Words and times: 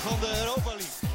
van 0.00 0.20
de 0.20 0.38
Europa 0.40 0.70
League. 0.70 1.08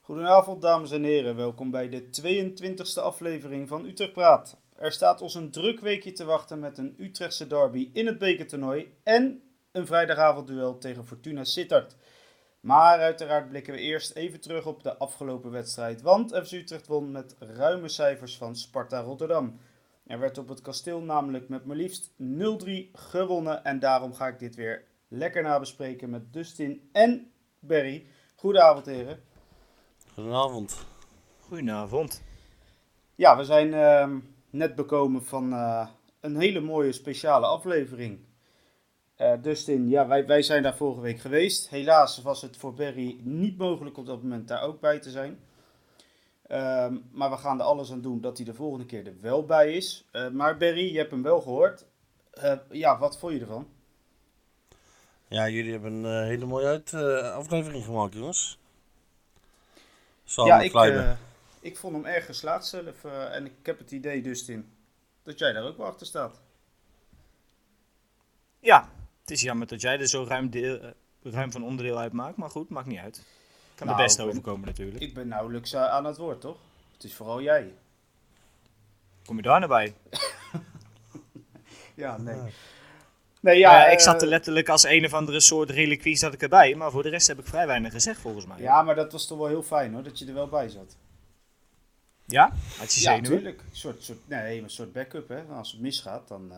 Goedenavond 0.00 0.62
dames 0.62 0.90
en 0.90 1.02
heren, 1.02 1.36
welkom 1.36 1.70
bij 1.70 1.88
de 1.88 2.02
22e 2.22 3.02
aflevering 3.02 3.68
van 3.68 3.84
Utrecht 3.84 4.12
Praat. 4.12 4.56
Er 4.76 4.92
staat 4.92 5.20
ons 5.20 5.34
een 5.34 5.50
druk 5.50 5.80
weekje 5.80 6.12
te 6.12 6.24
wachten 6.24 6.58
met 6.58 6.78
een 6.78 6.94
Utrechtse 6.98 7.46
derby 7.46 7.90
in 7.92 8.06
het 8.06 8.18
bekertoernooi 8.18 8.94
en 9.02 9.42
een 9.72 9.86
vrijdagavondduel 9.86 10.78
tegen 10.78 11.06
Fortuna 11.06 11.44
Sittard. 11.44 11.96
Maar 12.60 12.98
uiteraard 12.98 13.48
blikken 13.48 13.74
we 13.74 13.80
eerst 13.80 14.12
even 14.12 14.40
terug 14.40 14.66
op 14.66 14.82
de 14.82 14.96
afgelopen 14.96 15.50
wedstrijd, 15.50 16.02
want 16.02 16.36
FC 16.44 16.52
Utrecht 16.52 16.86
won 16.86 17.10
met 17.10 17.36
ruime 17.38 17.88
cijfers 17.88 18.36
van 18.36 18.56
Sparta 18.56 19.00
Rotterdam. 19.00 19.58
Er 20.06 20.18
werd 20.18 20.38
op 20.38 20.48
het 20.48 20.60
kasteel 20.60 21.00
namelijk 21.00 21.48
met 21.48 21.64
maar 21.64 21.76
liefst 21.76 22.10
0-3 22.10 22.14
gewonnen 22.92 23.64
en 23.64 23.78
daarom 23.78 24.14
ga 24.14 24.26
ik 24.26 24.38
dit 24.38 24.54
weer 24.54 24.92
lekker 25.16 25.42
nabespreken 25.42 26.10
met 26.10 26.32
Dustin 26.32 26.88
en 26.92 27.32
Berry. 27.58 28.06
Goedenavond 28.34 28.86
heren. 28.86 29.22
Goedenavond. 30.14 30.86
Goedenavond. 31.40 32.22
Ja, 33.14 33.36
we 33.36 33.44
zijn 33.44 33.74
ehm, 33.74 34.18
net 34.50 34.74
bekomen 34.74 35.24
van 35.24 35.52
eh, 35.52 35.88
een 36.20 36.36
hele 36.36 36.60
mooie 36.60 36.92
speciale 36.92 37.46
aflevering. 37.46 38.18
Eh, 39.14 39.32
Dustin, 39.42 39.88
ja, 39.88 40.06
wij, 40.06 40.26
wij 40.26 40.42
zijn 40.42 40.62
daar 40.62 40.76
vorige 40.76 41.00
week 41.00 41.20
geweest. 41.20 41.68
Helaas 41.68 42.22
was 42.22 42.42
het 42.42 42.56
voor 42.56 42.74
Berry 42.74 43.18
niet 43.22 43.58
mogelijk 43.58 43.96
op 43.96 44.06
dat 44.06 44.22
moment 44.22 44.48
daar 44.48 44.62
ook 44.62 44.80
bij 44.80 44.98
te 44.98 45.10
zijn. 45.10 45.38
Ehm, 46.46 46.96
maar 47.10 47.30
we 47.30 47.36
gaan 47.36 47.58
er 47.60 47.66
alles 47.66 47.92
aan 47.92 48.00
doen 48.00 48.20
dat 48.20 48.36
hij 48.36 48.46
de 48.46 48.54
volgende 48.54 48.86
keer 48.86 49.06
er 49.06 49.20
wel 49.20 49.44
bij 49.44 49.72
is. 49.72 50.08
Eh, 50.12 50.28
maar 50.28 50.56
Berry, 50.56 50.92
je 50.92 50.98
hebt 50.98 51.10
hem 51.10 51.22
wel 51.22 51.40
gehoord. 51.40 51.86
Eh, 52.30 52.56
ja, 52.70 52.98
wat 52.98 53.18
vond 53.18 53.32
je 53.32 53.40
ervan? 53.40 53.68
Ja, 55.34 55.48
jullie 55.48 55.72
hebben 55.72 55.92
een 55.92 56.20
eh, 56.20 56.26
hele 56.26 56.44
mooie 56.46 56.66
uit, 56.66 56.92
eh, 56.92 57.32
aflevering 57.32 57.84
gemaakt, 57.84 58.14
jongens. 58.14 58.58
Samen 60.24 60.52
ja, 60.56 60.60
ik, 60.60 60.74
eh, 60.74 61.12
ik 61.60 61.76
vond 61.76 61.94
hem 61.94 62.04
erg 62.04 62.24
geslaagd 62.26 62.66
zelf. 62.66 63.04
eh, 63.04 63.34
en 63.34 63.44
ik 63.46 63.52
heb 63.62 63.78
het 63.78 63.90
idee, 63.90 64.22
Dustin, 64.22 64.70
dat 65.22 65.38
jij 65.38 65.52
daar 65.52 65.62
ook 65.64 65.76
wel 65.76 65.86
achter 65.86 66.06
staat. 66.06 66.40
Ja, 68.60 68.88
het 69.20 69.30
is 69.30 69.40
jammer 69.42 69.66
dat 69.66 69.80
jij 69.80 69.98
er 70.00 70.08
zo 70.08 70.24
ruim, 70.28 70.50
deel, 70.50 70.92
ruim 71.22 71.52
van 71.52 71.62
onderdeel 71.64 71.98
uitmaakt. 71.98 72.36
Maar 72.36 72.50
goed, 72.50 72.68
maakt 72.68 72.86
niet 72.86 72.98
uit. 72.98 73.22
Kan 73.74 73.86
Nou, 73.86 74.02
ik 74.02 74.16
ben- 74.16 74.26
overkomen 74.26 74.66
natuurlijk. 74.66 75.00
Ik 75.00 75.14
ben 75.14 75.28
nauwelijks 75.28 75.76
aan 75.76 76.04
het 76.04 76.16
woord, 76.16 76.40
toch? 76.40 76.58
Het 76.92 77.04
is 77.04 77.14
vooral 77.14 77.42
jij. 77.42 77.74
Kom 79.24 79.36
je 79.36 79.42
daar 79.42 79.58
naar 79.60 79.68
bij? 79.68 79.94
Ja, 81.94 82.16
nee. 82.16 82.52
Nee, 83.44 83.58
Ja, 83.58 83.86
ik 83.86 83.98
eh, 83.98 84.04
zat 84.04 84.22
er 84.22 84.28
letterlijk 84.28 84.68
als 84.68 84.84
een 84.84 85.04
of 85.04 85.14
andere 85.14 85.40
soort 85.40 85.70
reliquie 85.70 86.16
zat 86.16 86.32
ik 86.32 86.42
erbij. 86.42 86.74
Maar 86.74 86.90
voor 86.90 87.02
de 87.02 87.08
rest 87.08 87.26
heb 87.26 87.38
ik 87.38 87.46
vrij 87.46 87.66
weinig 87.66 87.92
gezegd 87.92 88.20
volgens 88.20 88.46
mij. 88.46 88.56
Ja, 88.58 88.82
maar 88.82 88.94
dat 88.94 89.12
was 89.12 89.26
toch 89.26 89.38
wel 89.38 89.46
heel 89.46 89.62
fijn 89.62 89.92
hoor, 89.92 90.02
dat 90.02 90.18
je 90.18 90.26
er 90.26 90.34
wel 90.34 90.48
bij 90.48 90.68
zat. 90.68 90.96
Ja? 92.26 92.52
Had 92.78 92.94
je 92.94 93.00
Ja, 93.00 93.14
zenuwen? 93.14 93.22
natuurlijk. 93.22 93.58
Een 93.60 93.76
soort, 93.76 94.02
soort, 94.02 94.18
nee, 94.28 94.62
een 94.62 94.70
soort 94.70 94.92
backup 94.92 95.28
hè. 95.28 95.42
Als 95.42 95.72
het 95.72 95.80
misgaat, 95.80 96.28
dan, 96.28 96.50
eh, 96.52 96.56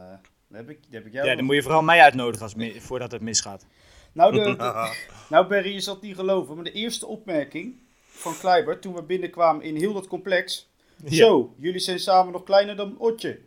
dan 0.48 0.56
heb, 0.58 0.68
ik, 0.70 0.78
dan 0.82 0.92
heb 0.92 1.06
ik 1.06 1.12
jou. 1.12 1.24
Ja, 1.24 1.28
nog. 1.30 1.36
dan 1.36 1.44
moet 1.46 1.54
je 1.54 1.62
vooral 1.62 1.82
mij 1.82 2.00
uitnodigen 2.00 2.42
als, 2.42 2.54
mi- 2.54 2.80
voordat 2.80 3.12
het 3.12 3.20
misgaat. 3.22 3.66
nou, 4.12 4.32
de, 4.32 4.42
de- 4.56 4.94
nou, 5.28 5.46
Barry, 5.46 5.72
je 5.72 5.80
zal 5.80 5.94
het 5.94 6.02
niet 6.02 6.14
geloven, 6.16 6.54
maar 6.54 6.64
de 6.64 6.72
eerste 6.72 7.06
opmerking 7.06 7.74
van 8.06 8.38
Kleiber 8.38 8.78
toen 8.78 8.94
we 8.94 9.02
binnenkwamen 9.02 9.64
in 9.64 9.76
heel 9.76 9.92
dat 9.92 10.06
complex. 10.06 10.68
Zo, 11.10 11.54
jullie 11.58 11.80
zijn 11.80 11.98
samen 12.00 12.32
nog 12.32 12.44
kleiner 12.44 12.76
dan 12.76 12.94
Otje. 12.98 13.38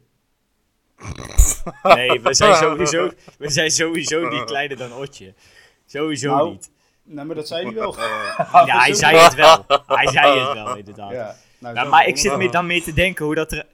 Nee, 1.84 2.22
we 2.22 2.34
zijn 2.34 2.56
sowieso, 2.56 3.12
we 3.38 3.50
zijn 3.60 3.72
sowieso 3.72 4.30
niet 4.30 4.44
kleiner 4.44 4.78
dan 4.78 4.94
Otje. 4.94 5.34
Sowieso 5.86 6.36
Nou, 6.36 6.50
niet. 6.52 6.72
Nou, 7.04 7.28
maar 7.28 7.36
dat 7.36 7.48
zei 7.48 7.66
hij 7.66 7.74
wel. 7.74 7.96
Ja, 8.66 8.80
hij 8.80 8.94
zei 8.94 9.18
het 9.18 9.36
wel. 9.36 9.66
Hij 9.88 10.08
zei 10.08 10.40
het 10.40 10.54
wel, 10.54 10.76
inderdaad. 10.78 11.12
Ja, 11.12 11.36
nou, 11.60 11.90
maar 11.90 12.08
ik 12.08 12.18
zit 12.18 12.52
dan 12.52 12.66
meer 12.66 12.84
te 12.84 12.94
denken 12.94 13.26
hoe 13.26 13.36
dat 13.36 13.52
er... 13.52 13.66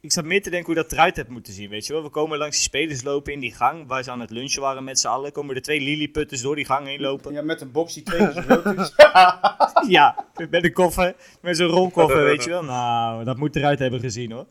Ik 0.00 0.12
zat 0.12 0.24
meer 0.24 0.42
te 0.42 0.50
denken 0.50 0.74
hoe 0.74 0.82
dat 0.82 0.92
eruit 0.92 1.16
heeft 1.16 1.28
moeten 1.28 1.52
zien, 1.52 1.70
weet 1.70 1.86
je 1.86 1.92
wel. 1.92 2.02
We 2.02 2.08
komen 2.08 2.38
langs 2.38 2.56
die 2.56 2.64
spelers 2.64 3.02
lopen 3.02 3.32
in 3.32 3.40
die 3.40 3.54
gang, 3.54 3.86
waar 3.86 4.02
ze 4.02 4.10
aan 4.10 4.20
het 4.20 4.30
lunchen 4.30 4.60
waren 4.60 4.84
met 4.84 4.98
z'n 4.98 5.06
allen. 5.08 5.32
Komen 5.32 5.54
er 5.54 5.62
twee 5.62 5.80
lilliputters 5.80 6.42
door 6.42 6.56
die 6.56 6.64
gang 6.64 6.86
heen 6.86 7.00
lopen. 7.00 7.32
Ja, 7.32 7.42
met 7.42 7.60
een 7.60 7.70
box 7.70 7.94
die 7.94 8.02
twee 8.02 8.28
keer 8.32 8.78
is. 8.78 8.92
Ja, 9.88 10.24
met 10.50 10.64
een 10.64 10.72
koffer, 10.72 11.14
met 11.40 11.56
zo'n 11.56 11.68
rolkoffer, 11.68 12.24
weet 12.24 12.44
je 12.44 12.50
wel. 12.50 12.64
Nou, 12.64 13.24
dat 13.24 13.36
moet 13.36 13.56
eruit 13.56 13.78
hebben 13.78 14.00
gezien, 14.00 14.32
hoor. 14.32 14.46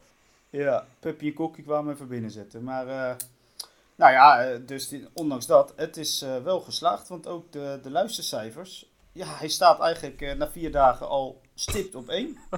Ja, 0.49 0.85
Puppy 0.99 1.25
en 1.27 1.33
Kokkie 1.33 1.63
kwamen 1.63 1.93
even 1.93 2.07
binnenzetten. 2.07 2.63
Maar, 2.63 2.87
eh, 2.87 3.15
nou 3.95 4.11
ja, 4.11 4.43
eh, 4.43 4.59
dus 4.65 4.87
die- 4.87 5.07
ondanks 5.13 5.45
dat, 5.45 5.73
het 5.75 5.97
is 5.97 6.21
eh, 6.21 6.43
wel 6.43 6.59
geslaagd. 6.59 7.07
Want 7.07 7.27
ook 7.27 7.51
de, 7.51 7.79
de 7.83 7.89
luistercijfers, 7.91 8.85
ja, 9.11 9.25
hij 9.27 9.47
staat 9.47 9.79
eigenlijk 9.79 10.35
na 10.37 10.49
vier 10.51 10.71
dagen 10.71 11.07
al 11.07 11.41
stipt 11.55 11.95
op 11.95 12.09
één. 12.09 12.37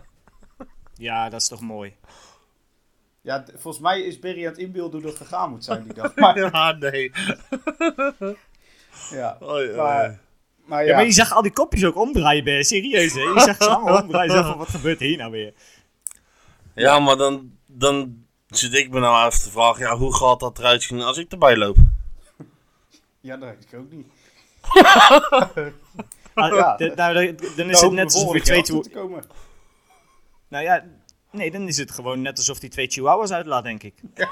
Ja, 0.96 1.30
dat 1.30 1.42
is 1.42 1.48
toch 1.48 1.62
mooi. 1.62 1.96
Ja, 3.22 3.44
volgens 3.56 3.84
mij 3.84 4.02
is 4.02 4.20
Berry 4.20 4.44
aan 4.46 4.50
het 4.52 4.58
inbeelden 4.58 5.02
hoe 5.02 5.10
dat 5.10 5.20
gegaan 5.20 5.50
moet 5.50 5.64
zijn 5.64 5.84
die 5.84 5.94
dag. 5.94 6.16
Maar, 6.24 6.38
ja, 6.40 6.72
nee. 6.72 7.12
ja, 9.12 9.38
Oh, 9.40 9.64
ja. 9.66 9.76
maar, 9.76 10.20
maar 10.66 10.82
Ja, 10.84 10.90
ja, 10.90 10.96
maar 10.96 11.06
je 11.06 11.12
zag 11.12 11.32
al 11.34 11.42
die 11.42 11.52
kopjes 11.52 11.86
ook 11.86 11.96
omdraaien, 11.96 12.44
ben 12.44 12.54
je 12.54 12.64
serieus, 12.64 13.14
hè? 13.14 13.22
Je 13.22 13.40
zag 13.40 13.56
ze 13.64 13.70
allemaal 13.70 14.02
omdraaien. 14.02 14.32
Je 14.32 14.38
zag 14.38 14.48
van, 14.48 14.58
wat 14.58 14.70
gebeurt 14.70 15.00
hier 15.00 15.18
nou 15.18 15.32
weer? 15.32 15.54
Ja, 16.76 17.00
maar 17.00 17.18
dan, 17.18 17.58
dan 17.72 18.26
zit 18.48 18.74
ik 18.74 18.90
me 18.90 19.00
nou 19.00 19.16
af 19.26 19.40
te 19.40 19.52
vragen, 19.52 19.86
ja, 19.86 19.98
hoe 19.98 20.16
gaat 20.16 20.40
dat 20.40 20.60
eruit 20.60 20.84
zien 20.84 21.02
als 21.02 21.18
ik 21.18 21.32
erbij 21.32 21.58
loop? 21.58 21.78
ja, 23.22 23.38
dat 23.38 23.50
weet 23.50 23.64
ik 23.72 23.80
ook 23.80 23.92
niet. 23.92 24.08
Ah, 26.34 26.56
Ja. 26.56 26.76
nou, 26.96 26.96
dan- 27.36 27.50
dan 27.56 27.70
is 27.70 27.82
het 27.82 27.92
net 27.92 28.14
alsof 28.14 28.40
twee... 28.42 28.62
te 28.62 28.90
komen. 28.94 29.24
Nou 30.48 30.64
ja, 30.64 30.86
nee, 31.32 31.52
dan 31.52 31.68
is 31.68 31.78
het 31.78 31.92
gewoon 31.92 32.22
net 32.22 32.38
alsof 32.38 32.60
hij 32.60 32.70
twee 32.70 32.88
chihuahuas 32.88 33.32
uitlaat, 33.32 33.64
denk 33.64 33.84
ik. 33.84 33.94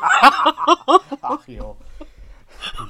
Ach 1.20 1.44
joh. 1.46 1.80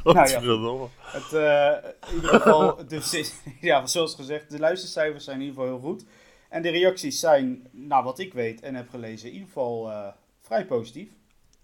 Nou 0.03 0.29
ja. 0.29 0.87
Het, 1.01 1.33
eh, 1.33 1.89
in 2.09 2.15
ieder 2.15 2.29
geval, 2.29 2.87
dus, 2.87 3.13
is- 3.13 3.33
ja, 3.61 3.85
zoals 3.87 4.15
gezegd, 4.15 4.49
de 4.51 4.59
luistercijfers 4.59 5.23
zijn 5.23 5.35
in 5.41 5.45
ieder 5.47 5.61
geval 5.61 5.77
heel 5.77 5.87
goed. 5.89 6.05
En 6.49 6.61
de 6.61 6.69
reacties 6.69 7.19
zijn, 7.19 7.67
nou 7.71 8.03
wat 8.03 8.19
ik 8.19 8.33
weet 8.33 8.61
en 8.61 8.75
heb 8.75 8.89
gelezen, 8.89 9.27
in 9.27 9.33
ieder 9.33 9.47
geval 9.47 9.91
eh, 9.91 10.07
vrij 10.49 10.65
positief. 10.65 11.09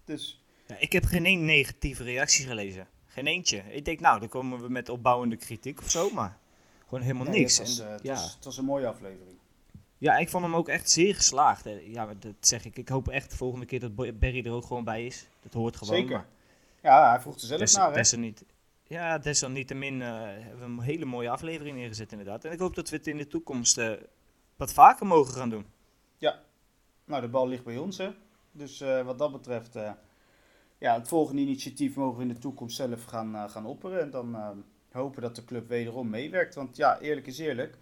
Dus 0.04 0.44
Ja, 0.66 0.76
ik 0.78 0.92
heb 0.92 1.04
geen 1.04 1.24
één 1.24 1.44
negatieve 1.44 2.02
reactie 2.04 2.46
gelezen. 2.46 2.86
Geen 3.06 3.26
eentje. 3.26 3.62
Ik 3.68 3.84
denk, 3.84 4.00
nou, 4.00 4.20
dan 4.20 4.28
komen 4.28 4.60
we 4.60 4.68
met 4.68 4.88
opbouwende 4.88 5.36
kritiek 5.36 5.78
of 5.78 5.90
zo, 5.90 6.10
maar 6.10 6.38
gewoon 6.88 7.00
helemaal 7.04 7.26
nee, 7.26 7.40
niks. 7.40 7.58
Het 7.58 7.66
was, 7.66 7.78
En, 7.78 7.86
eh, 7.86 7.92
het, 7.92 8.02
ja. 8.02 8.12
was, 8.14 8.34
het 8.34 8.44
was 8.44 8.58
een 8.58 8.64
mooie 8.64 8.86
aflevering. 8.86 9.36
ja, 9.98 10.16
ik 10.16 10.28
vond 10.28 10.44
hem 10.44 10.54
ook 10.56 10.68
echt 10.68 10.90
zeer 10.90 11.14
geslaagd. 11.14 11.64
hè. 11.64 11.80
Ja, 11.84 12.14
dat 12.18 12.34
zeg 12.40 12.64
ik. 12.64 12.76
Ik 12.76 12.88
hoop 12.88 13.08
echt 13.08 13.30
de 13.30 13.36
volgende 13.36 13.66
keer 13.66 13.80
dat 13.80 13.94
Barry 13.94 14.44
er 14.44 14.52
ook 14.52 14.64
gewoon 14.66 14.84
bij 14.84 15.06
is. 15.06 15.26
Dat 15.42 15.52
hoort 15.52 15.76
gewoon. 15.76 15.94
Zeker. 15.94 16.16
maar 16.16 16.26
Ja, 16.82 17.10
hij 17.10 17.20
vroeg 17.20 17.34
er 17.34 17.40
zelf 17.40 17.60
Des, 17.60 17.74
naar, 17.74 17.92
desalniet, 17.92 18.44
ja, 18.82 19.18
desalniettemin 19.18 20.02
eh 20.02 20.08
hebben 20.22 20.58
we 20.58 20.64
een 20.64 20.80
hele 20.80 21.04
mooie 21.04 21.30
aflevering 21.30 21.76
neergezet 21.76 22.10
inderdaad. 22.12 22.44
En 22.44 22.52
ik 22.52 22.58
hoop 22.58 22.74
dat 22.74 22.88
we 22.90 22.96
het 22.96 23.06
in 23.06 23.16
de 23.16 23.26
toekomst 23.26 23.78
eh, 23.78 23.92
wat 24.56 24.72
vaker 24.72 25.06
mogen 25.06 25.34
gaan 25.34 25.50
doen. 25.50 25.66
Nou, 27.06 27.20
de 27.22 27.28
bal 27.28 27.48
ligt 27.48 27.64
bij 27.64 27.76
ons, 27.76 27.98
hè. 27.98 28.10
Dus 28.56 28.80
eh, 28.80 29.02
wat 29.02 29.18
dat 29.18 29.32
betreft, 29.32 29.76
eh, 29.76 29.90
ja, 30.78 30.94
het 30.94 31.08
volgende 31.08 31.40
initiatief 31.40 31.96
mogen 31.96 32.16
we 32.16 32.22
in 32.22 32.34
de 32.34 32.38
toekomst 32.38 32.76
zelf 32.76 33.04
gaan, 33.04 33.34
eh, 33.34 33.48
gaan 33.48 33.66
opperen. 33.66 34.00
En 34.00 34.10
dan 34.10 34.36
hopen 34.90 35.22
dat 35.22 35.36
de 35.36 35.44
club 35.44 35.68
wederom 35.68 36.10
meewerkt. 36.10 36.54
Want 36.54 36.76
ja, 36.76 37.00
eerlijk 37.00 37.26
is 37.26 37.38
eerlijk. 37.38 37.78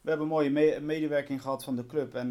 We 0.00 0.08
hebben 0.10 0.26
een 0.26 0.32
mooie 0.32 0.50
me- 0.50 0.80
medewerking 0.80 1.42
gehad 1.42 1.64
van 1.64 1.76
de 1.76 1.86
club. 1.86 2.14
En 2.14 2.30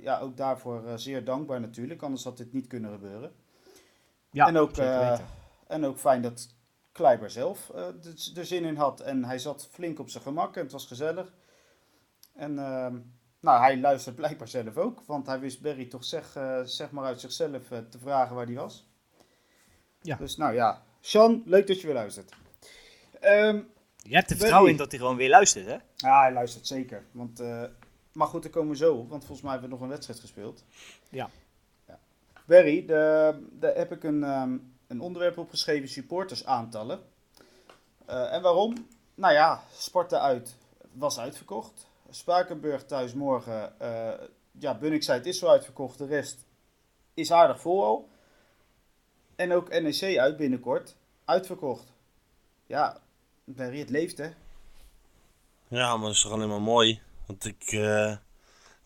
ja, 0.00 0.18
ook 0.20 0.36
daarvoor 0.36 0.82
zeer 0.98 1.24
dankbaar 1.24 1.60
natuurlijk. 1.60 2.02
Anders 2.02 2.24
had 2.24 2.36
dit 2.36 2.52
niet 2.52 2.66
kunnen 2.66 2.92
gebeuren. 2.92 3.32
Ja, 4.30 4.46
en, 4.46 4.56
ook, 4.56 4.74
weten. 4.74 5.26
en 5.66 5.84
ook 5.84 5.98
fijn 5.98 6.22
dat 6.22 6.54
Kleiber 6.92 7.30
zelf 7.30 7.70
er 8.34 8.44
zin 8.46 8.64
in 8.64 8.76
had. 8.76 9.00
En 9.00 9.24
hij 9.24 9.38
zat 9.38 9.68
flink 9.70 9.98
op 9.98 10.08
zijn 10.08 10.22
gemak 10.22 10.56
en 10.56 10.62
het 10.62 10.72
was 10.72 10.86
gezellig. 10.86 11.34
En 12.34 12.58
ehm, 12.58 12.96
nou, 13.42 13.60
hij 13.60 13.78
luistert 13.80 14.16
blijkbaar 14.16 14.48
zelf 14.48 14.76
ook. 14.76 15.02
Want 15.06 15.26
hij 15.26 15.40
wist 15.40 15.60
Berry 15.60 15.86
toch 15.86 16.04
zeg, 16.04 16.36
eh, 16.36 16.60
zeg 16.64 16.90
maar 16.90 17.04
uit 17.04 17.20
zichzelf 17.20 17.70
eh, 17.70 17.78
te 17.78 17.98
vragen 17.98 18.36
waar 18.36 18.46
hij 18.46 18.54
was. 18.54 18.86
Ja. 20.00 20.16
Dus 20.16 20.36
nou 20.36 20.54
ja, 20.54 20.82
Sean, 21.00 21.42
leuk 21.46 21.66
dat 21.66 21.80
je 21.80 21.86
weer 21.86 21.94
luistert. 21.96 22.32
Ehm, 23.20 23.60
Je 23.96 24.14
hebt 24.14 24.30
er 24.30 24.36
vertrouwen 24.36 24.70
in 24.70 24.76
dat 24.76 24.90
hij 24.90 25.00
gewoon 25.00 25.16
weer 25.16 25.28
luistert, 25.28 25.66
hè? 25.66 25.76
ja, 25.96 26.20
hij 26.20 26.32
luistert 26.32 26.66
zeker. 26.66 27.04
Want, 27.12 27.40
eh, 27.40 27.62
maar 28.12 28.26
goed, 28.26 28.42
daar 28.42 28.52
komen 28.52 28.70
we 28.70 28.76
zo 28.76 28.94
op. 28.94 29.08
Want 29.08 29.22
volgens 29.24 29.42
mij 29.42 29.50
hebben 29.52 29.68
we 29.70 29.74
nog 29.74 29.84
een 29.84 29.90
wedstrijd 29.92 30.20
gespeeld. 30.20 30.64
Ja. 31.08 31.30
ja. 31.86 31.98
Barry, 32.46 32.86
de- 32.86 33.46
daar 33.52 33.74
heb 33.74 33.92
ik 33.92 34.02
een, 34.04 34.24
ehm, 34.24 34.56
een 34.86 35.00
onderwerp 35.00 35.38
opgeschreven. 35.38 35.88
Supporters 35.88 36.46
aantallen. 36.46 37.00
Eh, 38.06 38.32
en 38.32 38.42
waarom? 38.42 38.86
Nou 39.14 39.32
ja, 39.34 39.62
Sparta 39.72 40.18
uit 40.18 40.56
was 40.92 41.18
uitverkocht. 41.18 41.86
Spakenburg 42.14 42.84
thuis 42.84 43.14
morgen. 43.14 43.80
eh 43.80 44.12
ja, 44.58 44.78
Bunnik 44.78 45.02
zei 45.02 45.18
het 45.18 45.26
is 45.26 45.38
zo 45.38 45.46
uitverkocht. 45.48 45.98
De 45.98 46.06
rest 46.06 46.44
is 47.14 47.32
aardig 47.32 47.60
vol 47.60 47.84
al. 47.84 48.08
En 49.36 49.52
ook 49.52 49.68
NEC 49.80 50.18
uit 50.18 50.36
binnenkort. 50.36 50.96
Uitverkocht. 51.24 51.92
ja, 52.66 53.00
Barry, 53.44 53.78
het 53.78 53.90
leeft 53.90 54.18
hè. 54.18 54.30
Ja, 55.68 55.96
maar 55.96 56.06
dat 56.06 56.14
is 56.14 56.22
toch 56.22 56.32
alleen 56.32 56.48
maar 56.48 56.60
mooi. 56.62 57.00
Want 57.26 57.44
ik 57.44 57.62
eh, 57.62 58.16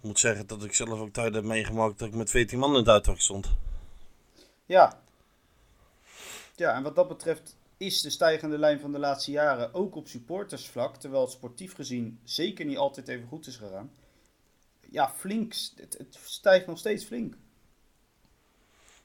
moet 0.01 0.19
zeggen 0.19 0.47
dat 0.47 0.65
ik 0.65 0.75
zelf 0.75 1.01
ook 1.01 1.13
tijd 1.13 1.35
heb 1.35 1.45
meegemaakt 1.45 1.99
dat 1.99 2.09
ik 2.09 2.15
met 2.15 2.31
14 2.31 2.59
man 2.59 2.71
in 2.71 2.77
het 2.77 2.89
uitvak 2.89 3.21
stond. 3.21 3.57
Ja. 4.67 5.01
Ja, 6.57 6.75
en 6.75 6.83
wat 6.83 6.97
dat 6.97 7.09
betreft 7.09 7.57
is 7.77 8.01
de 8.01 8.11
stijgende 8.11 8.59
lijn 8.59 8.81
van 8.81 8.93
de 8.93 8.99
laatste 8.99 9.31
jaren 9.31 9.75
ook 9.75 9.95
op 9.95 10.09
supportersvlak, 10.09 10.97
terwijl 10.97 11.23
het 11.23 11.33
sportief 11.33 11.75
gezien 11.75 12.21
zeker 12.25 12.65
niet 12.65 12.77
altijd 12.77 13.09
even 13.09 13.29
goed 13.29 13.47
is 13.47 13.57
gegaan. 13.57 13.91
Ja, 14.91 15.11
flink. 15.17 15.55
Het, 15.77 15.99
het 15.99 16.19
stijgt 16.25 16.67
nog 16.67 16.79
steeds 16.79 17.05
flink. 17.05 17.37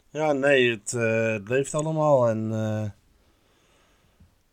Ja, 0.10 0.32
nee, 0.34 0.70
het, 0.72 0.94
eh, 0.94 1.32
het 1.32 1.50
leeft 1.50 1.74
allemaal. 1.74 2.28
En 2.28 2.52
eh, 2.54 2.90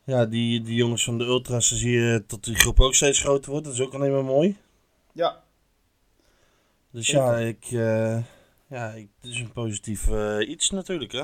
ja, 0.05 0.27
die, 0.27 0.63
die 0.63 0.75
jongens 0.75 1.05
van 1.05 1.19
de 1.19 1.25
Ultras, 1.25 1.69
zie 1.69 1.91
je 1.91 2.25
dat 2.27 2.45
die 2.45 2.55
groep 2.55 2.81
ook 2.81 2.95
steeds 2.95 3.21
groter 3.21 3.51
wordt. 3.51 3.65
Dat 3.65 3.75
is 3.75 3.81
ook 3.81 3.95
alleen 3.95 4.13
maar 4.13 4.25
mooi. 4.25 4.57
Ja, 5.13 5.43
Dus 6.91 7.07
ja, 7.07 7.39
ik, 7.39 7.65
eh, 7.65 8.23
ja 8.67 8.91
ik, 8.93 9.09
het 9.21 9.31
is 9.31 9.41
een 9.41 9.53
positief 9.53 10.09
iets 10.41 10.71
natuurlijk, 10.71 11.13
hè. 11.13 11.23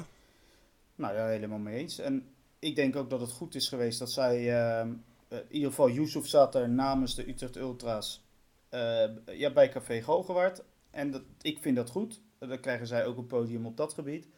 nou 0.95 1.15
ja, 1.15 1.27
helemaal 1.27 1.59
mee 1.59 1.79
eens. 1.79 1.99
En 1.99 2.34
ik 2.65 2.77
denk 2.77 2.97
ook 2.97 3.11
dat 3.11 3.21
het 3.21 3.33
goed 3.33 3.55
is 3.55 3.69
geweest 3.69 3.99
dat 3.99 4.13
zij, 4.13 4.55
ehm, 4.55 4.93
eh, 5.29 5.39
in 5.39 5.45
ieder 5.55 5.69
geval 5.69 5.91
Yusuf 5.91 6.27
zat 6.27 6.55
er 6.55 6.69
namens 6.69 7.15
de 7.15 7.29
Utrecht 7.29 7.57
Ultras 7.57 8.23
eh, 8.69 9.05
ja, 9.27 9.53
bij 9.53 9.69
Café 9.69 10.03
Galgenwaard. 10.03 10.63
En 10.91 11.11
dat, 11.11 11.23
ik 11.41 11.59
vind 11.59 11.77
dat 11.77 11.91
goed. 11.91 12.21
Dan 12.39 12.61
krijgen 12.61 12.87
zij 12.87 13.07
ook 13.07 13.17
een 13.17 13.27
podium 13.27 13.67
op 13.67 13.77
dat 13.77 13.93
gebied. 13.93 14.29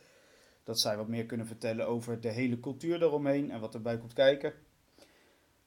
Dat 0.64 0.80
zij 0.80 0.96
wat 0.96 1.08
meer 1.08 1.26
kunnen 1.26 1.46
vertellen 1.46 1.86
over 1.86 2.20
de 2.20 2.28
hele 2.28 2.60
cultuur 2.60 2.98
daaromheen 2.98 3.50
en 3.50 3.60
wat 3.60 3.74
erbij 3.74 3.98
komt 3.98 4.12
kijken. 4.12 4.52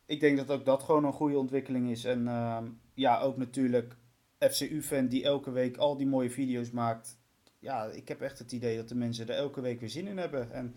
Ik 0.05 0.19
denk 0.19 0.37
dat 0.37 0.49
ook 0.51 0.65
dat 0.65 0.83
gewoon 0.83 1.03
een 1.03 1.13
goede 1.13 1.37
ontwikkeling 1.37 1.89
is. 1.89 2.05
En 2.05 2.27
ehm, 2.27 2.67
ja, 2.93 3.19
ook 3.19 3.37
natuurlijk 3.37 3.95
FCU-fan 4.39 5.07
die 5.07 5.23
elke 5.23 5.51
week 5.51 5.77
al 5.77 5.97
die 5.97 6.07
mooie 6.07 6.31
video's 6.31 6.71
maakt. 6.71 7.17
Ja, 7.59 7.85
ik 7.85 8.07
heb 8.07 8.21
echt 8.21 8.39
het 8.39 8.51
idee 8.51 8.77
dat 8.77 8.89
de 8.89 8.95
mensen 8.95 9.27
er 9.27 9.35
elke 9.35 9.61
week 9.61 9.79
weer 9.79 9.89
zin 9.89 10.07
in 10.07 10.17
hebben. 10.17 10.51
En 10.51 10.75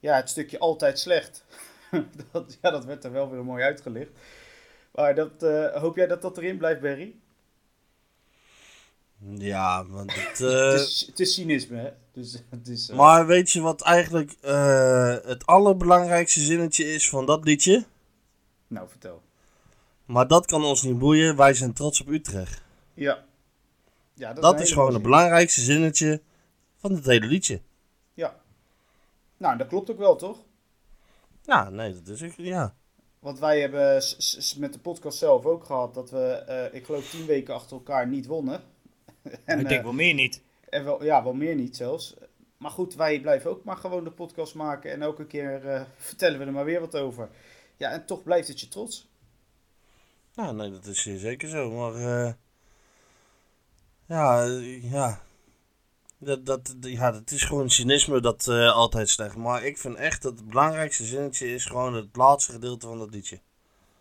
ja, 0.00 0.16
het 0.16 0.28
stukje 0.28 0.58
altijd 0.58 0.98
slecht. 0.98 1.44
dat, 2.32 2.58
ja, 2.62 2.70
dat 2.70 2.84
werd 2.84 3.04
er 3.04 3.12
wel 3.12 3.30
weer 3.30 3.44
mooi 3.44 3.64
uitgelicht. 3.64 4.10
Maar 4.94 5.14
dat, 5.14 5.42
eh, 5.42 5.74
hoop 5.74 5.96
jij 5.96 6.06
dat 6.06 6.22
dat 6.22 6.38
erin 6.38 6.58
blijft, 6.58 6.80
Barry? 6.80 7.14
Ja, 9.28 9.86
want 9.86 10.14
het, 10.14 10.28
het, 10.38 10.40
eh, 10.40 10.74
is, 10.74 11.04
het 11.06 11.20
is 11.20 11.34
cynisme, 11.34 11.76
hè? 11.76 11.90
Dus, 12.12 12.42
het 12.50 12.68
is, 12.68 12.88
eh, 12.88 12.96
maar 12.96 13.26
weet 13.26 13.50
je 13.50 13.60
wat 13.60 13.82
eigenlijk 13.82 14.34
eh, 14.40 15.16
het 15.24 15.46
allerbelangrijkste 15.46 16.40
zinnetje 16.40 16.92
is 16.92 17.08
van 17.08 17.26
dat 17.26 17.44
liedje? 17.44 17.84
Nou, 18.66 18.88
vertel. 18.88 19.22
Maar 20.04 20.28
dat 20.28 20.46
kan 20.46 20.64
ons 20.64 20.82
niet 20.82 20.98
boeien, 20.98 21.36
wij 21.36 21.54
zijn 21.54 21.72
trots 21.72 22.00
op 22.00 22.08
Utrecht. 22.08 22.62
Ja. 22.94 23.24
ja 24.14 24.32
Dat, 24.32 24.54
een 24.54 24.60
is 24.60 24.72
gewoon 24.72 24.92
het 24.92 25.02
belangrijkste 25.02 25.60
zinnetje 25.60 26.20
van 26.80 26.92
het 26.92 27.04
hele 27.04 27.26
liedje. 27.26 27.60
Nou, 29.40 29.56
dat 29.56 29.66
klopt 29.66 29.90
ook 29.90 29.98
wel, 29.98 30.16
toch? 30.16 30.38
Ja, 31.42 31.70
nee, 31.70 31.92
dat 31.92 32.08
is 32.08 32.22
ook, 32.22 32.32
ja. 32.36 32.74
Want 33.18 33.38
wij 33.38 33.60
hebben 33.60 34.02
met 34.58 34.72
de 34.72 34.78
podcast 34.78 35.18
zelf 35.18 35.44
ook 35.46 35.64
gehad 35.64 35.94
dat 35.94 36.10
we, 36.10 36.32
eh, 36.32 36.74
ik 36.74 36.84
geloof, 36.84 37.10
tien 37.10 37.26
weken 37.26 37.54
achter 37.54 37.76
elkaar 37.76 38.06
niet 38.06 38.26
wonnen. 38.26 38.62
en, 39.44 39.58
ik 39.58 39.68
denk 39.68 39.78
eh, 39.78 39.82
wel 39.82 39.92
meer 39.92 40.14
niet. 40.14 40.42
en 40.68 40.84
wel, 40.84 41.04
ja, 41.04 41.24
wel 41.24 41.32
meer 41.32 41.54
niet 41.54 41.76
zelfs. 41.76 42.14
Maar 42.56 42.70
goed, 42.70 42.94
wij 42.94 43.20
blijven 43.20 43.50
ook 43.50 43.64
maar 43.64 43.76
gewoon 43.76 44.04
de 44.04 44.10
podcast 44.10 44.54
maken 44.54 44.90
en 44.90 45.02
elke 45.02 45.26
keer 45.26 45.68
eh, 45.68 45.82
vertellen 45.96 46.38
we 46.38 46.44
er 46.44 46.52
maar 46.52 46.64
weer 46.64 46.80
wat 46.80 46.96
over. 46.96 47.28
Ja, 47.76 47.90
en 47.90 48.06
toch 48.06 48.22
blijft 48.22 48.48
het 48.48 48.60
je 48.60 48.68
trots. 48.68 49.08
Ja, 50.32 50.52
nee, 50.52 50.70
dat 50.70 50.86
is 50.86 51.02
zeker 51.02 51.48
zo. 51.48 51.70
Maar 51.70 51.94
eh, 51.94 52.32
ja, 54.06 54.44
ja. 54.82 55.20
Dat, 56.22 56.46
dat, 56.46 56.74
ja, 56.80 57.10
dat 57.10 57.30
is 57.30 57.44
gewoon 57.44 57.70
cynisme 57.70 58.20
dat 58.20 58.46
eh, 58.48 58.72
altijd 58.74 59.08
slecht. 59.08 59.36
Maar 59.36 59.64
ik 59.64 59.78
vind 59.78 59.96
echt 59.96 60.22
dat 60.22 60.38
het 60.38 60.48
belangrijkste 60.48 61.04
zinnetje 61.04 61.54
is 61.54 61.64
gewoon 61.64 61.94
het 61.94 62.16
laatste 62.16 62.52
gedeelte 62.52 62.86
van 62.86 62.98
dat 62.98 63.10
liedje. 63.10 63.38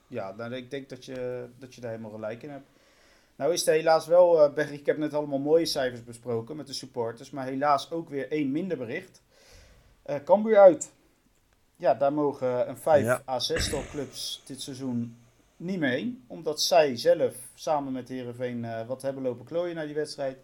Ja, 0.07 0.33
nou, 0.37 0.53
ik 0.55 0.69
denk 0.71 0.89
dat 0.89 1.05
je, 1.05 1.45
dat 1.59 1.75
je 1.75 1.81
daar 1.81 1.89
helemaal 1.91 2.11
gelijk 2.11 2.43
in 2.43 2.49
hebt. 2.49 2.67
Nou 3.35 3.53
is 3.53 3.67
er 3.67 3.73
helaas 3.73 4.07
wel, 4.07 4.53
Berg, 4.53 4.71
ik 4.71 4.85
heb 4.85 4.97
net 4.97 5.13
allemaal 5.13 5.39
mooie 5.39 5.65
cijfers 5.65 6.03
besproken 6.03 6.55
met 6.55 6.67
de 6.67 6.73
supporters, 6.73 7.29
maar 7.29 7.45
helaas 7.45 7.91
ook 7.91 8.09
weer 8.09 8.31
één 8.31 8.51
minder 8.51 8.77
bericht. 8.77 9.21
Eh 10.03 10.15
Cambuur 10.25 10.57
uit. 10.57 10.91
Ja, 11.75 11.93
daar 11.93 12.13
mogen 12.13 12.69
een 12.69 12.77
5 12.77 13.03
Ja. 13.05 13.21
à 13.27 13.39
6 13.39 13.69
clubs 13.91 14.41
dit 14.45 14.61
seizoen 14.61 15.17
niet 15.57 15.79
mee. 15.79 16.23
Omdat 16.27 16.61
zij 16.61 16.97
zelf 16.97 17.35
samen 17.53 17.93
met 17.93 18.09
Heerenveen 18.09 18.65
eh 18.65 18.87
wat 18.87 19.01
hebben 19.01 19.23
lopen 19.23 19.45
klooien 19.45 19.75
naar 19.75 19.85
die 19.85 19.95
wedstrijd. 19.95 20.37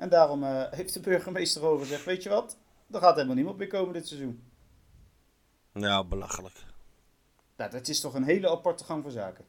En 0.00 0.08
daarom 0.08 0.44
eh, 0.44 0.62
heeft 0.70 0.94
de 0.94 1.00
burgemeester 1.00 1.62
over 1.62 1.86
gezegd, 1.86 2.04
weet 2.04 2.22
je 2.22 2.28
wat, 2.28 2.56
er 2.90 3.00
gaat 3.00 3.14
helemaal 3.14 3.34
niemand 3.34 3.56
meer 3.56 3.66
komen 3.66 3.92
dit 3.92 4.08
seizoen. 4.08 4.42
Ja, 5.72 6.04
belachelijk. 6.04 6.54
Nou, 7.56 7.70
dat 7.70 7.88
is 7.88 8.00
toch 8.00 8.14
een 8.14 8.24
hele 8.24 8.50
aparte 8.50 8.84
gang 8.84 9.02
van 9.02 9.12
zaken. 9.12 9.44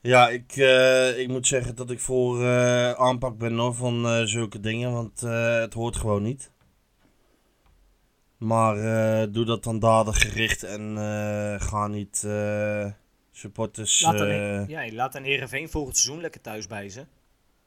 Ja, 0.00 0.28
ik, 0.28 0.52
eh, 0.56 1.18
ik 1.18 1.28
moet 1.28 1.46
zeggen 1.46 1.74
dat 1.76 1.90
ik 1.90 2.00
voor 2.00 2.42
eh, 2.44 2.92
aanpak 2.92 3.38
ben 3.38 3.58
hoor, 3.58 3.74
van 3.74 4.26
zulke 4.28 4.60
dingen, 4.60 4.92
want 4.92 5.22
eh, 5.22 5.58
het 5.58 5.74
hoort 5.74 5.96
gewoon 5.96 6.22
niet. 6.22 6.50
Maar 8.38 8.76
eh, 8.76 9.32
doe 9.32 9.44
dat 9.44 9.64
dan 9.64 9.78
dadig 9.78 10.20
gericht 10.20 10.62
en 10.62 10.96
eh, 10.98 11.60
ga 11.60 11.86
niet 11.86 12.24
eh, 12.24 12.90
supporters... 13.32 14.00
Laat 14.00 14.18
dan, 14.18 14.28
eh, 14.28 14.68
ja, 14.68 14.92
laat 14.92 15.12
dan 15.12 15.22
Heerenveen 15.22 15.70
volgend 15.70 15.96
seizoen 15.96 16.20
lekker 16.22 16.40
thuis 16.40 16.66
bij 16.66 16.88
ze. 16.88 17.06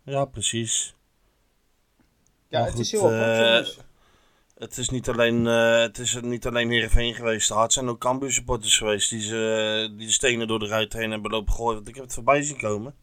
ja, 0.04 0.26
precies. 0.26 0.96
Ja, 2.48 2.60
Maar 2.60 2.70
het 2.70 2.80
is 2.80 2.90
goed, 2.90 3.00
heel 3.00 3.12
apart, 3.12 3.76
eh. 3.78 3.84
Het 4.56 4.78
is 4.78 4.90
niet 4.90 5.10
alleen, 5.10 5.48
eh 5.48 5.80
het 5.80 5.98
is 5.98 6.20
niet 6.22 6.48
alleen 6.48 6.70
Heerenveen 6.70 7.14
geweest. 7.14 7.50
Het 7.50 7.74
zijn 7.74 7.90
ook 7.90 8.00
Cambuur 8.00 8.32
supporters 8.32 8.78
geweest 8.78 9.10
die, 9.10 9.22
ze, 9.22 9.94
die 9.98 10.08
de 10.08 10.14
stenen 10.14 10.48
door 10.48 10.60
de 10.60 10.68
ruit 10.68 10.94
heen 10.94 11.12
hebben 11.12 11.32
lopen 11.32 11.54
gooien. 11.54 11.76
Want 11.76 11.88
ik 11.88 11.96
heb 11.96 12.04
het 12.04 12.14
voorbij 12.14 12.42
zien 12.42 12.58
komen. 12.58 12.96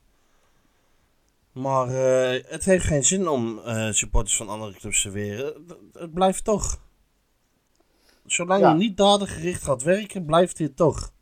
Maar 1.53 1.89
eh, 1.89 2.45
het 2.51 2.65
heeft 2.65 2.85
geen 2.85 3.05
zin 3.05 3.29
om 3.29 3.61
supporters 3.91 4.37
van 4.37 4.49
andere 4.49 4.73
clubs 4.73 5.03
te 5.03 5.11
weren. 5.11 5.45
Het, 5.45 5.77
het 5.93 6.15
blijft 6.15 6.45
toch. 6.45 6.81
Zolang 8.27 8.61
Ja. 8.61 8.71
je 8.71 8.77
niet 8.77 8.97
dadig 8.97 9.33
gericht 9.35 9.63
gaat 9.63 9.83
werken, 9.83 10.25
blijft 10.25 10.57
dit 10.57 10.77
toch. 10.77 11.13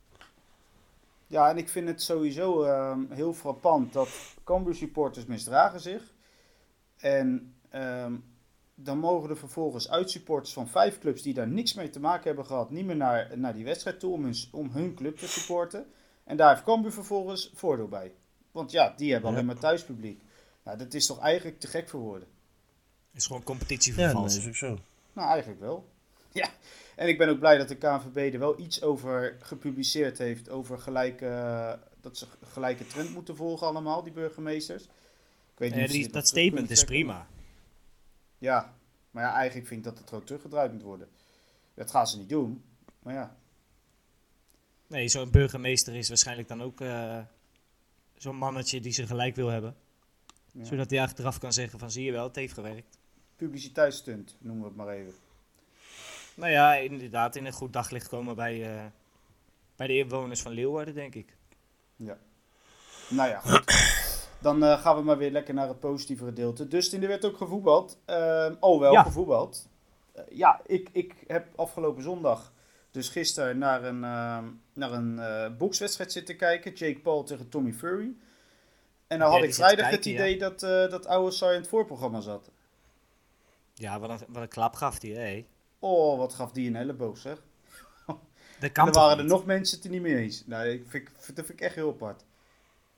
Ja, 1.27 1.51
en 1.51 1.59
ik 1.59 1.69
vind 1.69 1.89
het 1.89 2.03
sowieso 2.03 2.63
ehm, 2.63 2.99
heel 3.09 3.33
frappant 3.33 3.93
dat 3.93 4.09
Cambuur 4.45 4.75
supporters 4.75 5.27
misdragen 5.27 5.81
zich. 5.81 6.03
En 6.97 7.55
ehm, 7.71 8.15
dan 8.75 8.99
mogen 8.99 9.31
er 9.31 9.37
vervolgens 9.37 9.91
uitsupporters 9.91 10.53
van 10.53 10.69
vijf 10.69 10.99
clubs 10.99 11.23
die 11.23 11.35
daar 11.35 11.49
niks 11.49 11.75
mee 11.75 11.91
te 11.91 12.01
maken 12.01 12.25
hebben 12.27 12.47
gehad, 12.47 12.71
niet 12.71 12.85
meer 12.85 12.97
naar, 12.97 13.31
naar 13.39 13.55
die 13.55 13.65
wedstrijd 13.65 14.01
toe 14.01 14.13
om 14.13 14.25
hun, 14.25 14.35
om 14.53 14.71
hun 14.71 14.95
club 14.95 15.17
te 15.19 15.29
supporten. 15.29 15.87
En 16.25 16.37
daar 16.37 16.51
heeft 16.51 16.63
Cambuur 16.65 16.93
vervolgens 16.93 17.51
voordeel 17.55 17.89
bij. 17.89 18.13
Want 18.53 18.71
ja, 18.71 18.95
die 18.97 19.13
hebben 19.13 19.31
Ja. 19.31 19.37
alleen 19.37 19.47
maar 19.49 19.59
thuispubliek. 19.59 20.21
Nou, 20.65 20.79
dat 20.79 20.95
is 20.95 21.07
toch 21.07 21.19
eigenlijk 21.21 21.61
te 21.61 21.67
gek 21.67 21.89
voor 21.89 22.01
woorden? 22.01 22.29
is 23.13 23.27
gewoon 23.27 23.41
Ja, 23.41 23.47
competitievervals. 23.47 24.33
dat 24.35 24.43
is 24.43 24.49
ook 24.49 24.55
zo. 24.55 24.79
Nou, 25.13 25.29
eigenlijk 25.29 25.61
wel. 25.61 25.89
Ja, 26.33 26.49
en 26.97 27.09
ik 27.09 27.19
ben 27.19 27.29
ook 27.29 27.39
blij 27.39 27.59
dat 27.59 27.69
de 27.69 27.77
KNVB 27.77 28.33
er 28.35 28.39
wel 28.39 28.61
iets 28.61 28.83
over 28.83 29.37
gepubliceerd 29.41 30.19
heeft. 30.19 30.51
Over 30.51 30.79
gelijke, 30.79 31.79
dat 32.01 32.17
ze 32.19 32.27
gelijke 32.53 32.87
trend 32.87 33.13
moeten 33.15 33.37
volgen 33.37 33.67
allemaal, 33.67 34.03
die 34.03 34.13
burgemeesters. 34.13 34.83
Ik 34.83 34.89
weet 35.57 35.73
Eh, 35.73 35.89
die, 35.89 36.03
dit 36.03 36.13
dat 36.13 36.27
statement 36.27 36.71
is 36.71 36.85
prima. 36.85 37.27
Ja, 38.41 38.75
maar 39.11 39.23
ja, 39.25 39.35
eigenlijk 39.35 39.69
vind 39.69 39.81
ik 39.81 39.87
dat 39.87 39.99
het 39.99 40.09
gewoon 40.09 40.25
teruggedraaid 40.25 40.73
moet 40.73 40.83
worden. 40.83 41.09
Dat 41.75 41.91
gaan 41.91 42.07
ze 42.07 42.19
niet 42.19 42.29
doen. 42.29 42.65
Maar 43.03 43.15
ja, 43.15 43.37
Nee, 44.87 45.09
zo'n 45.09 45.31
burgemeester 45.31 45.95
is 45.95 46.09
waarschijnlijk 46.09 46.49
dan 46.49 46.63
ook 46.63 46.81
eh, 46.81 47.19
zo'n 48.17 48.37
mannetje 48.37 48.81
die 48.81 48.93
ze 48.93 49.07
gelijk 49.07 49.37
wil 49.37 49.49
hebben. 49.49 49.77
ja. 50.53 50.65
Zodat 50.65 50.91
hij 50.91 51.03
achteraf 51.03 51.39
kan 51.39 51.53
zeggen 51.53 51.79
van 51.79 51.91
zie 51.91 52.05
je 52.05 52.13
wel, 52.13 52.25
het 52.25 52.37
heeft 52.37 52.55
gewerkt. 52.55 52.99
publiciteitsstunt, 53.37 54.37
noemen 54.39 54.63
we 54.63 54.69
het 54.69 54.77
maar 54.77 54.89
even. 54.89 55.15
Nou 56.35 56.51
ja, 56.53 56.75
inderdaad 56.75 57.37
in 57.37 57.47
een 57.47 57.53
goed 57.53 57.73
daglicht 57.73 58.09
komen 58.09 58.37
bij, 58.37 58.77
eh, 58.77 58.85
bij 59.77 59.87
de 59.87 59.97
inwoners 59.99 60.43
van 60.43 60.53
Leeuwarden, 60.53 60.95
denk 60.95 61.15
ik. 61.15 61.37
Nou 63.09 63.29
ja, 63.29 63.41
goed. 63.41 63.65
Dan 64.41 64.65
eh, 64.65 64.81
gaan 64.81 64.97
we 64.97 65.03
maar 65.03 65.19
weer 65.19 65.31
lekker 65.31 65.55
naar 65.55 65.69
het 65.69 65.81
positieve 65.81 66.25
gedeelte. 66.25 66.69
Dustin, 66.69 67.03
er 67.03 67.09
werd 67.09 67.25
ook 67.25 67.37
gevoetbald. 67.37 67.99
Ehm 68.05 68.55
oh, 68.61 68.81
wel 68.81 68.93
Ja. 68.93 69.03
gevoetbald. 69.03 69.69
Eh, 70.13 70.23
ja, 70.31 70.61
ik, 70.67 70.89
ik 70.93 71.15
heb 71.27 71.47
afgelopen 71.59 72.03
zondag, 72.03 72.53
dus 72.91 73.09
gisteren, 73.09 73.59
naar 73.59 73.85
een, 73.85 74.05
ehm, 74.05 74.45
naar 74.73 74.93
een 74.93 75.19
eh, 75.19 75.57
bokswedstrijd 75.57 76.13
zitten 76.13 76.37
kijken. 76.37 76.73
Jake 76.73 77.01
Paul 77.01 77.23
tegen 77.23 77.49
Tommy 77.49 77.73
Fury. 77.73 78.15
En 79.07 79.19
dan 79.19 79.27
Ja, 79.27 79.33
had 79.33 79.41
die 79.41 79.49
ik 79.49 79.55
vrijdag 79.55 79.91
het 79.91 80.05
idee 80.07 80.39
dat, 80.39 80.61
dat 80.91 81.07
oude 81.07 81.31
Saai 81.31 81.55
in 81.55 81.61
het 81.61 81.69
voorprogramma 81.71 82.21
zat. 82.21 82.51
Ja, 83.75 84.01
wat 84.01 84.11
een, 84.11 84.27
wat 84.29 84.43
een 84.43 84.49
klap 84.49 84.75
gaf 84.75 85.03
hij, 85.03 85.11
hè? 85.11 85.47
Oh, 85.79 86.19
wat 86.19 86.33
gaf 86.35 86.53
die 86.53 86.69
een 86.69 86.77
elleboog, 86.77 87.19
zeg. 87.19 87.43
Dat 88.07 88.17
kan 88.73 88.87
en 88.87 88.93
dan 88.93 88.93
toch 88.93 89.03
waren 89.03 89.17
er 89.17 89.23
niet? 89.23 89.33
nog 89.33 89.45
mensen 89.45 89.77
het 89.77 89.85
er 89.85 89.91
niet 89.91 90.03
mee 90.03 90.17
eens. 90.17 90.47
Nou, 90.47 90.69
ik 90.69 90.85
vind, 90.87 91.09
dat 91.35 91.47
vind 91.47 91.49
ik 91.49 91.61
echt 91.61 91.75
heel 91.75 91.89
apart. 91.89 92.25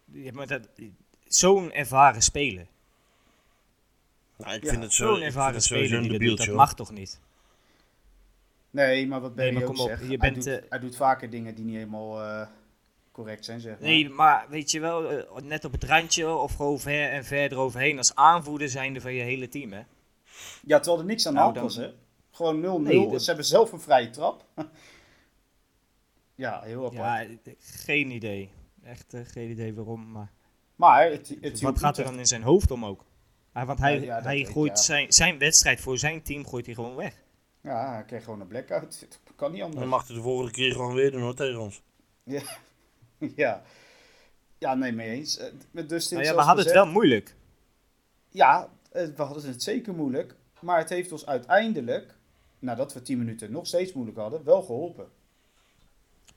Ja, 0.04 0.30
maar 0.32 0.46
dat, 0.46 0.68
zo'n 1.34 1.72
ervaren 1.72 2.22
speler. 2.22 2.66
Nou, 4.36 4.54
ik 4.54 4.62
Ja, 4.64 4.70
vind 4.70 4.82
het 4.82 4.92
zo. 4.92 5.14
Zo'n 5.14 5.22
ervaren 5.22 5.54
het 5.54 5.62
speler 5.64 5.92
een 5.92 6.02
die 6.02 6.10
dat 6.10 6.20
doet, 6.20 6.36
dat 6.46 6.48
mag 6.56 6.74
toch 6.74 6.90
niet? 6.90 7.20
Nee, 8.70 9.06
maar 9.06 9.20
wat 9.20 9.34
Nee, 9.34 9.52
Barry 9.52 9.52
maar 9.52 9.62
ook 9.62 9.76
kom 9.76 9.80
op, 9.84 9.88
zegt, 9.88 10.00
je 10.02 10.06
hij, 10.08 10.16
bent, 10.16 10.34
doet, 10.34 10.46
eh, 10.46 10.56
hij 10.68 10.78
doet 10.78 10.96
vaker 10.96 11.30
dingen 11.30 11.54
die 11.54 11.64
niet 11.64 11.74
helemaal 11.74 12.22
eh, 12.22 12.46
correct 13.12 13.44
zijn, 13.44 13.60
zeg 13.60 13.72
maar. 13.78 13.88
Nee, 13.88 14.08
maar 14.10 14.46
weet 14.48 14.70
je 14.70 14.80
wel, 14.80 15.10
eh, 15.10 15.42
net 15.42 15.64
op 15.64 15.72
het 15.72 15.84
randje 15.84 16.28
of 16.28 16.54
gewoon 16.56 16.80
ver 16.80 17.10
en 17.10 17.24
verder 17.24 17.58
overheen 17.58 17.98
als 17.98 18.14
aanvoerder 18.14 18.68
zijnde 18.68 19.00
van 19.00 19.14
je 19.14 19.22
hele 19.22 19.48
team, 19.48 19.72
hè? 19.72 19.82
Ja, 20.66 20.76
terwijl 20.78 20.98
er 20.98 21.04
niks 21.08 21.26
aan 21.26 21.32
de 21.34 21.38
Nou, 21.38 21.50
hand 21.52 21.64
was, 21.64 21.76
hè. 21.76 21.92
Gewoon 22.30 22.60
0-0. 22.60 22.80
Nee, 22.82 23.10
dat- 23.10 23.20
Ze 23.20 23.26
hebben 23.26 23.44
zelf 23.46 23.72
een 23.72 23.80
vrije 23.80 24.10
trap. 24.10 24.44
ja, 26.34 26.60
heel 26.62 26.84
apart. 26.84 27.28
Ja, 27.44 27.52
geen 27.60 28.10
idee. 28.10 28.50
Echt 28.84 29.14
geen 29.24 29.50
idee 29.50 29.74
waarom, 29.74 30.10
maar... 30.10 30.30
maar 30.82 31.10
het, 31.10 31.36
het 31.40 31.60
Wat 31.60 31.78
gaat 31.78 31.98
er 31.98 32.04
dan 32.04 32.18
in 32.18 32.26
zijn 32.26 32.42
hoofd 32.42 32.70
om 32.70 32.84
ook? 32.84 33.04
Ah, 33.52 33.66
want 33.66 33.78
hij, 33.78 34.00
Ja, 34.00 34.04
ja, 34.04 34.22
hij 34.22 34.38
ik, 34.38 34.48
gooit 34.48 34.76
ja. 34.76 34.82
zijn, 34.82 35.12
zijn 35.12 35.38
wedstrijd 35.38 35.80
voor 35.80 35.98
zijn 35.98 36.22
team 36.22 36.46
gooit 36.46 36.66
hij 36.66 36.74
gewoon 36.74 36.94
weg. 36.94 37.14
Ja, 37.60 37.92
hij 37.94 38.04
kreeg 38.04 38.24
gewoon 38.24 38.40
een 38.40 38.46
blackout. 38.46 39.00
Dat 39.00 39.34
kan 39.36 39.52
niet 39.52 39.62
anders. 39.62 39.80
Dan 39.80 39.88
mag 39.88 40.06
hij 40.06 40.16
de 40.16 40.22
volgende 40.22 40.50
keer 40.52 40.72
gewoon 40.72 40.94
weer 40.94 41.10
doen 41.10 41.20
hoor, 41.20 41.34
tegen 41.34 41.60
ons. 41.60 41.82
Ja. 42.22 42.42
Ja, 44.58 44.74
nee, 44.74 44.92
mee 44.92 45.10
eens. 45.10 45.38
Eh, 45.38 45.52
Met 45.70 45.88
Dustin, 45.88 46.16
Nou 46.16 46.28
ja, 46.28 46.34
we 46.34 46.40
hadden 46.42 46.64
het 46.64 46.74
wel 46.74 46.86
moeilijk. 46.86 47.34
Ja, 48.28 48.68
eh, 48.92 49.06
we 49.16 49.22
hadden 49.22 49.46
het 49.46 49.62
zeker 49.62 49.94
moeilijk. 49.94 50.34
Maar 50.60 50.78
het 50.78 50.88
heeft 50.88 51.12
ons 51.12 51.26
uiteindelijk, 51.26 52.14
nadat 52.58 52.92
we 52.92 53.02
10 53.02 53.18
minuten 53.18 53.52
nog 53.52 53.66
steeds 53.66 53.92
moeilijk 53.92 54.18
hadden, 54.18 54.44
wel 54.44 54.62
geholpen. 54.62 55.08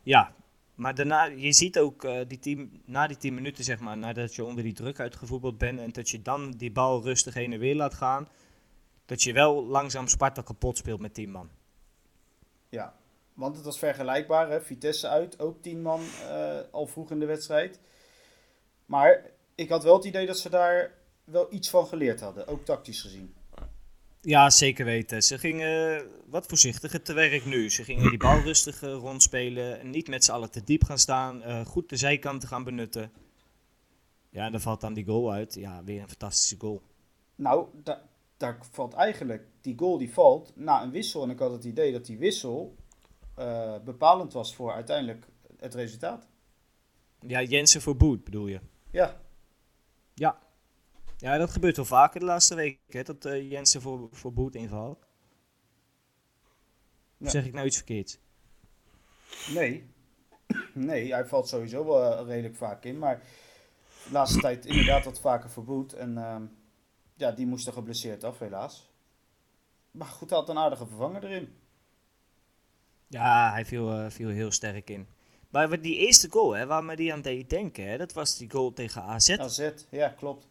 Ja, 0.03 0.33
maar 0.75 0.95
daarna, 0.95 1.23
je 1.23 1.53
ziet 1.53 1.79
ook 1.79 2.03
eh, 2.03 2.19
die 2.27 2.39
tien, 2.39 2.81
na 2.85 3.07
die 3.07 3.17
10 3.17 3.33
minuten, 3.33 3.63
zeg 3.63 3.79
maar, 3.79 3.97
nadat 3.97 4.35
je 4.35 4.43
onder 4.43 4.63
die 4.63 4.73
druk 4.73 4.99
uitgevoetbald 4.99 5.57
bent 5.57 5.79
en 5.79 5.91
dat 5.91 6.09
je 6.09 6.21
dan 6.21 6.51
die 6.51 6.71
bal 6.71 7.03
rustig 7.03 7.33
heen 7.33 7.53
en 7.53 7.59
weer 7.59 7.75
laat 7.75 7.93
gaan, 7.93 8.27
dat 9.05 9.23
je 9.23 9.33
wel 9.33 9.65
langzaam 9.65 10.07
Sparta 10.07 10.41
kapot 10.41 10.77
speelt 10.77 10.99
met 10.99 11.13
10 11.13 11.31
man. 11.31 11.49
Ja, 12.69 12.95
want 13.33 13.55
het 13.55 13.65
was 13.65 13.79
vergelijkbaar. 13.79 14.49
Hè? 14.49 14.61
Vitesse 14.61 15.07
uit, 15.07 15.39
ook 15.39 15.61
10 15.61 15.81
man 15.81 16.01
eh, 16.29 16.59
al 16.71 16.87
vroeg 16.87 17.11
in 17.11 17.19
de 17.19 17.25
wedstrijd. 17.25 17.79
Maar 18.85 19.31
ik 19.55 19.69
had 19.69 19.83
wel 19.83 19.95
het 19.95 20.05
idee 20.05 20.25
dat 20.25 20.37
ze 20.37 20.49
daar 20.49 20.93
wel 21.23 21.53
iets 21.53 21.69
van 21.69 21.87
geleerd 21.87 22.19
hadden, 22.19 22.47
ook 22.47 22.65
tactisch 22.65 23.01
gezien. 23.01 23.34
Ja, 24.25 24.49
zeker 24.49 24.85
weten. 24.85 25.21
Ze 25.23 25.37
gingen 25.37 26.05
wat 26.29 26.45
voorzichtiger 26.45 27.01
te 27.01 27.13
werk 27.13 27.45
nu. 27.45 27.69
Ze 27.69 27.83
gingen 27.83 28.09
die 28.09 28.17
bal 28.17 28.39
rustig 28.39 28.81
eh, 28.83 28.89
rondspelen. 28.93 29.79
en 29.79 29.89
Niet 29.89 30.07
met 30.07 30.23
z'n 30.23 30.31
allen 30.31 30.51
te 30.51 30.63
diep 30.63 30.83
gaan 30.83 30.97
staan. 30.99 31.41
eh, 31.43 31.65
goed 31.65 31.89
de 31.89 31.95
zijkanten 31.95 32.47
gaan 32.49 32.63
benutten. 32.63 33.11
Ja, 34.29 34.45
en 34.45 34.51
dan 34.51 34.61
valt 34.61 34.81
dan 34.81 34.93
die 34.93 35.05
goal 35.05 35.31
uit. 35.31 35.53
Ja, 35.53 35.83
weer 35.83 36.01
een 36.01 36.07
fantastische 36.09 36.55
goal. 36.59 36.81
Nou, 37.35 37.67
da- 37.83 38.01
daar 38.37 38.57
valt 38.71 38.93
eigenlijk, 38.93 39.47
die 39.61 39.77
goal 39.77 39.97
die 39.97 40.13
valt 40.13 40.51
na 40.55 40.83
een 40.83 40.91
wissel. 40.91 41.23
En 41.23 41.29
ik 41.29 41.39
had 41.39 41.51
het 41.51 41.63
idee 41.63 41.91
dat 41.91 42.05
die 42.05 42.17
wissel 42.17 42.75
eh, 43.35 43.75
bepalend 43.85 44.33
was 44.33 44.55
voor 44.55 44.71
uiteindelijk 44.73 45.25
het 45.57 45.73
resultaat. 45.75 46.27
Ja, 47.27 47.41
Jensen 47.41 47.81
voor 47.81 47.95
Boet 47.97 48.23
bedoel 48.23 48.47
je? 48.47 48.59
Ja. 48.91 49.21
Ja, 51.17 51.37
dat 51.37 51.51
gebeurt 51.51 51.75
wel 51.75 51.85
vaker 51.85 52.19
de 52.19 52.25
laatste 52.25 52.55
week. 52.55 52.79
Hè, 52.87 53.03
dat 53.03 53.25
eh, 53.25 53.51
Jensen 53.51 53.81
voor, 53.81 54.09
voor 54.11 54.33
Boet 54.33 54.55
invalt. 54.55 55.05
Of 57.17 57.29
zeg 57.29 57.45
ik 57.45 57.53
nou 57.53 57.65
iets 57.65 57.75
verkeerds? 57.75 58.19
nee. 59.53 59.93
Nee, 60.73 61.13
hij 61.13 61.25
valt 61.25 61.47
sowieso 61.47 61.85
wel 61.85 62.17
eh, 62.17 62.27
redelijk 62.27 62.55
vaak 62.55 62.83
in. 62.83 62.99
Maar 62.99 63.21
de 64.05 64.11
laatste 64.11 64.39
tijd 64.39 64.65
inderdaad 64.65 65.05
wat 65.05 65.19
vaker 65.19 65.49
verboet. 65.49 65.93
En 65.93 66.17
ehm, 66.17 66.43
ja, 67.15 67.31
die 67.31 67.47
moest 67.47 67.67
er 67.67 67.73
geblesseerd 67.73 68.23
af, 68.23 68.39
helaas. 68.39 68.89
Maar 69.91 70.07
goed, 70.07 70.29
hij 70.29 70.39
had 70.39 70.49
een 70.49 70.57
aardige 70.57 70.87
vervanger 70.87 71.23
erin. 71.23 71.55
Ja, 73.07 73.51
hij 73.51 73.65
viel, 73.65 73.91
eh, 73.91 74.09
viel 74.09 74.29
heel 74.29 74.51
sterk 74.51 74.89
in. 74.89 75.07
Maar 75.49 75.81
die 75.81 75.97
eerste 75.97 76.29
goal, 76.29 76.51
hè, 76.51 76.65
waar 76.65 76.83
me 76.83 76.95
die 76.95 77.13
aan 77.13 77.21
deed 77.21 77.49
denken, 77.49 77.87
hè, 77.87 77.97
dat 77.97 78.13
was 78.13 78.37
die 78.37 78.51
goal 78.51 78.73
tegen 78.73 79.01
AZ. 79.01 79.29
AZ, 79.29 79.71
ja, 79.89 80.09
klopt. 80.09 80.47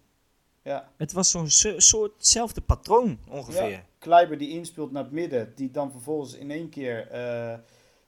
Ja, 0.64 0.90
Het 0.96 1.12
was 1.12 1.30
zo'n 1.30 1.50
so- 1.50 1.78
soortzelfde 1.78 2.60
patroon 2.60 3.18
ongeveer. 3.28 3.68
ja. 3.70 3.84
Kleiber 3.98 4.38
die 4.38 4.48
inspeelt 4.48 4.92
naar 4.92 5.02
het 5.02 5.12
midden, 5.12 5.52
die 5.54 5.70
dan 5.70 5.90
vervolgens 5.90 6.34
in 6.34 6.50
één 6.50 6.68
keer... 6.68 7.08
eh, 7.10 7.58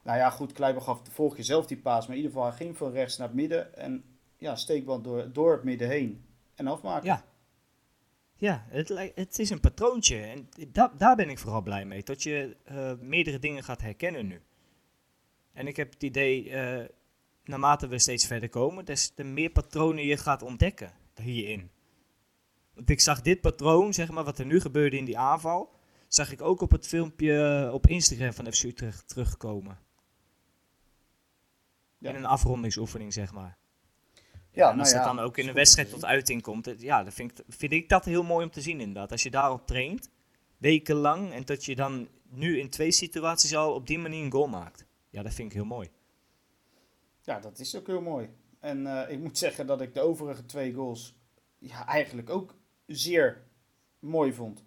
nou 0.03 0.19
ja, 0.19 0.31
goed, 0.31 0.53
Kleiber 0.53 0.83
gaf 0.83 1.03
de 1.03 1.11
volgende 1.11 1.37
keer 1.43 1.51
zelf 1.55 1.67
die 1.67 1.77
paas, 1.77 2.07
maar 2.07 2.17
in 2.17 2.23
ieder 2.23 2.33
geval 2.37 2.49
hij 2.49 2.57
ging 2.57 2.77
van 2.77 2.93
rechts 2.93 3.17
naar 3.17 3.27
het 3.27 3.37
midden. 3.37 3.77
En 3.77 4.05
ja, 4.37 4.57
steekbal 4.57 5.01
door, 5.03 5.33
door 5.33 5.53
het 5.53 5.65
midden 5.65 5.89
heen. 5.89 6.25
En 6.55 6.67
afmaken. 6.67 7.07
Ja. 7.07 7.25
Ja, 8.39 8.67
het, 8.69 9.13
het 9.15 9.39
is 9.39 9.51
een 9.51 9.61
patroontje. 9.61 10.21
En 10.21 10.49
da 10.73 10.93
daar 10.97 11.17
ben 11.17 11.29
ik 11.31 11.39
vooral 11.39 11.63
blij 11.63 11.85
mee. 11.85 12.03
Dat 12.03 12.23
je 12.23 12.57
eh, 12.65 12.93
meerdere 13.01 13.39
dingen 13.39 13.63
gaat 13.65 13.81
herkennen 13.81 14.27
nu. 14.27 14.41
En 15.53 15.67
ik 15.67 15.77
heb 15.77 15.93
het 15.93 16.03
idee, 16.03 16.51
eh, 16.51 16.85
naarmate 17.45 17.87
we 17.87 17.99
steeds 17.99 18.27
verder 18.27 18.49
komen, 18.49 18.85
des 18.85 19.09
te 19.15 19.25
meer 19.25 19.51
patronen 19.51 20.05
je 20.05 20.17
gaat 20.17 20.43
ontdekken 20.43 20.93
hierin. 21.23 21.71
Want 22.77 22.91
ik 22.91 23.01
zag 23.01 23.23
dit 23.23 23.41
patroon, 23.41 23.95
zeg 23.95 24.11
maar, 24.11 24.25
wat 24.25 24.39
er 24.39 24.47
nu 24.47 24.61
gebeurde 24.61 24.97
in 24.97 25.05
die 25.05 25.19
aanval, 25.19 25.73
zag 26.09 26.33
ik 26.33 26.43
ook 26.43 26.61
op 26.61 26.71
het 26.71 26.87
filmpje 26.87 27.71
op 27.73 27.87
Instagram 27.87 28.33
van 28.33 28.53
FC 28.53 28.63
Utrecht 28.63 29.09
terugkomen. 29.09 29.79
Ja. 31.99 32.11
In 32.11 32.17
een 32.17 32.25
afrondingsoefening, 32.25 33.13
zeg 33.13 33.33
maar. 33.33 33.57
Ja, 34.51 34.71
en 34.71 34.79
als 34.79 34.93
nou 34.93 35.05
dat 35.05 35.13
ja, 35.13 35.17
dan 35.17 35.25
ook 35.25 35.37
in 35.37 35.49
een 35.49 35.55
wedstrijd 35.55 35.91
tot 35.91 36.05
uiting 36.05 36.43
komt, 36.43 36.75
ja, 36.79 37.03
dan 37.03 37.13
vind 37.13 37.39
ik, 37.39 37.45
vind 37.49 37.73
ik 37.73 37.89
dat 37.89 38.05
heel 38.05 38.23
mooi 38.23 38.45
om 38.45 38.51
te 38.51 38.61
zien 38.61 38.81
inderdaad. 38.81 39.13
Als 39.13 39.23
je 39.23 39.31
daarop 39.31 39.67
traint, 39.67 40.11
wekenlang, 40.57 41.33
en 41.33 41.45
dat 41.45 41.65
je 41.65 41.75
dan 41.75 42.09
nu 42.29 42.59
in 42.59 42.71
twee 42.71 42.91
situaties 42.91 43.57
al 43.57 43.75
op 43.75 43.87
die 43.87 43.99
manier 43.99 44.25
een 44.25 44.33
goal 44.33 44.49
maakt. 44.49 44.85
Ja, 45.11 45.23
dat 45.23 45.35
vind 45.35 45.49
ik 45.49 45.55
heel 45.57 45.65
mooi. 45.65 45.91
Ja, 47.21 47.41
dat 47.41 47.59
is 47.59 47.77
ook 47.77 47.87
heel 47.87 48.01
mooi. 48.01 48.29
En 48.61 48.87
eh, 48.87 49.13
ik 49.13 49.21
moet 49.21 49.39
zeggen 49.39 49.67
dat 49.67 49.81
ik 49.81 49.95
de 49.95 50.01
overige 50.01 50.47
twee 50.47 50.73
goals 50.73 51.15
ja, 51.59 51.87
eigenlijk 51.87 52.31
ook 52.31 52.55
zeer 52.87 53.43
mooi 53.99 54.33
vond. 54.33 54.65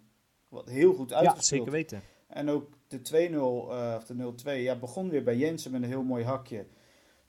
Wat 0.48 0.68
heel 0.68 0.94
goed 0.94 1.10
Ja, 1.10 1.16
uitgespeeld. 1.16 1.46
zeker 1.46 1.72
weten. 1.72 2.02
En 2.26 2.48
ook 2.48 2.68
de 2.88 3.02
2-0, 3.02 3.72
eh, 3.72 3.94
of 3.96 4.04
de 4.04 4.14
0-2, 4.14 4.62
ja, 4.62 4.76
begon 4.76 5.08
weer 5.10 5.22
bij 5.22 5.36
Jensen 5.36 5.70
met 5.70 5.82
een 5.82 5.88
heel 5.88 6.02
mooi 6.02 6.24
hakje. 6.24 6.66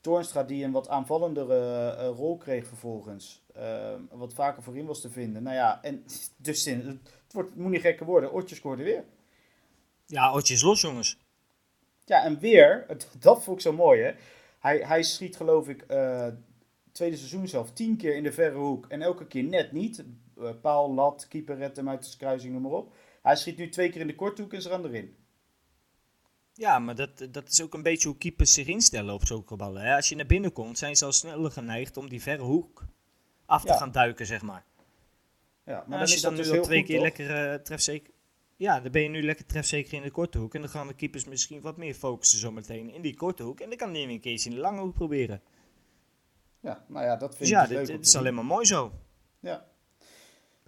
Toornstra 0.00 0.42
die 0.42 0.64
een 0.64 0.72
wat 0.72 0.88
aanvallendere 0.88 1.90
eh, 1.90 2.08
rol 2.08 2.36
kreeg 2.36 2.66
vervolgens. 2.66 3.42
Eh, 3.54 3.94
wat 4.10 4.34
vaker 4.34 4.62
voorin 4.62 4.86
was 4.86 5.00
te 5.00 5.10
vinden. 5.10 5.42
Nou 5.42 5.56
ja, 5.56 5.82
en 5.82 6.04
dus 6.36 6.66
in, 6.66 6.86
het, 6.86 7.32
wordt, 7.32 7.50
het 7.50 7.58
moet 7.58 7.70
niet 7.70 7.80
gekker 7.80 8.06
worden. 8.06 8.32
Otje 8.32 8.54
scoorde 8.54 8.82
weer. 8.82 9.04
Ja, 10.06 10.30
ootjes 10.30 10.62
los, 10.62 10.80
jongens. 10.80 11.18
Ja, 12.04 12.24
en 12.24 12.38
weer, 12.38 12.86
dat 13.18 13.42
vond 13.42 13.56
ik 13.56 13.62
zo 13.62 13.72
mooi 13.72 14.02
hè. 14.02 14.12
Hij, 14.58 14.78
hij 14.78 15.02
schiet 15.02 15.36
geloof 15.36 15.68
ik 15.68 15.86
tweede 16.92 17.16
seizoen 17.16 17.48
zelf 17.48 17.72
tien 17.72 17.96
keer 17.96 18.16
in 18.16 18.22
de 18.22 18.32
verre 18.32 18.58
hoek. 18.58 18.86
En 18.88 19.02
elke 19.02 19.26
keer 19.26 19.44
net 19.44 19.72
niet. 19.72 20.04
Eh, 20.46 20.54
paal, 20.60 20.94
lat, 20.94 21.28
keeper 21.28 21.56
redt 21.56 21.76
hem 21.76 21.88
uit 21.88 22.10
de 22.10 22.16
kruising, 22.16 22.52
noem 22.52 22.62
maar 22.62 22.72
op. 22.72 22.92
Hij 23.22 23.36
schiet 23.36 23.56
nu 23.56 23.68
twee 23.68 23.90
keer 23.90 24.00
in 24.00 24.06
de 24.06 24.14
korte 24.14 24.42
hoek 24.42 24.52
en 24.52 24.62
ze 24.62 24.68
gaan 24.68 24.84
erin. 24.84 25.16
Ja, 26.54 26.78
maar 26.78 26.94
dat, 26.94 27.28
dat 27.30 27.48
is 27.48 27.62
ook 27.62 27.74
een 27.74 27.82
beetje 27.82 28.08
hoe 28.08 28.16
keepers 28.18 28.52
zich 28.52 28.66
instellen 28.66 29.14
op 29.14 29.26
zulke 29.26 29.56
ballen. 29.56 29.82
Hè? 29.82 29.94
Als 29.96 30.08
je 30.08 30.16
naar 30.16 30.26
binnen 30.26 30.52
komt, 30.52 30.78
zijn 30.78 30.96
ze 30.96 31.04
al 31.04 31.12
sneller 31.12 31.50
geneigd 31.50 31.96
om 31.96 32.08
die 32.08 32.22
verre 32.22 32.42
hoek 32.42 32.84
af 33.46 33.62
te 33.62 33.68
Ja. 33.68 33.76
gaan 33.76 33.92
duiken, 33.92 34.26
zeg 34.26 34.42
maar. 34.42 34.64
Ja, 35.64 35.84
maar 35.86 36.00
als 36.00 36.10
je 36.10 36.16
is 36.16 36.22
dan 36.22 36.32
nu 36.34 36.38
dus 36.38 36.50
al 36.50 36.62
twee 36.62 36.78
goed, 36.78 36.86
keer 36.86 36.96
toch? 36.96 37.04
lekker 37.04 37.52
eh, 37.52 37.58
trefzeker... 37.58 38.12
Ja, 38.56 38.80
dan 38.80 38.92
ben 38.92 39.02
je 39.02 39.08
nu 39.08 39.22
lekker 39.22 39.46
trefzeker 39.46 39.92
in 39.94 40.02
de 40.02 40.10
korte 40.10 40.38
hoek. 40.38 40.54
En 40.54 40.60
dan 40.60 40.70
gaan 40.70 40.86
de 40.86 40.94
keepers 40.94 41.24
misschien 41.24 41.60
wat 41.60 41.76
meer 41.76 41.94
focussen 41.94 42.38
zometeen 42.38 42.90
in 42.90 43.02
die 43.02 43.14
korte 43.16 43.42
hoek. 43.42 43.60
En 43.60 43.68
dan 43.68 43.78
kan 43.78 43.92
weer 43.92 44.08
een 44.08 44.20
keertje 44.20 44.48
in 44.50 44.54
de 44.54 44.60
lange 44.60 44.80
hoek 44.80 44.94
proberen. 44.94 45.42
Ja, 46.60 46.84
nou 46.88 47.04
ja, 47.04 47.16
dat 47.16 47.28
Dus 47.28 47.38
vind 47.38 47.50
ja, 47.50 47.62
ik 47.62 47.68
dus 47.68 47.76
dit, 47.78 47.86
leuk 47.86 47.96
om 47.96 48.02
dit 48.02 48.06
is 48.06 48.16
alleen 48.16 48.34
maar 48.34 48.44
mooi 48.44 48.66
zo. 48.66 48.92
Ja. 49.40 49.66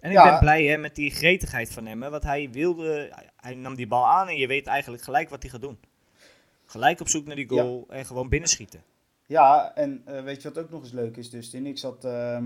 En 0.05 0.11
ik 0.11 0.17
Ja. 0.17 0.29
ben 0.29 0.39
blij 0.39 0.63
hè, 0.65 0.77
met 0.77 0.95
die 0.95 1.11
gretigheid 1.11 1.71
van 1.71 1.85
hem. 1.85 2.03
Hè, 2.03 2.09
want 2.09 2.23
hij 2.23 2.49
wilde... 2.51 3.11
Hij, 3.41 3.55
nam 3.55 3.75
die 3.75 3.87
bal 3.87 4.07
aan 4.07 4.27
en 4.27 4.37
je 4.37 4.47
weet 4.47 4.67
eigenlijk 4.67 5.03
gelijk 5.03 5.29
wat 5.29 5.41
hij 5.41 5.51
gaat 5.51 5.61
doen. 5.61 5.79
Gelijk 6.65 6.99
op 6.99 7.07
zoek 7.07 7.25
naar 7.25 7.35
die 7.35 7.49
goal 7.49 7.85
en 7.89 8.05
gewoon 8.05 8.29
binnenschieten. 8.29 8.83
Ja, 9.25 9.71
en 9.75 10.01
eh, 10.05 10.23
weet 10.23 10.41
je 10.41 10.51
wat 10.53 10.63
ook 10.63 10.69
nog 10.69 10.81
eens 10.81 10.91
leuk 10.91 11.17
is, 11.17 11.29
Dustin? 11.29 11.65
Ik 11.65 11.77
zat 11.77 12.05
eh, 12.05 12.37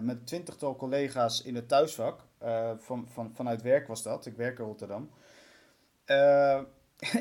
met 0.00 0.26
twintigtal 0.26 0.76
collega's 0.76 1.42
in 1.42 1.54
het 1.54 1.68
thuisvak. 1.68 2.20
eh, 2.38 2.70
van, 2.78 3.08
van, 3.12 3.30
vanuit 3.34 3.62
werk 3.62 3.86
was 3.88 4.02
dat. 4.02 4.26
Ik 4.26 4.36
werk 4.36 4.58
in 4.58 4.64
Rotterdam. 4.64 5.10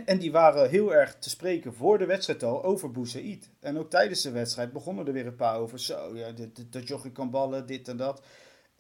En 0.06 0.18
die 0.20 0.32
waren 0.32 0.70
heel 0.70 0.94
erg 0.94 1.16
te 1.20 1.30
spreken 1.30 1.74
voor 1.74 1.98
de 1.98 2.06
wedstrijd 2.06 2.44
al 2.44 2.64
over 2.64 2.92
Boussaïd. 2.92 3.50
En 3.60 3.78
ook 3.78 3.90
tijdens 3.90 4.22
de 4.22 4.32
wedstrijd 4.32 4.72
begonnen 4.72 5.08
er 5.08 5.14
weer 5.14 5.26
een 5.28 5.36
paar 5.36 5.58
over. 5.60 5.80
Zo, 5.80 6.16
ja, 6.16 6.32
dit, 6.32 6.56
dit- 6.56 6.74
dat 6.74 6.88
jochie 6.88 7.12
kan 7.12 7.30
ballen, 7.30 7.66
dit 7.66 7.88
en 7.88 7.98
dat. 7.98 8.22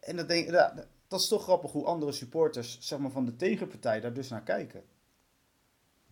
En 0.02 0.16
dat, 0.16 0.28
denk, 0.28 0.50
ja, 0.50 0.74
dat 1.08 1.20
is 1.20 1.28
toch 1.28 1.44
grappig 1.44 1.72
hoe 1.72 1.86
andere 1.86 2.12
supporters 2.12 2.78
zeg 2.80 3.00
maar, 3.00 3.12
van 3.12 3.26
de 3.26 3.36
tegenpartij 3.36 4.00
daar 4.00 4.14
dus 4.14 4.30
naar 4.30 4.44
kijken. 4.44 4.84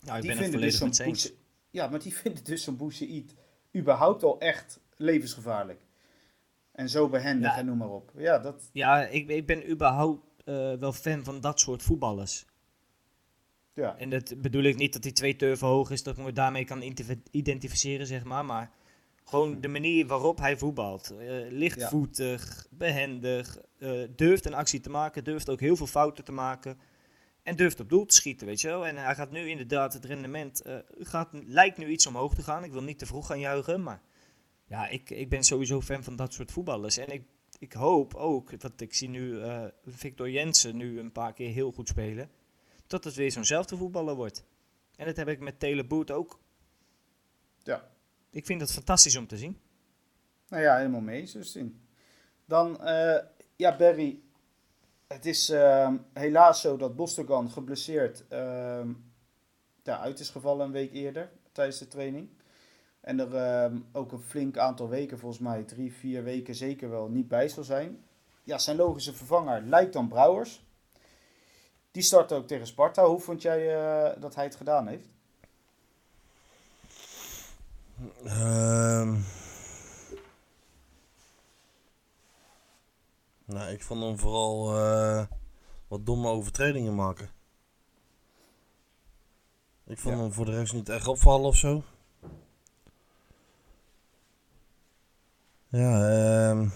Nou, 0.00 0.16
ik 0.16 0.22
die 0.22 0.30
ben 0.30 0.40
het 0.40 0.50
vinden 0.50 0.60
dus 0.70 0.98
zo'n 1.22 1.32
ja, 1.70 1.88
maar 1.88 2.00
die 2.00 2.14
vinden 2.22 2.44
dus 2.44 2.62
zo'n 2.62 2.76
Boussaïd 2.76 3.34
überhaupt 3.76 4.22
al 4.22 4.38
echt 4.40 4.80
levensgevaarlijk. 4.96 5.80
En 6.72 6.88
zo 6.88 7.08
behendig 7.08 7.50
Ja. 7.50 7.58
en 7.58 7.66
noem 7.66 7.76
maar 7.76 7.90
op. 7.90 8.12
Ja, 8.16 8.38
dat, 8.38 8.70
Ja, 8.72 9.06
ik, 9.06 9.28
ik 9.28 9.46
ben 9.46 9.70
überhaupt 9.70 10.26
eh, 10.44 10.72
wel 10.74 10.92
fan 10.92 11.24
van 11.24 11.40
dat 11.40 11.60
soort 11.60 11.82
voetballers. 11.82 12.44
ja. 13.74 13.96
En 13.98 14.10
dat 14.10 14.34
bedoel 14.42 14.62
ik 14.62 14.76
niet 14.76 14.92
dat 14.92 15.02
hij 15.04 15.12
twee 15.12 15.36
turven 15.36 15.66
hoog 15.66 15.90
is, 15.90 16.02
dat 16.02 16.18
ik 16.18 16.24
me 16.24 16.32
daarmee 16.32 16.64
kan 16.64 16.82
identif- 16.82 17.18
identificeren, 17.30 18.06
zeg 18.06 18.24
maar. 18.24 18.44
Maar 18.44 18.70
gewoon 19.30 19.60
de 19.60 19.68
manier 19.68 20.06
waarop 20.06 20.38
hij 20.38 20.58
voetbalt. 20.58 21.10
Eh, 21.10 21.50
lichtvoetig, 21.50 22.66
behendig, 22.70 23.58
eh, 23.78 24.02
durft 24.16 24.46
een 24.46 24.54
actie 24.54 24.80
te 24.80 24.90
maken, 24.90 25.24
durft 25.24 25.50
ook 25.50 25.60
heel 25.60 25.76
veel 25.76 25.86
fouten 25.86 26.24
te 26.24 26.32
maken. 26.32 26.78
En 27.42 27.56
durft 27.56 27.80
op 27.80 27.88
doel 27.88 28.06
te 28.06 28.14
schieten, 28.14 28.46
weet 28.46 28.60
je 28.60 28.68
wel. 28.68 28.86
En 28.86 28.96
hij 28.96 29.14
gaat 29.14 29.30
nu 29.30 29.48
inderdaad, 29.48 29.92
het 29.92 30.04
rendement 30.04 30.62
eh, 30.62 30.76
gaat, 30.98 31.28
lijkt 31.32 31.78
nu 31.78 31.86
iets 31.86 32.06
omhoog 32.06 32.34
te 32.34 32.42
gaan. 32.42 32.64
Ik 32.64 32.72
wil 32.72 32.82
niet 32.82 32.98
te 32.98 33.06
vroeg 33.06 33.26
gaan 33.26 33.40
juichen, 33.40 33.82
maar 33.82 34.02
ja, 34.66 34.88
ik, 34.88 35.10
ik 35.10 35.28
ben 35.28 35.44
sowieso 35.44 35.80
fan 35.80 36.04
van 36.04 36.16
dat 36.16 36.32
soort 36.32 36.52
voetballers. 36.52 36.96
En 36.96 37.08
ik, 37.08 37.22
ik 37.58 37.72
hoop 37.72 38.14
ook, 38.14 38.50
want 38.58 38.80
ik 38.80 38.94
zie 38.94 39.08
nu 39.08 39.40
Victor 39.86 40.30
Jensen 40.30 40.76
nu 40.76 40.98
een 40.98 41.12
paar 41.12 41.32
keer 41.32 41.50
heel 41.50 41.72
goed 41.72 41.88
spelen, 41.88 42.30
dat 42.86 43.04
het 43.04 43.14
weer 43.14 43.32
zo'nzelfde 43.32 43.76
voetballer 43.76 44.14
wordt. 44.14 44.44
En 44.96 45.06
dat 45.06 45.16
heb 45.16 45.28
ik 45.28 45.40
met 45.40 45.60
Taylor 45.60 45.86
Boot 45.86 46.10
ook. 46.10 46.40
Ja. 47.62 47.90
Ik 48.30 48.46
vind 48.46 48.60
het 48.60 48.72
fantastisch 48.72 49.16
om 49.16 49.26
te 49.26 49.36
zien. 49.36 49.60
Nou 50.48 50.62
ja, 50.62 50.76
helemaal 50.76 51.00
mee, 51.00 51.24
Justin. 51.24 51.80
Dan, 52.44 52.84
eh, 52.84 53.24
ja, 53.56 53.76
Barry. 53.76 54.20
Het 55.06 55.26
is 55.26 55.48
ehm, 55.48 55.96
helaas 56.12 56.60
zo 56.60 56.76
dat 56.76 56.96
Bostogan 56.96 57.50
geblesseerd 57.50 58.24
ehm 58.28 58.92
ja, 59.90 60.00
uit 60.00 60.20
is 60.20 60.30
gevallen 60.30 60.66
een 60.66 60.72
week 60.72 60.92
eerder 60.92 61.30
tijdens 61.52 61.78
de 61.78 61.88
training. 61.88 62.28
En 63.00 63.20
er 63.20 63.34
ehm, 63.34 63.78
ook 63.92 64.12
een 64.12 64.20
flink 64.20 64.58
aantal 64.58 64.88
weken, 64.88 65.18
volgens 65.18 65.40
mij 65.40 65.62
drie, 65.62 65.92
vier 65.92 66.24
weken 66.24 66.54
zeker 66.54 66.90
wel, 66.90 67.08
niet 67.08 67.28
bij 67.28 67.48
zal 67.48 67.64
zijn. 67.64 68.04
Ja, 68.44 68.58
zijn 68.58 68.76
logische 68.76 69.12
vervanger 69.12 69.62
lijkt 69.62 69.92
dan 69.92 70.08
Brouwers. 70.08 70.64
Die 71.90 72.02
start 72.02 72.32
ook 72.32 72.46
tegen 72.46 72.66
Sparta. 72.66 73.06
Hoe 73.06 73.20
vond 73.20 73.42
jij 73.42 73.76
eh, 73.76 74.20
dat 74.20 74.34
hij 74.34 74.44
het 74.44 74.56
gedaan 74.56 74.86
heeft? 74.86 75.08
Ehm. 78.24 79.18
nou, 83.44 83.70
ik 83.72 83.82
vond 83.82 84.02
hem 84.02 84.18
vooral 84.18 84.76
eh, 84.76 85.26
wat 85.88 86.06
domme 86.06 86.28
overtredingen 86.28 86.94
maken. 86.94 87.30
Ik 89.86 89.98
vond 89.98 90.14
Ja. 90.16 90.20
hem 90.20 90.32
voor 90.32 90.44
de 90.44 90.50
rest 90.50 90.72
niet 90.72 90.88
echt 90.88 91.06
opvallen 91.06 91.46
of 91.46 91.56
zo. 91.56 91.82
Ja, 95.68 96.08
ehm. 96.50 96.68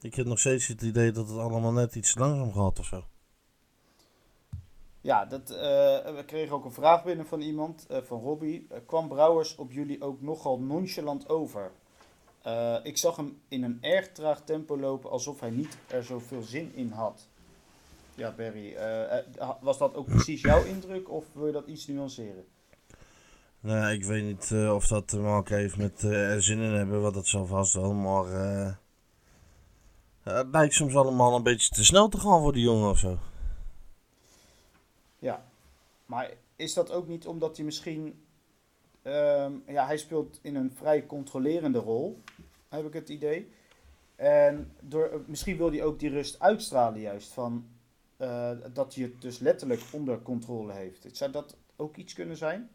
ik 0.00 0.14
heb 0.14 0.26
nog 0.26 0.38
steeds 0.38 0.66
het 0.66 0.82
idee 0.82 1.12
dat 1.12 1.28
het 1.28 1.38
allemaal 1.38 1.72
net 1.72 1.94
iets 1.94 2.14
langzaam 2.14 2.52
gaat 2.52 2.78
of 2.78 2.86
zo. 2.86 3.04
Ja, 5.04 5.24
dat, 5.24 5.50
eh, 5.50 5.56
we 6.14 6.22
kregen 6.26 6.54
ook 6.54 6.64
een 6.64 6.72
vraag 6.72 7.04
binnen 7.04 7.26
van 7.26 7.40
iemand, 7.40 7.86
eh, 7.88 7.98
van 8.02 8.20
Robbie. 8.20 8.66
Eh, 8.70 8.78
kwam 8.86 9.08
Brouwers 9.08 9.56
op 9.56 9.72
jullie 9.72 10.02
ook 10.02 10.22
nogal 10.22 10.58
nonchalant 10.58 11.28
over? 11.28 11.72
Ik 12.82 12.96
zag 12.96 13.16
hem 13.16 13.40
in 13.48 13.62
een 13.62 13.78
erg 13.80 14.12
traag 14.12 14.40
tempo 14.44 14.78
lopen, 14.78 15.10
alsof 15.10 15.40
hij 15.40 15.50
niet 15.50 15.78
er 15.86 16.04
zoveel 16.04 16.42
zin 16.42 16.72
in 16.74 16.90
had. 16.90 17.28
Ja, 18.14 18.34
Barry, 18.36 18.76
was 19.60 19.78
dat 19.78 19.94
ook 19.94 20.06
precies 20.06 20.40
jouw 20.40 20.64
indruk 20.64 21.10
of 21.10 21.24
wil 21.32 21.46
je 21.46 21.52
dat 21.52 21.66
iets 21.66 21.86
nuanceren? 21.86 22.44
Nou, 23.60 23.92
ik 23.92 24.04
weet 24.04 24.24
niet 24.24 24.70
of 24.70 24.86
dat 24.86 25.08
te 25.08 25.18
maken 25.18 25.56
heeft 25.56 25.76
met 25.76 26.02
er 26.02 26.42
zin 26.42 26.58
in 26.58 26.72
hebben, 26.72 27.00
wat 27.00 27.14
dat 27.14 27.26
zal 27.26 27.46
vast 27.46 27.74
wel, 27.74 27.92
maar 27.92 28.24
het 30.22 30.48
lijkt 30.52 30.74
soms 30.74 30.94
allemaal 30.94 31.34
een 31.34 31.42
beetje 31.42 31.68
te 31.74 31.84
snel 31.84 32.08
te 32.08 32.18
gaan 32.18 32.40
voor 32.40 32.52
die 32.52 32.64
jongen 32.64 32.90
of 32.90 32.98
zo. 32.98 33.18
Ja, 35.24 35.44
maar 36.06 36.30
is 36.56 36.74
dat 36.74 36.90
ook 36.90 37.06
niet 37.06 37.26
omdat 37.26 37.56
hij 37.56 37.64
misschien... 37.64 38.24
ehm, 39.02 39.52
ja, 39.66 39.86
hij 39.86 39.96
speelt 39.96 40.38
in 40.42 40.54
een 40.54 40.72
vrij 40.74 41.06
controlerende 41.06 41.78
rol, 41.78 42.22
heb 42.68 42.86
ik 42.86 42.92
het 42.92 43.08
idee. 43.08 43.50
En 44.16 44.72
door, 44.80 45.22
misschien 45.26 45.56
wil 45.56 45.70
hij 45.70 45.84
ook 45.84 45.98
die 45.98 46.10
rust 46.10 46.40
uitstralen 46.40 47.00
juist, 47.00 47.32
van, 47.32 47.66
eh, 48.16 48.50
dat 48.72 48.94
hij 48.94 49.04
het 49.04 49.20
dus 49.20 49.38
letterlijk 49.38 49.80
onder 49.92 50.22
controle 50.22 50.72
heeft. 50.72 51.16
Zou 51.16 51.30
dat 51.30 51.56
ook 51.76 51.96
iets 51.96 52.12
kunnen 52.12 52.36
zijn? 52.36 52.70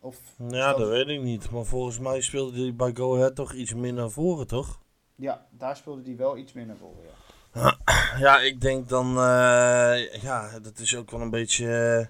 Of 0.00 0.34
Ja, 0.48 0.72
dat 0.74 0.88
weet 0.88 1.08
ik 1.08 1.22
niet, 1.22 1.50
maar 1.50 1.64
volgens 1.64 1.98
mij 1.98 2.20
speelde 2.20 2.60
hij 2.60 2.74
bij 2.74 2.94
Go 2.94 3.14
Ahead 3.16 3.34
toch 3.34 3.52
iets 3.52 3.74
meer 3.74 3.92
naar 3.92 4.10
voren, 4.10 4.46
toch? 4.46 4.80
Ja, 5.14 5.46
daar 5.50 5.76
speelde 5.76 6.02
hij 6.02 6.16
wel 6.16 6.36
iets 6.36 6.52
minder 6.52 6.76
voor, 6.76 6.94
ja. 7.02 7.29
Ja, 8.18 8.40
ik 8.40 8.60
denk 8.60 8.88
dan, 8.88 9.06
eh, 9.08 10.22
ja, 10.22 10.58
dat 10.62 10.78
is 10.78 10.96
ook 10.96 11.10
wel 11.10 11.20
een 11.20 11.30
beetje 11.30 11.66
eh, 11.98 12.06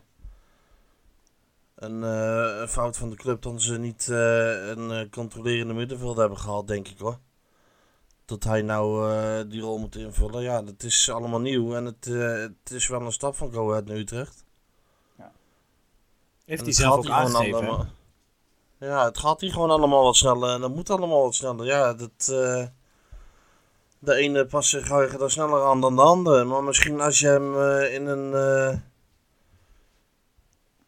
een, 1.74 2.04
eh, 2.04 2.60
een 2.60 2.68
fout 2.68 2.96
van 2.96 3.10
de 3.10 3.16
club 3.16 3.42
dat 3.42 3.62
ze 3.62 3.78
niet 3.78 4.08
eh, 4.08 4.68
een 4.68 4.90
eh, 4.90 5.10
controlerende 5.10 5.74
middenveld 5.74 6.16
hebben 6.16 6.38
gehaald, 6.38 6.68
denk 6.68 6.88
ik 6.88 6.98
hoor. 6.98 7.18
Dat 8.24 8.44
hij 8.44 8.62
nou 8.62 9.10
eh, 9.12 9.40
die 9.50 9.60
rol 9.60 9.78
moet 9.78 9.96
invullen, 9.96 10.42
ja, 10.42 10.62
dat 10.62 10.82
is 10.82 11.10
allemaal 11.10 11.40
nieuw 11.40 11.74
en 11.74 11.84
het, 11.84 12.06
eh, 12.06 12.32
het 12.40 12.70
is 12.70 12.88
wel 12.88 13.00
een 13.00 13.12
stap 13.12 13.36
van 13.36 13.52
Go 13.52 13.70
Ahead 13.70 13.84
naar 13.86 13.96
Utrecht. 13.96 14.44
Heeft 16.44 16.60
En 16.60 16.64
hij 16.64 16.74
zelf 16.74 16.96
ook 16.96 17.08
aangegeven. 17.08 17.58
allemaal- 17.58 17.86
Ja, 18.78 19.04
het 19.04 19.18
gaat 19.18 19.40
hier 19.40 19.52
gewoon 19.52 19.70
allemaal 19.70 20.02
wat 20.04 20.16
sneller 20.16 20.54
en 20.54 20.60
dat 20.60 20.74
moet 20.74 20.90
allemaal 20.90 21.22
wat 21.22 21.34
sneller. 21.34 21.66
Ja, 21.66 21.94
dat, 21.94 22.28
eh, 22.30 22.66
de 24.00 24.14
ene 24.14 24.46
past 24.46 24.70
zich 24.70 24.90
er 24.90 25.30
sneller 25.30 25.64
aan 25.64 25.80
dan 25.80 25.96
de 25.96 26.02
andere. 26.02 26.44
Maar 26.44 26.62
misschien 26.62 27.00
als 27.00 27.20
je 27.20 27.26
hem 27.26 27.54
eh, 27.60 27.94
in 27.94 28.06
een, 28.06 28.34
eh, 28.34 28.78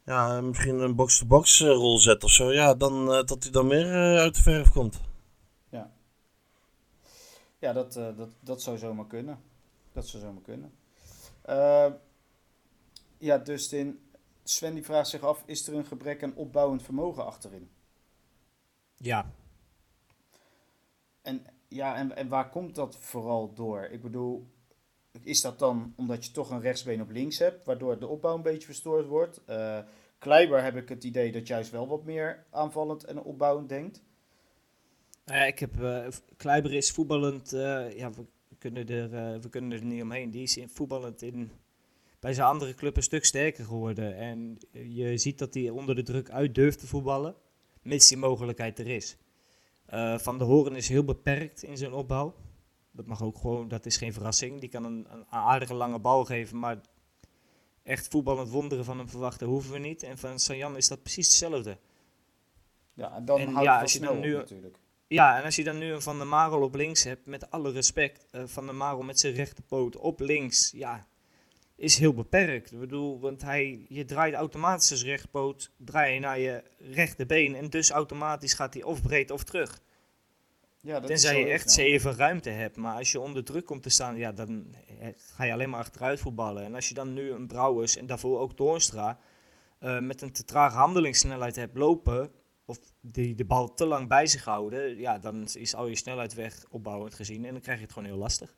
ja, 0.05 0.40
misschien 0.40 0.79
een 0.81 0.94
box-to-box 0.94 1.61
eh, 1.61 1.68
rol 1.68 1.98
zet 1.98 2.25
of 2.25 2.31
zo, 2.31 2.53
ja, 2.53 2.75
dan 2.75 3.12
eh, 3.12 3.25
dat 3.25 3.42
hij 3.42 3.53
dan 3.53 3.66
meer 3.66 3.87
eh, 3.87 4.18
uit 4.20 4.35
de 4.35 4.42
verf 4.42 4.70
komt. 4.70 5.01
Ja, 7.62 7.72
dat, 7.72 7.96
eh, 7.96 8.16
dat, 8.16 8.29
dat 8.40 8.62
zou 8.62 8.79
zomaar 8.79 9.07
kunnen. 9.07 9.42
Dat 9.92 10.07
zou 10.07 10.22
zomaar 10.22 10.42
kunnen. 10.42 10.72
Eh, 11.42 11.92
ja, 13.18 13.38
Dustin. 13.38 14.01
Sven 14.44 14.75
die 14.75 14.85
vraagt 14.85 15.09
zich 15.09 15.22
af, 15.22 15.42
is 15.46 15.66
er 15.66 15.75
een 15.75 15.85
gebrek 15.85 16.22
aan 16.22 16.35
opbouwend 16.35 16.83
vermogen 16.83 17.27
achterin? 17.27 17.70
Ja, 18.96 19.31
En, 21.22 21.46
ja, 21.74 21.96
en, 21.96 22.16
en 22.16 22.28
waar 22.28 22.50
komt 22.50 22.74
dat 22.74 22.96
vooral 22.98 23.54
door? 23.54 23.82
Ik 23.85 24.02
bedoel, 24.02 24.46
is 25.22 25.40
dat 25.40 25.58
dan 25.58 25.92
omdat 25.96 26.26
je 26.26 26.32
toch 26.32 26.50
een 26.50 26.61
rechtsbeen 26.61 27.02
op 27.02 27.11
links 27.11 27.38
hebt, 27.38 27.66
waardoor 27.66 27.98
de 27.98 28.06
opbouw 28.06 28.35
een 28.35 28.42
beetje 28.42 28.66
verstoord 28.66 29.06
wordt? 29.06 29.40
Eh 29.44 29.78
Kleiber 30.22 30.62
heb 30.62 30.76
ik 30.76 30.88
het 30.88 31.04
idee 31.04 31.32
dat 31.32 31.46
juist 31.46 31.70
wel 31.70 31.88
wat 31.88 32.04
meer 32.04 32.44
aanvallend 32.50 33.04
en 33.04 33.22
opbouwend 33.22 33.68
denkt. 33.68 34.02
Ja, 35.24 35.44
ik 35.44 35.58
heb 35.58 35.82
eh, 35.82 36.06
Kleiber 36.37 36.72
is 36.72 36.90
voetballend. 36.90 37.52
eh, 37.52 37.96
ja, 37.96 38.11
we 38.11 38.24
kunnen, 38.58 38.88
er, 38.88 39.40
we 39.40 39.48
kunnen 39.48 39.72
er 39.72 39.85
niet 39.85 40.02
omheen. 40.02 40.30
Die 40.30 40.42
is 40.42 40.56
in, 40.56 40.68
voetballend 40.68 41.22
in, 41.22 41.50
bij 42.20 42.32
zijn 42.32 42.46
andere 42.46 42.74
club 42.74 42.96
een 42.96 43.02
stuk 43.02 43.24
sterker 43.24 43.64
geworden. 43.64 44.16
En 44.16 44.58
je 44.70 45.18
ziet 45.18 45.38
dat 45.38 45.54
hij 45.54 45.70
onder 45.70 45.94
de 45.94 46.02
druk 46.02 46.30
uit 46.30 46.54
durft 46.54 46.78
te 46.78 46.87
voetballen, 46.87 47.35
mits 47.82 48.08
die 48.08 48.16
mogelijkheid 48.16 48.78
er 48.78 48.88
is. 48.88 49.16
Eh, 49.86 50.18
Van 50.18 50.38
de 50.38 50.44
Horen 50.44 50.76
is 50.76 50.88
heel 50.88 51.04
beperkt 51.04 51.62
in 51.62 51.76
zijn 51.76 51.92
opbouw. 51.92 52.34
Dat 52.92 53.06
mag 53.06 53.22
ook 53.22 53.38
gewoon, 53.38 53.68
dat 53.68 53.86
is 53.86 53.96
geen 53.96 54.12
verrassing. 54.12 54.60
Die 54.60 54.68
kan 54.68 54.84
een, 54.84 55.06
een 55.10 55.26
aardige 55.30 55.74
lange 55.74 55.98
bal 55.98 56.24
geven, 56.24 56.58
maar 56.58 56.80
echt 57.82 58.08
voetballend 58.08 58.48
wonderen 58.50 58.84
van 58.84 58.98
hem 58.98 59.08
verwachten 59.08 59.46
hoeven 59.46 59.72
we 59.72 59.78
niet. 59.78 60.02
En 60.02 60.18
van 60.18 60.38
Sanjan 60.38 60.76
is 60.76 60.88
dat 60.88 61.02
precies 61.02 61.26
hetzelfde. 61.26 61.78
Ja, 62.94 63.14
en 63.14 63.24
dan 63.24 63.38
En 63.40 63.46
houdt 63.48 63.62
ja, 63.64 63.72
het 63.72 63.82
als 63.82 63.92
je 63.92 64.00
dan 64.00 64.20
nu- 64.20 64.32
op 64.34 64.40
natuurlijk. 64.40 64.76
Ja, 65.06 65.38
en 65.38 65.44
als 65.44 65.56
je 65.56 65.64
dan 65.64 65.78
nu 65.78 65.92
een 65.92 66.02
Van 66.02 66.18
der 66.18 66.26
Marel 66.26 66.62
op 66.62 66.74
links 66.74 67.04
hebt, 67.04 67.26
met 67.26 67.50
alle 67.50 67.70
respect, 67.70 68.26
eh, 68.30 68.42
Van 68.46 68.66
der 68.66 68.74
Marel 68.74 69.02
met 69.02 69.18
zijn 69.20 69.34
rechterpoot 69.34 69.96
op 69.96 70.20
links, 70.20 70.70
ja, 70.74 71.06
is 71.82 71.98
heel 71.98 72.14
beperkt. 72.14 72.72
Ik 72.72 72.78
bedoel, 72.78 73.20
want 73.20 73.42
hij, 73.42 73.84
je 73.88 74.04
draait 74.04 74.34
automatisch 74.34 74.90
als 74.90 75.04
rechterpoot, 75.04 75.70
draai 75.76 76.14
je 76.14 76.20
naar 76.20 76.38
je 76.38 76.62
rechterbeen 76.78 77.54
en 77.54 77.70
dus 77.70 77.90
automatisch 77.90 78.54
gaat 78.54 78.74
hij 78.74 78.82
of 78.82 79.02
breed 79.02 79.30
of 79.30 79.44
terug. 79.44 79.80
Ja, 80.80 81.00
dat 81.00 81.06
Tenzij 81.06 81.38
je 81.38 81.46
echt 81.46 81.70
zeven 81.70 82.14
ruimte 82.16 82.50
hebt, 82.50 82.76
maar 82.76 82.96
als 82.96 83.12
je 83.12 83.20
onder 83.20 83.44
druk 83.44 83.64
komt 83.64 83.82
te 83.82 83.90
staan, 83.90 84.16
ja, 84.16 84.32
dan 84.32 84.74
eh, 85.00 85.08
ga 85.16 85.44
je 85.44 85.52
alleen 85.52 85.70
maar 85.70 85.80
achteruit 85.80 86.20
voetballen. 86.20 86.64
En 86.64 86.74
als 86.74 86.88
je 86.88 86.94
dan 86.94 87.12
nu 87.12 87.30
een 87.30 87.46
Brouwers 87.46 87.96
en 87.96 88.06
daarvoor 88.06 88.38
ook 88.38 88.56
Toornstra 88.56 89.18
eh, 89.78 90.00
met 90.00 90.22
een 90.22 90.32
te 90.32 90.44
trage 90.44 90.76
handelingssnelheid 90.76 91.56
hebt 91.56 91.76
lopen, 91.76 92.30
of 92.64 92.78
die 93.00 93.34
de 93.34 93.44
bal 93.44 93.74
te 93.74 93.86
lang 93.86 94.08
bij 94.08 94.26
zich 94.26 94.44
houden, 94.44 94.98
ja, 94.98 95.18
dan 95.18 95.48
is 95.52 95.74
al 95.74 95.86
je 95.86 95.96
snelheid 95.96 96.34
weg 96.34 96.64
opbouwend 96.70 97.14
gezien 97.14 97.44
en 97.44 97.52
dan 97.52 97.62
krijg 97.62 97.78
je 97.78 97.84
het 97.84 97.92
gewoon 97.92 98.08
heel 98.08 98.18
lastig. 98.18 98.56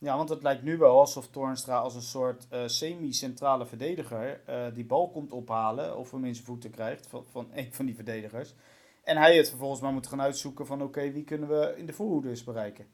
Ja, 0.00 0.16
want 0.16 0.28
het 0.28 0.42
lijkt 0.42 0.62
nu 0.62 0.78
wel 0.78 0.98
alsof 0.98 1.28
Toornstra 1.28 1.78
als 1.78 1.94
een 1.94 2.02
soort 2.02 2.46
eh, 2.48 2.62
semi-centrale 2.66 3.66
verdediger 3.66 4.42
eh, 4.46 4.74
die 4.74 4.84
bal 4.84 5.10
komt 5.10 5.32
ophalen 5.32 5.96
of 5.96 6.10
hem 6.10 6.24
in 6.24 6.34
zijn 6.34 6.46
voeten 6.46 6.70
krijgt 6.70 7.06
van, 7.06 7.24
van 7.30 7.48
een 7.54 7.72
van 7.72 7.86
die 7.86 7.94
verdedigers. 7.94 8.54
En 9.02 9.16
hij 9.16 9.36
het 9.36 9.48
vervolgens 9.48 9.80
maar 9.80 9.92
moet 9.92 10.06
gaan 10.06 10.20
uitzoeken 10.20 10.66
van 10.66 10.82
oké, 10.82 11.12
wie 11.12 11.24
kunnen 11.24 11.48
we 11.48 11.74
in 11.76 11.86
de 11.86 11.92
voorhoede 11.92 12.28
eens 12.28 12.44
bereiken. 12.44 12.86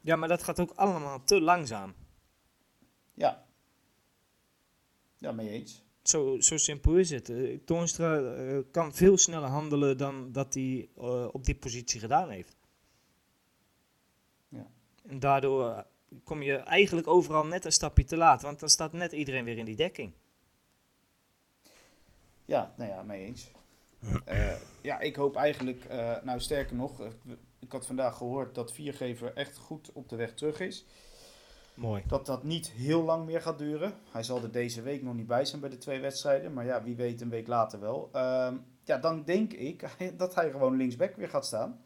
Ja, 0.00 0.16
maar 0.16 0.28
dat 0.28 0.42
gaat 0.42 0.60
ook 0.60 0.72
allemaal 0.74 1.24
te 1.24 1.40
langzaam. 1.40 1.94
Ja. 3.14 3.46
Ja, 5.16 5.32
mee 5.32 5.48
eens. 5.48 5.82
Zo, 6.02 6.40
zo 6.40 6.56
simpel 6.56 6.96
is 6.96 7.10
het. 7.10 7.28
Uh, 7.28 7.58
Toornstra 7.64 8.62
kan 8.70 8.94
veel 8.94 9.18
sneller 9.18 9.48
handelen 9.48 9.96
dan 9.96 10.32
dat 10.32 10.54
hij 10.54 10.88
op 11.32 11.44
die 11.44 11.56
positie 11.56 12.00
gedaan 12.00 12.30
heeft. 12.30 12.56
Ja. 14.48 14.66
En 15.02 15.18
daardoor 15.18 15.84
kom 16.24 16.42
je 16.42 16.56
eigenlijk 16.56 17.06
overal 17.06 17.46
net 17.46 17.64
een 17.64 17.72
stapje 17.72 18.04
te 18.04 18.16
laat, 18.16 18.42
want 18.42 18.60
dan 18.60 18.68
staat 18.68 18.92
net 18.92 19.12
iedereen 19.12 19.44
weer 19.44 19.58
in 19.58 19.64
die 19.64 19.76
dekking. 19.76 20.12
Ja, 22.44 22.74
nou 22.76 22.90
ja, 22.90 23.02
mee 23.02 23.24
eens. 23.24 23.50
Uh, 24.28 24.52
ja, 24.80 25.00
ik 25.00 25.16
hoop 25.16 25.36
eigenlijk, 25.36 25.84
uh, 25.90 26.22
nou 26.22 26.40
sterker 26.40 26.76
nog, 26.76 27.00
uh, 27.00 27.06
ik 27.58 27.72
had 27.72 27.86
vandaag 27.86 28.16
gehoord 28.16 28.54
dat 28.54 28.72
Viergever 28.72 29.34
echt 29.34 29.56
goed 29.56 29.92
op 29.92 30.08
de 30.08 30.16
weg 30.16 30.34
terug 30.34 30.60
is. 30.60 30.84
Mooi. 31.74 32.02
Dat 32.06 32.26
dat 32.26 32.44
niet 32.44 32.70
heel 32.70 33.02
lang 33.02 33.26
meer 33.26 33.42
gaat 33.42 33.58
duren. 33.58 33.94
Hij 34.10 34.22
zal 34.22 34.42
er 34.42 34.52
deze 34.52 34.82
week 34.82 35.02
nog 35.02 35.14
niet 35.14 35.26
bij 35.26 35.44
zijn 35.44 35.60
bij 35.60 35.70
de 35.70 35.78
twee 35.78 36.00
wedstrijden, 36.00 36.52
maar 36.52 36.64
ja, 36.64 36.82
wie 36.82 36.96
weet 36.96 37.20
een 37.20 37.30
week 37.30 37.46
later 37.46 37.80
wel. 37.80 38.10
Uh, 38.14 38.52
ja, 38.84 38.98
dan 38.98 39.24
denk 39.24 39.52
ik 39.52 39.88
dat 40.16 40.34
hij 40.34 40.50
gewoon 40.50 40.76
linksback 40.76 41.16
weer 41.16 41.28
gaat 41.28 41.46
staan. 41.46 41.80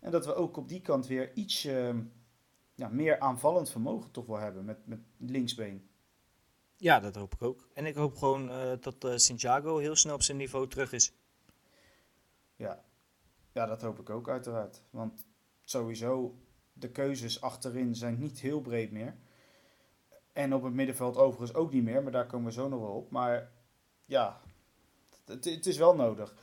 En 0.00 0.10
dat 0.10 0.26
we 0.26 0.34
ook 0.34 0.56
op 0.56 0.68
die 0.68 0.80
kant 0.80 1.06
weer 1.06 1.30
iets 1.34 1.64
ehm, 1.64 1.98
ja, 2.78 2.88
meer 2.88 3.18
aanvallend 3.18 3.70
vermogen 3.70 4.10
toch 4.10 4.26
wel 4.26 4.38
hebben 4.38 4.64
met, 4.64 4.86
met 4.86 5.00
linksbeen. 5.16 5.88
Ja, 6.76 7.00
dat 7.00 7.14
hoop 7.14 7.34
ik 7.34 7.42
ook. 7.42 7.68
En 7.74 7.86
ik 7.86 7.94
hoop 7.94 8.16
gewoon 8.16 8.50
uh, 8.50 8.72
dat 8.80 9.04
uh, 9.04 9.16
Santiago 9.16 9.78
heel 9.78 9.96
snel 9.96 10.14
op 10.14 10.22
zijn 10.22 10.36
niveau 10.36 10.68
terug 10.68 10.92
is. 10.92 11.12
Ja. 12.56 12.84
ja, 13.52 13.66
dat 13.66 13.82
hoop 13.82 13.98
ik 13.98 14.10
ook 14.10 14.28
uiteraard. 14.28 14.82
Want 14.90 15.26
sowieso, 15.64 16.38
de 16.72 16.90
keuzes 16.90 17.40
achterin 17.40 17.94
zijn 17.94 18.18
niet 18.18 18.40
heel 18.40 18.60
breed 18.60 18.90
meer. 18.90 19.16
En 20.32 20.54
op 20.54 20.62
het 20.62 20.74
middenveld 20.74 21.16
overigens 21.16 21.54
ook 21.54 21.72
niet 21.72 21.84
meer, 21.84 22.02
maar 22.02 22.12
daar 22.12 22.26
komen 22.26 22.46
we 22.46 22.52
zo 22.52 22.68
nog 22.68 22.80
wel 22.80 22.94
op. 22.94 23.10
Maar 23.10 23.52
ja, 24.04 24.40
het, 25.24 25.44
het 25.44 25.66
is 25.66 25.76
wel 25.76 25.94
nodig. 25.94 26.34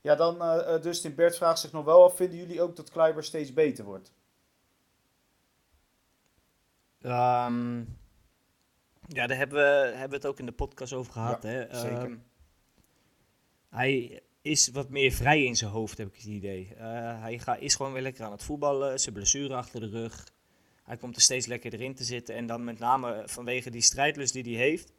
Ja, 0.00 0.14
dan 0.14 0.36
uh, 0.36 0.80
Dustin 0.82 1.14
Bert 1.14 1.36
vraagt 1.36 1.60
zich 1.60 1.72
nog 1.72 1.84
wel 1.84 2.04
af, 2.04 2.16
vinden 2.16 2.38
jullie 2.38 2.62
ook 2.62 2.76
dat 2.76 2.90
Kleiber 2.90 3.24
steeds 3.24 3.52
beter 3.52 3.84
wordt? 3.84 4.12
Um, 7.04 7.98
ja, 9.08 9.26
daar 9.26 9.36
hebben 9.36 9.58
we, 9.58 9.90
hebben 9.90 10.08
we 10.08 10.14
het 10.16 10.26
ook 10.26 10.38
in 10.38 10.46
de 10.46 10.52
podcast 10.52 10.92
over 10.92 11.12
gehad. 11.12 11.42
Ja, 11.42 11.48
hè? 11.48 11.78
zeker. 11.78 12.04
Um, 12.04 12.22
hij 13.68 14.22
is 14.42 14.68
wat 14.68 14.90
meer 14.90 15.12
vrij 15.12 15.44
in 15.44 15.56
zijn 15.56 15.70
hoofd, 15.70 15.98
heb 15.98 16.08
ik 16.08 16.14
het 16.14 16.24
idee. 16.24 16.68
Uh, 16.72 16.80
hij 17.20 17.38
ga, 17.38 17.56
is 17.56 17.74
gewoon 17.74 17.92
weer 17.92 18.02
lekker 18.02 18.24
aan 18.24 18.32
het 18.32 18.44
voetballen, 18.44 19.00
zijn 19.00 19.14
blessure 19.14 19.54
achter 19.54 19.80
de 19.80 19.88
rug. 19.88 20.28
Hij 20.82 20.96
komt 20.96 21.16
er 21.16 21.22
steeds 21.22 21.46
lekker 21.46 21.72
erin 21.72 21.94
te 21.94 22.04
zitten. 22.04 22.34
En 22.34 22.46
dan 22.46 22.64
met 22.64 22.78
name 22.78 23.22
vanwege 23.26 23.70
die 23.70 23.80
strijdlust 23.80 24.32
die 24.32 24.56
hij 24.56 24.66
heeft. 24.66 24.92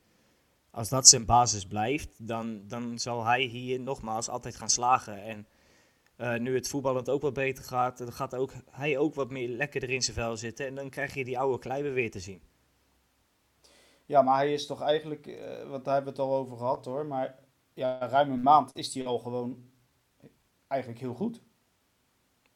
Als 0.71 0.89
dat 0.89 1.07
zijn 1.07 1.25
basis 1.25 1.65
blijft, 1.65 2.27
dan, 2.27 2.67
dan 2.67 2.99
zal 2.99 3.25
hij 3.25 3.41
hier 3.41 3.79
nogmaals 3.79 4.29
altijd 4.29 4.55
gaan 4.55 4.69
slagen. 4.69 5.23
En 5.23 5.47
uh, 6.17 6.37
nu 6.37 6.55
het 6.55 6.67
voetballend 6.67 7.09
ook 7.09 7.21
wat 7.21 7.33
beter 7.33 7.63
gaat, 7.63 7.97
dan 7.97 8.13
gaat 8.13 8.35
ook, 8.35 8.51
hij 8.71 8.97
ook 8.97 9.15
wat 9.15 9.29
meer 9.29 9.49
lekker 9.49 9.89
in 9.89 10.01
zijn 10.01 10.15
vel 10.15 10.37
zitten. 10.37 10.65
En 10.65 10.75
dan 10.75 10.89
krijg 10.89 11.13
je 11.13 11.23
die 11.23 11.39
oude 11.39 11.59
Kleiber 11.59 11.93
weer 11.93 12.11
te 12.11 12.19
zien. 12.19 12.41
Ja, 14.05 14.21
maar 14.21 14.35
hij 14.35 14.53
is 14.53 14.65
toch 14.65 14.81
eigenlijk, 14.81 15.27
uh, 15.27 15.69
want 15.69 15.85
daar 15.85 15.93
hebben 15.93 16.13
we 16.13 16.21
het 16.21 16.29
al 16.29 16.35
over 16.35 16.57
gehad 16.57 16.85
hoor, 16.85 17.05
maar 17.05 17.35
ja, 17.73 18.07
ruim 18.07 18.31
een 18.31 18.41
maand 18.41 18.71
is 18.73 18.93
hij 18.93 19.05
al 19.05 19.19
gewoon 19.19 19.69
eigenlijk 20.67 21.01
heel 21.01 21.13
goed. 21.13 21.41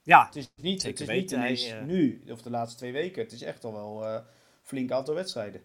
Ja, 0.02 0.26
het 0.26 0.36
is 0.36 0.50
niet, 0.56 0.84
het 0.84 1.00
is 1.00 1.08
weten, 1.08 1.22
niet 1.22 1.32
ineens 1.32 1.70
hij, 1.70 1.80
uh... 1.80 1.86
nu 1.86 2.24
of 2.30 2.42
de 2.42 2.50
laatste 2.50 2.78
twee 2.78 2.92
weken. 2.92 3.24
Het 3.24 3.32
is 3.32 3.42
echt 3.42 3.64
al 3.64 3.74
wel 3.74 4.24
flink 4.64 4.92
aantal 4.92 5.14
wedstrijden. 5.14 5.64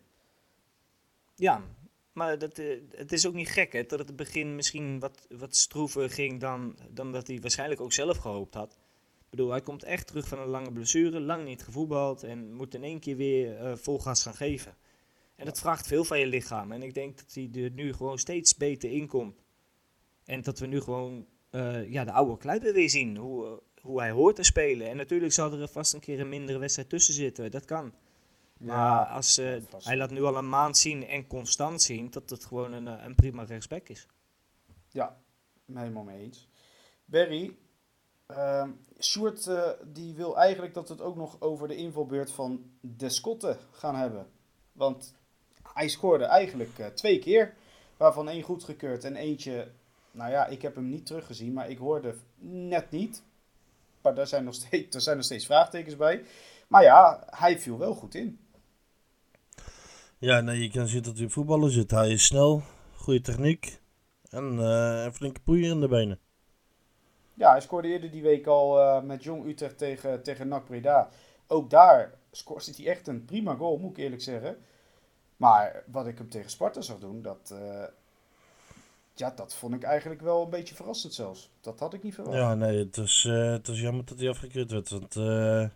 Ja, 1.35 1.63
maar 2.15 2.39
dat, 2.39 2.59
uh, 2.59 2.81
het 2.91 3.13
is 3.13 3.27
ook 3.27 3.35
niet 3.35 3.49
gek 3.49 3.73
hè, 3.73 3.83
dat 3.83 3.99
het 3.99 4.17
begin 4.17 4.55
misschien 4.55 4.99
wat, 4.99 5.27
wat 5.29 5.57
stroever 5.57 6.11
ging 6.11 6.41
dan, 6.41 6.77
dan 6.91 7.13
dat 7.13 7.27
hij 7.27 7.41
waarschijnlijk 7.41 7.81
ook 7.81 7.93
zelf 7.93 8.17
gehoopt 8.17 8.55
had. 8.55 8.73
Ik 9.19 9.31
bedoel, 9.31 9.51
hij 9.51 9.61
komt 9.61 9.83
echt 9.83 10.07
terug 10.07 10.29
van 10.29 10.39
een 10.39 10.49
lange 10.49 10.73
blessure, 10.73 11.21
lang 11.21 11.45
niet 11.45 11.63
gevoetbald 11.63 12.23
en 12.23 12.53
moet 12.53 12.75
in 12.75 12.85
één 12.85 13.01
keer 13.01 13.17
weer 13.17 13.79
vol 13.79 13.99
gas 13.99 14.23
gaan 14.23 14.35
geven. 14.35 14.77
En 15.37 15.45
dat 15.45 15.59
vraagt 15.59 15.87
veel 15.87 16.05
van 16.05 16.19
je 16.19 16.27
lichaam. 16.27 16.73
En 16.73 16.83
ik 16.83 16.95
denk 16.95 17.17
dat 17.17 17.35
hij 17.35 17.63
er 17.63 17.71
nu 17.71 17.93
gewoon 17.93 18.19
steeds 18.19 18.57
beter 18.57 18.91
in 18.91 19.07
komt. 19.07 19.43
En 20.25 20.43
dat 20.43 20.59
we 20.59 20.67
nu 20.67 20.81
gewoon 20.81 21.27
uh, 21.51 21.91
ja, 21.91 22.05
de 22.05 22.13
oude 22.13 22.37
Kluiber 22.37 22.73
weer 22.73 22.91
zien. 22.91 23.17
Hoe, 23.17 23.47
uh, 23.47 23.53
hoe 23.81 24.01
hij 24.01 24.11
hoort 24.11 24.37
te 24.37 24.43
spelen. 24.43 24.89
En 24.89 24.97
natuurlijk 24.97 25.33
zal 25.33 25.53
er 25.53 25.69
vast 25.69 25.95
een 25.95 26.01
keer 26.01 26.21
een 26.21 26.29
mindere 26.29 26.59
wedstrijd 26.59 26.89
tussen 26.89 27.15
zitten. 27.15 27.51
Dat 27.51 27.65
kan. 27.65 27.95
Ja, 28.65 28.95
maar 28.95 29.07
als, 29.07 29.39
uh, 29.39 29.63
hij 29.79 29.97
laat 29.97 30.11
nu 30.11 30.23
al 30.23 30.37
een 30.37 30.49
maand 30.49 30.77
zien 30.77 31.07
en 31.07 31.27
constant 31.27 31.83
zien 31.83 32.11
dat 32.11 32.31
het 32.31 32.45
gewoon 32.45 32.73
een, 32.73 32.87
een 32.87 33.15
prima 33.15 33.43
rechtsback 33.43 33.89
is. 33.89 34.07
Ja, 34.89 35.17
helemaal 35.73 36.03
mee 36.03 36.23
eens. 36.23 36.49
Barry, 37.05 37.57
uh, 38.31 38.69
Sjoerd 39.01 39.47
uh, 39.47 39.69
die 39.85 40.15
wil 40.15 40.39
eigenlijk 40.39 40.75
dat 40.75 40.89
we 40.89 40.95
het 40.95 41.03
ook 41.03 41.17
nog 41.17 41.41
over 41.41 41.69
de 41.69 41.77
invalbeurt 41.77 42.33
van 42.33 42.71
Descotte 42.81 43.57
gaan 43.71 43.97
hebben. 43.97 44.27
Want 44.73 45.15
hij 45.75 45.89
scoorde 45.89 46.25
eigenlijk 46.25 46.79
uh, 46.79 46.87
twee 46.87 47.19
keer, 47.19 47.55
waarvan 47.97 48.29
één 48.29 48.43
goedgekeurd 48.43 49.05
en 49.05 49.17
eentje, 49.17 49.71
nou 50.11 50.31
ja, 50.31 50.47
ik 50.47 50.63
heb 50.63 50.75
hem 50.75 50.89
niet 50.89 51.07
teruggezien, 51.07 51.53
maar 51.53 51.71
ik 51.71 51.79
hoorde 51.79 52.15
net 52.39 52.91
niet. 52.91 53.23
Maar 54.01 54.15
daar 54.15 54.27
zijn 54.27 54.45
nog 54.45 54.55
steeds, 54.55 54.95
er 54.95 55.01
zijn 55.01 55.17
nog 55.17 55.25
steeds 55.25 55.47
vraagtekens 55.47 55.97
bij. 55.97 56.25
Maar 56.69 56.83
ja, 56.83 57.25
hij 57.31 57.61
viel 57.61 57.79
wel 57.79 57.95
goed 57.95 58.15
in. 58.15 58.44
Ja, 60.25 60.41
nee, 60.41 60.63
je 60.63 60.71
kan 60.71 60.89
zien 60.89 61.03
dat 61.03 61.19
hij 61.19 61.29
voetballer 61.29 61.71
zit. 61.71 61.91
Hij 61.91 62.11
is 62.11 62.25
snel, 62.25 62.63
goede 62.95 63.21
techniek 63.21 63.81
en 64.31 64.53
uh, 64.53 65.11
flinke 65.13 65.41
poeier 65.41 65.71
in 65.71 65.81
de 65.81 65.89
benen. 65.89 66.19
Ja, 67.35 67.51
hij 67.51 67.61
scoorde 67.61 67.89
eerder 67.89 68.11
die 68.11 68.23
week 68.23 68.47
al 68.47 68.79
uh, 68.79 69.03
met 69.03 69.25
Jong 69.25 69.47
Utrecht 69.47 69.79
tegen, 69.79 70.23
tegen 70.23 70.49
NAC 70.49 70.65
Breda. 70.65 71.09
Ook 71.47 71.71
daar 71.71 72.15
scoorde 72.31 72.73
hij 72.77 72.87
echt 72.87 73.09
een 73.09 73.25
prima 73.25 73.55
goal, 73.55 73.79
moet 73.79 73.91
ik 73.91 74.05
eerlijk 74.05 74.23
zeggen. 74.23 74.57
Maar 75.37 75.83
wat 75.87 76.07
ik 76.07 76.19
hem 76.19 76.29
tegen 76.29 76.51
Sparta 76.51 76.81
zag 76.81 76.99
doen, 76.99 77.23
dat, 77.23 77.51
uh, 77.53 77.85
ja, 79.15 79.31
dat 79.31 79.55
vond 79.55 79.75
ik 79.75 79.83
eigenlijk 79.83 80.21
wel 80.21 80.43
een 80.43 80.51
beetje 80.51 80.75
verrassend 80.75 81.15
zelfs. 81.15 81.51
Dat 81.61 81.81
had 81.81 81.95
ik 81.95 82.03
niet 82.03 82.15
verwacht. 82.15 82.37
Ja, 82.37 82.55
nee, 82.55 82.79
het 82.79 82.97
was, 82.97 83.25
uh, 83.25 83.51
het 83.51 83.67
was 83.67 83.81
jammer 83.81 84.05
dat 84.05 84.19
hij 84.19 84.29
afgekeurd 84.29 84.71
werd. 84.71 84.91
Want 84.91 85.17
uh, 85.17 85.69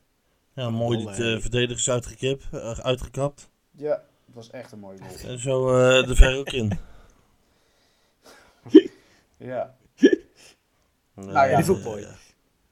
ja, 0.52 0.70
mooi 0.70 0.98
die 0.98 1.08
uh, 1.08 1.40
verdedigers 1.40 1.90
uitgekip, 1.90 2.42
uitgekapt. 2.82 3.50
Ja, 3.70 4.02
het 4.28 4.36
was 4.36 4.50
echt 4.50 4.72
een 4.72 4.78
mooie 4.78 4.98
goal. 4.98 5.32
En 5.32 5.38
zo 5.38 5.66
de 6.02 6.16
ver 6.16 6.38
ook 6.38 6.52
in. 6.52 6.78
ja. 9.36 9.76
nou 11.14 11.48
ja, 11.48 11.56
die 11.56 11.64
vond 11.64 11.84
mooi. 11.84 12.06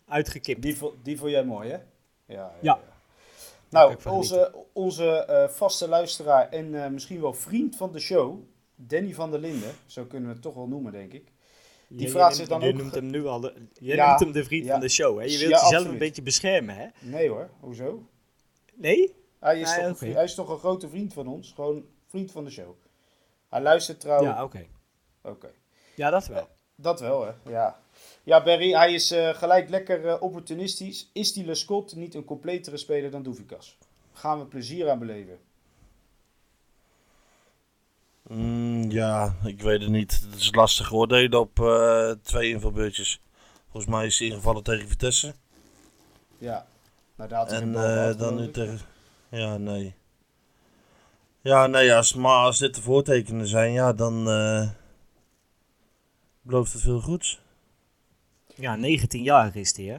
Uitgekipt. 0.09 0.63
Die, 0.63 0.77
die 1.03 1.19
vond 1.19 1.31
jij 1.31 1.45
mooi, 1.45 1.71
hè? 1.71 1.77
Ja. 1.77 1.85
ja. 2.35 2.53
ja. 2.61 2.81
Nou, 3.69 3.97
onze, 4.05 4.55
onze 4.73 5.27
uh, 5.31 5.49
vaste 5.49 5.89
luisteraar 5.89 6.49
en 6.49 6.67
uh, 6.67 6.89
misschien 6.89 7.21
wel 7.21 7.33
vriend 7.33 7.77
van 7.77 7.93
de 7.93 7.99
show, 7.99 8.39
Danny 8.75 9.15
van 9.15 9.31
der 9.31 9.41
Linden, 9.41 9.73
zo 9.87 10.05
kunnen 10.05 10.29
we 10.29 10.35
het 10.35 10.43
toch 10.43 10.55
wel 10.55 10.67
noemen, 10.67 10.93
denk 10.93 11.13
ik. 11.13 11.33
Die 11.89 12.01
je, 12.07 12.09
vraagt 12.09 12.31
je 12.31 12.37
zich 12.37 12.49
dan 12.49 12.61
je 12.61 12.69
ook... 12.69 12.75
Noemt 12.75 12.95
hem 12.95 13.07
nu 13.07 13.27
al 13.27 13.41
de, 13.41 13.53
je 13.73 13.95
Ja, 13.95 14.09
noemt 14.09 14.21
hem 14.21 14.33
de 14.33 14.45
vriend 14.45 14.65
ja. 14.65 14.71
van 14.71 14.81
de 14.81 14.89
show, 14.89 15.19
hè? 15.19 15.25
Je 15.25 15.39
wilt 15.39 15.41
Ja, 15.41 15.47
jezelf 15.49 15.63
absoluut. 15.63 15.93
een 15.93 15.99
beetje 15.99 16.23
beschermen, 16.23 16.77
hè? 16.77 16.87
Nee 17.01 17.29
hoor, 17.29 17.51
hoezo? 17.61 18.03
Nee? 18.75 19.15
Hij 19.41 19.61
is, 19.61 19.77
Nee, 19.77 19.87
toch, 19.87 20.01
hij 20.01 20.25
is 20.25 20.35
toch 20.35 20.49
een 20.49 20.59
grote 20.59 20.89
vriend 20.89 21.13
van 21.13 21.27
ons, 21.27 21.53
gewoon 21.53 21.85
vriend 22.07 22.33
van 22.33 22.45
de 22.45 22.51
show. 22.51 22.75
Hij 23.49 23.61
luistert 23.61 24.01
trouwens... 24.01 24.37
Ja, 24.37 24.45
oké. 24.45 24.67
Oké. 25.23 25.51
Ja, 25.95 26.11
dat 26.11 26.27
wel. 26.27 26.49
Dat 26.75 27.01
wel, 27.01 27.27
hè? 27.27 27.33
Ja. 27.51 27.81
Ja, 28.23 28.43
Barry, 28.43 28.73
hij 28.73 28.93
is 28.93 29.11
eh, 29.11 29.35
gelijk 29.35 29.69
lekker 29.69 30.09
eh, 30.09 30.23
opportunistisch. 30.23 31.11
Is 31.13 31.33
die 31.33 31.45
Lescott 31.45 31.95
niet 31.95 32.15
een 32.15 32.25
completere 32.25 32.77
speler 32.77 33.11
dan 33.11 33.23
Doevikas? 33.23 33.79
Gaan 34.13 34.39
we 34.39 34.47
plezier 34.47 34.91
aan 34.91 34.99
beleven? 34.99 35.39
Mm, 38.29 38.91
ja, 38.91 39.35
ik 39.45 39.63
weet 39.63 39.81
het 39.81 39.91
niet. 39.91 40.21
Het 40.31 40.41
is 40.41 40.55
lastig 40.55 40.93
oordelen 40.93 41.41
op 41.41 41.61
eh, 41.61 42.11
twee 42.23 42.51
invalbeurtjes. 42.51 43.21
Volgens 43.71 43.93
mij 43.93 44.07
is 44.07 44.19
hij 44.19 44.29
ingevallen 44.29 44.63
tegen 44.63 44.89
Vitesse. 44.89 45.35
Ja. 46.39 46.67
Nou, 47.17 47.29
daar 47.29 47.39
had 47.39 47.51
hij 47.51 47.61
En 47.61 47.75
eh, 47.75 48.19
dan 48.19 48.37
nu 48.37 48.51
tegen... 48.51 48.81
Ja, 49.37 49.59
nee. 49.59 49.95
Ja, 51.41 51.67
nee, 51.67 51.95
als, 51.95 52.15
maar 52.15 52.45
als 52.45 52.59
dit 52.59 52.75
de 52.75 52.83
voortekenen 52.83 53.47
zijn, 53.47 53.73
ja, 53.73 53.93
dan 53.93 54.29
eh, 54.29 54.69
belooft 56.43 56.73
het 56.73 56.83
veel 56.83 57.01
goeds. 57.01 57.41
Ja, 58.55 58.77
19 58.77 59.23
jaar 59.23 59.57
is 59.57 59.77
hij, 59.77 59.85
hè? 59.85 59.97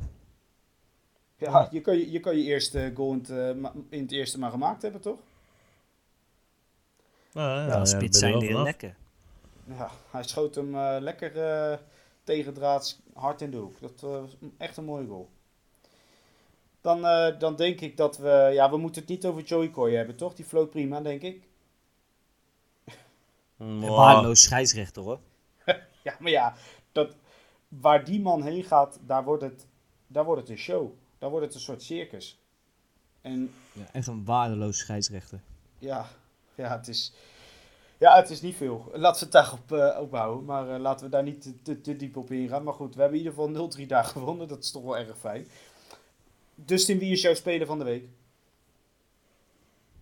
Ja, 1.37 1.67
je 1.71 1.81
kan 1.81 1.97
je, 1.97 2.11
je, 2.11 2.19
kan 2.19 2.37
je 2.37 2.43
eerste 2.43 2.91
goal 2.95 3.11
in 3.13 3.17
het, 3.19 3.29
eh, 3.29 3.53
ma- 3.53 3.73
in 3.89 4.01
het 4.01 4.11
eerste 4.11 4.39
maar 4.39 4.51
gemaakt 4.51 4.81
hebben, 4.81 5.01
toch? 5.01 5.19
Ja, 7.33 7.65
ja, 7.67 7.85
spits 7.85 8.19
zijn 8.19 8.43
vanaf. 8.43 8.63
lekker. 8.63 8.95
Ja, 9.65 9.91
hij 10.11 10.23
schoot 10.23 10.55
hem 10.55 10.75
eh, 10.75 10.97
lekker 10.99 11.37
eh 11.37 11.77
tegendraads 12.23 12.99
hard 13.13 13.41
in 13.41 13.51
de 13.51 13.57
hoek. 13.57 13.79
Dat 13.81 14.03
eh, 14.03 14.09
was 14.09 14.37
echt 14.57 14.77
een 14.77 14.85
mooie 14.85 15.07
goal. 15.07 15.29
Dan, 16.87 17.05
eh, 17.05 17.39
dan 17.39 17.55
denk 17.55 17.81
ik 17.81 17.97
dat 17.97 18.17
we... 18.17 18.49
Ja, 18.53 18.69
we 18.69 18.77
moeten 18.77 19.01
het 19.01 19.09
niet 19.09 19.25
over 19.25 19.43
Joey 19.43 19.69
Coy 19.71 19.93
hebben, 19.95 20.15
toch? 20.15 20.33
Die 20.33 20.45
floot 20.45 20.69
prima, 20.69 21.01
denk 21.01 21.21
ik. 21.21 21.47
Een 23.57 23.77
Mwah. 23.77 23.95
waardeloos 23.95 24.41
scheidsrechter 24.41 25.03
hoor. 25.03 25.19
Ja, 26.03 26.15
maar 26.19 26.31
ja, 26.31 26.53
dat, 26.91 27.15
waar 27.67 28.05
die 28.05 28.21
man 28.21 28.43
heen 28.43 28.63
gaat, 28.63 28.99
daar 29.01 29.23
wordt, 29.23 29.43
het, 29.43 29.67
daar 30.07 30.25
wordt 30.25 30.41
het 30.41 30.49
een 30.49 30.57
show. 30.57 30.91
Daar 31.17 31.29
wordt 31.29 31.45
het 31.45 31.55
een 31.55 31.61
soort 31.61 31.83
circus. 31.83 32.39
En 33.21 33.53
Ja, 33.71 33.85
echt 33.91 34.07
een 34.07 34.25
waardeloos 34.25 34.77
scheidsrechter. 34.77 35.39
ja, 35.79 36.07
ja, 36.55 36.77
het 36.77 36.87
is, 36.87 37.13
ja, 37.97 38.15
het 38.15 38.29
is 38.29 38.41
niet 38.41 38.55
veel. 38.55 38.91
Laten 38.93 39.19
we 39.19 39.37
het 39.37 39.45
daarop 39.45 39.71
eh 39.71 40.01
ophouden. 40.01 40.45
Maar 40.45 40.69
eh, 40.69 40.79
laten 40.79 41.05
we 41.05 41.11
daar 41.11 41.23
niet 41.23 41.41
te, 41.41 41.61
te, 41.61 41.81
te 41.81 41.95
diep 41.95 42.17
op 42.17 42.31
ingaan. 42.31 42.63
Maar 42.63 42.73
goed, 42.73 42.95
we 42.95 43.01
hebben 43.01 43.19
in 43.19 43.25
ieder 43.25 43.39
geval 43.47 43.71
0-3 43.83 43.85
daar 43.87 44.05
gewonnen. 44.15 44.47
Dat 44.47 44.63
is 44.63 44.71
toch 44.71 44.83
wel 44.83 44.97
erg 44.97 45.17
fijn. 45.17 45.47
Dustin, 46.65 46.99
wie 46.99 47.11
is 47.11 47.21
jouw 47.21 47.33
speler 47.33 47.67
van 47.67 47.77
de 47.79 47.83
week? 47.85 48.07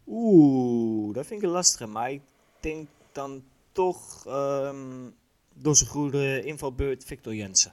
Oeh, 0.07 1.13
dat 1.13 1.25
vind 1.25 1.41
ik 1.41 1.45
een 1.47 1.53
lastige. 1.53 1.87
Maar 1.87 2.11
ik 2.11 2.21
denk 2.59 2.87
dan 3.11 3.43
toch 3.71 4.25
ehm, 4.25 5.09
door 5.53 5.75
zijn 5.75 5.89
goede 5.89 6.43
invalbeurt 6.43 7.03
Victor 7.03 7.35
Jensen. 7.35 7.71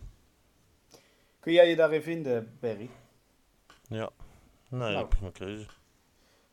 Kun 1.40 1.52
jij 1.52 1.68
je 1.68 1.76
daarin 1.76 2.02
vinden, 2.02 2.56
Barry? 2.60 2.90
Ja. 3.88 4.10
Nee, 4.68 4.92
Nou. 4.92 5.06
prima 5.06 5.30
keuze. 5.30 5.66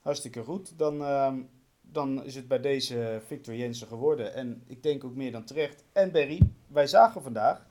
Hartstikke 0.01 0.43
goed. 0.43 0.77
Dan, 0.77 1.03
ehm, 1.03 1.41
dan 1.81 2.23
is 2.23 2.35
het 2.35 2.47
bij 2.47 2.59
deze 2.59 3.21
Victor 3.27 3.55
Jensen 3.55 3.87
geworden. 3.87 4.33
En 4.33 4.63
ik 4.67 4.83
denk 4.83 5.03
ook 5.03 5.15
meer 5.15 5.31
dan 5.31 5.43
terecht. 5.43 5.83
En 5.91 6.11
Barry, 6.11 6.39
wij 6.67 6.87
zagen 6.87 7.21
vandaag, 7.21 7.65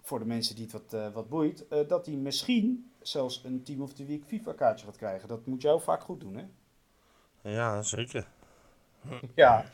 voor 0.00 0.18
de 0.18 0.24
mensen 0.24 0.54
die 0.54 0.64
het 0.64 0.72
wat, 0.72 0.92
eh, 0.92 1.12
wat 1.12 1.28
boeit, 1.28 1.68
eh, 1.68 1.88
dat 1.88 2.06
hij 2.06 2.14
misschien 2.14 2.91
zelfs 3.02 3.44
een 3.44 3.62
Team 3.62 3.82
of 3.82 3.92
the 3.92 4.04
Week 4.04 4.24
FIFA 4.24 4.52
kaartje 4.52 4.86
gaat 4.86 4.96
krijgen. 4.96 5.28
Dat 5.28 5.46
moet 5.46 5.62
jou 5.62 5.80
vaak 5.80 6.02
goed 6.02 6.20
doen, 6.20 6.36
hè? 6.36 6.44
Ja, 7.50 7.82
zeker. 7.82 8.28
Ja. 9.34 9.64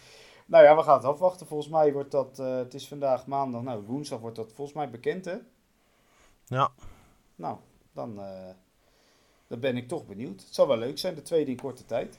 Nou 0.46 0.64
ja, 0.64 0.76
we 0.76 0.82
gaan 0.82 0.96
het 0.96 1.04
afwachten. 1.04 1.46
Volgens 1.46 1.68
mij 1.68 1.92
wordt 1.92 2.10
dat, 2.10 2.38
eh, 2.38 2.56
het 2.56 2.74
is 2.74 2.88
vandaag 2.88 3.26
maandag, 3.26 3.62
nou 3.62 3.82
woensdag 3.82 4.20
wordt 4.20 4.36
dat 4.36 4.52
volgens 4.52 4.76
mij 4.76 4.90
bekend, 4.90 5.24
hè? 5.24 5.36
Ja. 6.44 6.72
Nou, 7.34 7.56
dan, 7.92 8.20
eh, 8.20 8.50
dan 9.46 9.60
ben 9.60 9.76
ik 9.76 9.88
toch 9.88 10.06
benieuwd. 10.06 10.40
Het 10.40 10.54
zal 10.54 10.66
wel 10.66 10.76
leuk 10.76 10.98
zijn, 10.98 11.14
de 11.14 11.22
tweede 11.22 11.50
in 11.50 11.60
korte 11.60 11.84
tijd. 11.84 12.18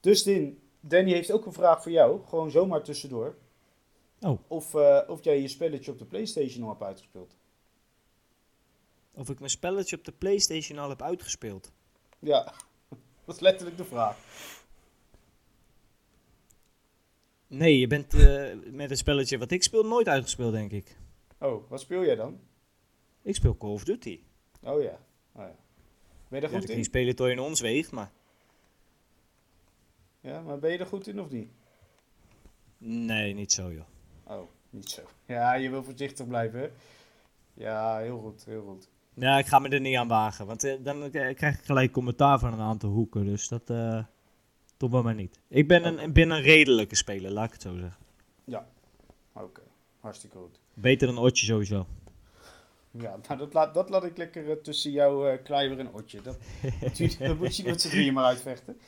Dustin, 0.00 0.62
Danny 0.80 1.12
heeft 1.12 1.32
ook 1.32 1.46
een 1.46 1.52
vraag 1.52 1.82
voor 1.82 1.92
jou. 1.92 2.20
Gewoon 2.26 2.50
zomaar 2.50 2.82
tussendoor. 2.82 3.34
Oh. 4.20 4.38
Of, 4.48 4.74
eh, 4.74 5.00
of 5.06 5.24
jij 5.24 5.40
je 5.40 5.48
spelletje 5.48 5.92
op 5.92 5.98
de 5.98 6.04
Playstation 6.04 6.62
al 6.62 6.68
hebt 6.68 6.82
uitgespeeld. 6.82 7.36
Of 9.12 9.30
ik 9.30 9.38
mijn 9.38 9.50
spelletje 9.50 9.96
op 9.96 10.04
de 10.04 10.12
Playstation 10.12 10.78
al 10.78 10.88
heb 10.88 11.02
uitgespeeld. 11.02 11.72
Ja, 12.18 12.44
dat 13.24 13.34
is 13.34 13.40
letterlijk 13.40 13.76
de 13.76 13.84
vraag. 13.84 14.16
Nee, 17.46 17.78
je 17.78 17.86
bent 17.86 18.14
eh, 18.14 18.52
met 18.72 18.90
het 18.90 18.98
spelletje 18.98 19.38
wat 19.38 19.50
ik 19.50 19.62
speel 19.62 19.82
nooit 19.82 20.08
uitgespeeld, 20.08 20.52
denk 20.52 20.70
ik. 20.70 20.96
Oh, 21.38 21.70
wat 21.70 21.80
speel 21.80 22.04
jij 22.04 22.14
dan? 22.14 22.40
Ik 23.22 23.34
speel 23.34 23.56
Call 23.56 23.70
of 23.70 23.84
Duty. 23.84 24.20
Oh 24.62 24.82
ja. 24.82 24.98
Oh, 25.32 25.42
ja. 25.42 25.56
Ben 26.28 26.40
je 26.40 26.46
er 26.46 26.52
goed 26.52 26.68
ik 26.68 26.76
in? 26.76 26.84
spelen 26.84 27.16
tot 27.16 27.26
je 27.26 27.32
in 27.32 27.40
ons 27.40 27.60
weegt, 27.60 27.90
maar... 27.90 28.12
Ja, 30.20 30.40
maar 30.40 30.58
ben 30.58 30.72
je 30.72 30.78
er 30.78 30.86
goed 30.86 31.06
in 31.06 31.20
of 31.20 31.30
niet? 31.30 31.50
Nee, 32.78 33.34
niet 33.34 33.52
zo 33.52 33.72
joh. 33.72 33.86
Oh, 34.24 34.50
niet 34.70 34.90
zo. 34.90 35.02
Ja, 35.26 35.54
je 35.54 35.70
wil 35.70 35.84
voorzichtig 35.84 36.26
blijven, 36.26 36.60
hè? 36.60 36.70
Ja, 37.54 37.98
heel 37.98 38.18
goed, 38.18 38.44
heel 38.44 38.62
goed. 38.62 38.88
Ja, 39.14 39.38
ik 39.38 39.46
ga 39.46 39.58
me 39.58 39.68
er 39.68 39.80
niet 39.80 39.96
aan 39.96 40.08
wagen, 40.08 40.46
want 40.46 40.64
eh, 40.64 40.74
dan 40.82 41.02
eh, 41.02 41.34
krijg 41.34 41.58
ik 41.58 41.64
gelijk 41.64 41.92
commentaar 41.92 42.38
van 42.38 42.52
een 42.52 42.60
aantal 42.60 42.90
hoeken, 42.90 43.24
dus 43.24 43.48
dat 43.48 43.70
eh 43.70 44.04
doen 44.76 44.90
we 44.90 45.02
maar 45.02 45.14
niet. 45.14 45.38
Ik 45.48 45.68
ben 45.68 45.84
een, 45.84 46.12
ben 46.12 46.30
een 46.30 46.42
redelijke 46.42 46.96
speler, 46.96 47.30
laat 47.30 47.46
ik 47.46 47.52
het 47.52 47.62
zo 47.62 47.76
zeggen. 47.76 47.96
Oké, 49.32 49.60
hartstikke 50.00 50.36
goed. 50.36 50.60
Beter 50.74 51.06
dan 51.06 51.18
Otje 51.18 51.46
sowieso. 51.46 51.86
Ja, 52.90 53.16
nou, 53.28 53.38
dat, 53.38 53.52
laat, 53.52 53.74
dat 53.74 53.90
laat 53.90 54.04
ik 54.04 54.16
lekker 54.16 54.50
eh, 54.50 54.56
tussen 54.56 54.90
jou, 54.90 55.36
Kleiber 55.36 55.78
en 55.78 55.92
Otje. 55.92 56.22
Dat, 56.22 56.36
dat, 56.98 57.16
dat 57.18 57.38
moet 57.38 57.56
je 57.56 57.64
met 57.64 57.80
z'n 57.80 57.88
drieën 57.88 58.14
maar 58.14 58.24
uitvechten. 58.24 58.78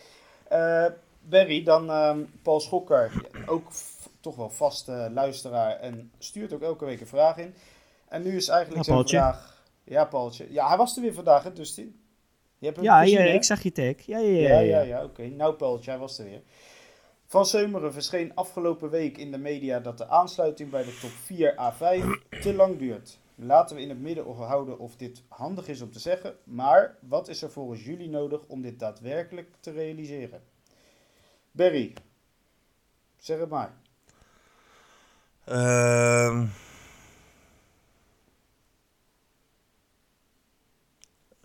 Barry, 1.29 1.63
dan 1.63 1.91
ehm, 1.91 2.21
Paul 2.43 2.61
Schokker. 2.61 3.13
Ja, 3.33 3.47
ook 3.47 3.73
toch 4.21 4.37
wel 4.37 4.51
vaste 4.51 5.11
luisteraar 5.13 5.77
en 5.77 6.11
stuurt 6.19 6.53
ook 6.53 6.63
elke 6.63 6.85
week 6.85 7.01
een 7.01 7.07
vraag 7.07 7.37
in. 7.37 7.55
En 8.09 8.23
nu 8.23 8.37
is 8.37 8.49
eigenlijk 8.49 8.87
Ja, 8.87 8.95
zijn 8.95 9.09
vraag... 9.09 9.62
Ja, 9.85 10.05
Paultje. 10.05 10.47
Ja, 10.53 10.69
hij 10.69 10.77
was 10.77 10.97
er 10.97 11.03
weer 11.03 11.15
vandaag, 11.15 11.43
hè, 11.43 11.53
Dustin? 11.53 12.01
Je 12.59 12.65
hebt 12.67 12.77
hem 12.77 12.87
Ja, 12.87 13.01
gezien, 13.01 13.19
ja, 13.19 13.25
hè? 13.25 13.33
ik 13.33 13.45
zag 13.45 13.63
je 13.63 13.73
tag. 13.73 13.95
Ja, 14.07 14.19
ja, 14.19 14.29
ja. 14.29 14.49
Ja, 14.49 14.49
ja, 14.49 14.61
ja, 14.61 14.81
ja, 14.81 15.05
oké. 15.05 15.23
Nou, 15.23 15.55
Paultje, 15.55 15.91
hij 15.91 16.01
was 16.01 16.19
er 16.19 16.25
weer. 16.25 16.43
Van 17.27 17.47
Seumeren 17.47 17.93
verscheen 17.93 18.35
afgelopen 18.35 18.91
week 18.91 19.19
in 19.19 19.31
de 19.31 19.39
media 19.39 19.81
dat 19.81 19.99
de 19.99 20.09
aansluiting 20.09 20.71
bij 20.71 20.85
de 20.85 20.99
top 21.01 21.11
4 21.11 21.55
A5 21.55 22.05
te 22.41 22.55
lang 22.55 22.79
duurt. 22.79 23.19
Laten 23.35 23.77
we 23.77 23.83
in 23.83 23.89
het 23.89 24.01
midden 24.01 24.35
houden 24.35 24.79
of 24.79 24.97
dit 24.97 25.23
handig 25.29 25.69
is 25.69 25.81
om 25.81 25.91
te 25.93 25.99
zeggen, 25.99 26.37
maar 26.45 26.97
wat 27.01 27.29
is 27.29 27.43
er 27.43 27.51
volgens 27.51 27.85
jullie 27.85 28.09
nodig 28.09 28.41
om 28.47 28.63
dit 28.63 28.79
daadwerkelijk 28.79 29.55
te 29.61 29.71
realiseren? 29.71 30.43
Barry, 31.51 31.93
zeg 33.17 33.39
het 33.39 33.49
maar. 33.49 33.73
Ehm 35.45 36.47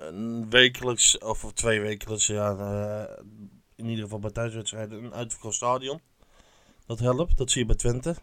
een 0.08 0.50
wekelijks, 0.50 1.18
of 1.18 1.52
twee 1.54 1.80
wekelijks, 1.82 2.28
ja, 2.28 2.56
eh, 2.58 3.24
in 3.76 3.86
ieder 3.86 4.04
geval 4.04 4.20
bij 4.20 4.32
thuiswedstrijden, 4.32 5.04
een 5.04 5.14
uitverkocht 5.14 5.56
stadion. 5.56 6.02
Dat 6.86 7.00
helpt, 7.00 7.38
dat 7.38 7.52
zie 7.52 7.62
je 7.62 7.68
bij 7.68 7.76
Twente. 7.76 8.16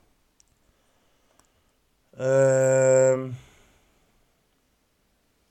Ehm 2.16 3.30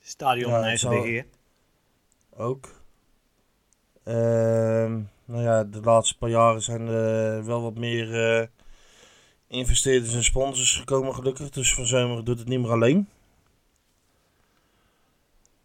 Stadion 0.00 0.50
Ja, 0.50 0.60
eigen 0.60 0.78
zou- 0.78 1.00
beheer. 1.00 1.26
ook. 2.36 2.82
Ehm 4.04 5.00
nou 5.24 5.42
ja, 5.42 5.64
de 5.64 5.80
laatste 5.80 6.16
paar 6.18 6.28
jaren 6.30 6.62
zijn 6.62 6.86
er 6.88 7.44
wel 7.44 7.62
wat 7.62 7.74
meer 7.74 8.38
eh, 8.40 8.46
investeerders 9.46 10.14
en 10.14 10.24
sponsors 10.24 10.76
gekomen 10.76 11.14
gelukkig. 11.14 11.50
Dus 11.50 11.74
Van 11.74 12.24
doet 12.24 12.38
het 12.38 12.48
niet 12.48 12.60
meer 12.60 12.70
alleen. 12.70 13.08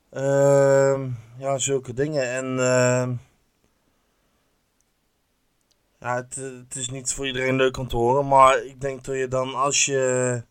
Ehm, 0.09 1.11
ja, 1.37 1.57
zulke 1.57 1.93
dingen. 1.93 2.31
En 2.31 2.45
ehm, 2.59 3.15
ja, 5.99 6.15
het, 6.15 6.35
het 6.35 6.75
is 6.75 6.89
niet 6.89 7.13
voor 7.13 7.27
iedereen 7.27 7.55
leuk 7.55 7.77
om 7.77 7.87
te 7.87 7.95
horen. 7.95 8.27
Maar 8.27 8.63
ik 8.63 8.81
denk 8.81 9.03
dat 9.03 9.15
je 9.15 9.27
dan 9.27 9.55
als 9.55 9.85
je, 9.85 10.43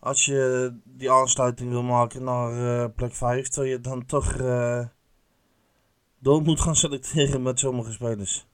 als 0.00 0.24
je 0.24 0.74
die 0.84 1.10
aansluiting 1.10 1.70
wil 1.70 1.82
maken 1.82 2.24
naar 2.24 2.82
eh, 2.82 2.90
plek 2.94 3.14
5, 3.14 3.48
dat 3.48 3.66
je 3.66 3.80
dan 3.80 4.06
toch 4.06 4.32
eh, 4.32 4.86
door 6.18 6.42
moet 6.42 6.60
gaan 6.60 6.76
selecteren 6.76 7.42
met 7.42 7.58
sommige 7.58 7.92
spelers. 7.92 8.46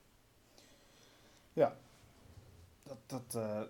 Dat, 2.83 2.99
dat, 3.07 3.35
eh, 3.35 3.61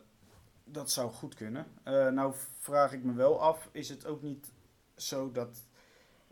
dat 0.64 0.90
zou 0.90 1.10
goed 1.10 1.34
kunnen. 1.34 1.66
Nou 2.14 2.34
vraag 2.58 2.92
ik 2.92 3.04
me 3.04 3.12
wel 3.12 3.40
af, 3.40 3.68
is 3.72 3.88
het 3.88 4.06
ook 4.06 4.22
niet 4.22 4.52
zo 4.96 5.32
dat... 5.32 5.68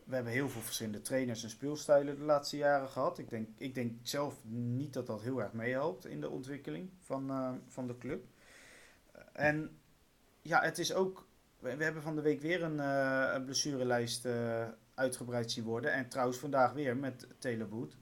We 0.08 0.14
hebben 0.14 0.32
heel 0.32 0.48
veel 0.48 0.60
verschillende 0.60 1.00
trainers 1.00 1.42
en 1.42 1.50
speelstijlen 1.50 2.16
de 2.16 2.22
laatste 2.22 2.56
jaren 2.56 2.88
gehad. 2.88 3.18
Ik 3.18 3.30
denk, 3.30 3.48
ik 3.56 3.74
denk 3.74 3.92
zelf 4.02 4.34
niet 4.44 4.92
dat 4.92 5.06
dat 5.06 5.22
heel 5.22 5.42
erg 5.42 5.52
meehelpt 5.52 6.06
in 6.06 6.20
de 6.20 6.28
ontwikkeling 6.28 6.90
van, 7.04 7.30
eh, 7.30 7.52
van 7.66 7.86
de 7.86 7.98
club. 7.98 8.24
En 9.32 9.78
ja, 10.42 10.62
het 10.62 10.78
is 10.78 10.94
ook... 10.94 11.26
We, 11.58 11.68
hebben 11.68 12.02
van 12.02 12.14
de 12.14 12.22
week 12.22 12.40
weer 12.40 12.62
een, 12.62 12.80
eh, 12.80 13.34
een 13.34 13.44
blessurelijst 13.44 14.24
eh, 14.24 14.66
uitgebreid 14.94 15.50
zien 15.50 15.64
worden. 15.64 15.92
En 15.92 16.08
trouwens 16.08 16.38
vandaag 16.38 16.72
weer 16.72 16.96
met 16.96 17.26
Teleboet. 17.38 17.96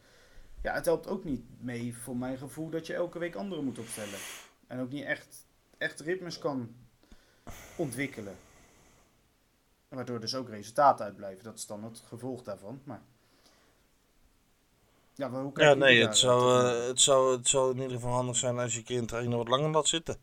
Ja, 0.62 0.75
het 0.75 0.85
helpt 0.85 1.07
ook 1.07 1.25
niet 1.25 1.45
mee 1.61 1.97
voor 1.97 2.16
mijn 2.16 2.38
gevoel 2.38 2.71
dat 2.71 2.87
je 2.87 2.95
elke 2.95 3.19
week 3.19 3.35
anderen 3.35 3.64
moet 3.64 3.79
opstellen. 3.79 4.19
En 4.66 4.81
ook 4.81 4.90
niet 4.90 5.05
echt, 5.05 5.47
echt 5.79 6.01
ritmes 6.01 6.38
kan 6.38 6.75
ontwikkelen. 7.77 8.37
Waardoor 9.96 10.20
dus 10.20 10.35
ook 10.35 10.48
resultaten 10.48 11.04
uitblijven. 11.04 11.44
Dat 11.44 11.54
is 11.54 11.66
dan 11.66 11.85
het 11.85 12.02
gevolg 12.09 12.42
daarvan. 12.42 12.80
Maar 12.85 13.02
ja, 15.14 15.28
maar 15.28 15.40
hoe 15.40 15.50
Ja, 15.50 15.56
kijken 15.56 15.78
nee, 15.78 16.02
het 16.06 16.16
zou, 16.18 16.64
eh, 16.64 16.87
het, 16.87 17.00
zou, 17.00 17.37
het 17.37 17.48
zou 17.48 17.70
in 17.70 17.80
ieder 17.80 17.96
geval 17.96 18.12
handig 18.12 18.37
zijn 18.37 18.59
als 18.59 18.72
je 18.72 18.78
een 18.78 18.85
keer 18.85 18.98
een 18.98 19.06
trainer 19.06 19.37
wat 19.37 19.48
langer 19.48 19.70
laat 19.70 19.88
zitten. 19.88 20.16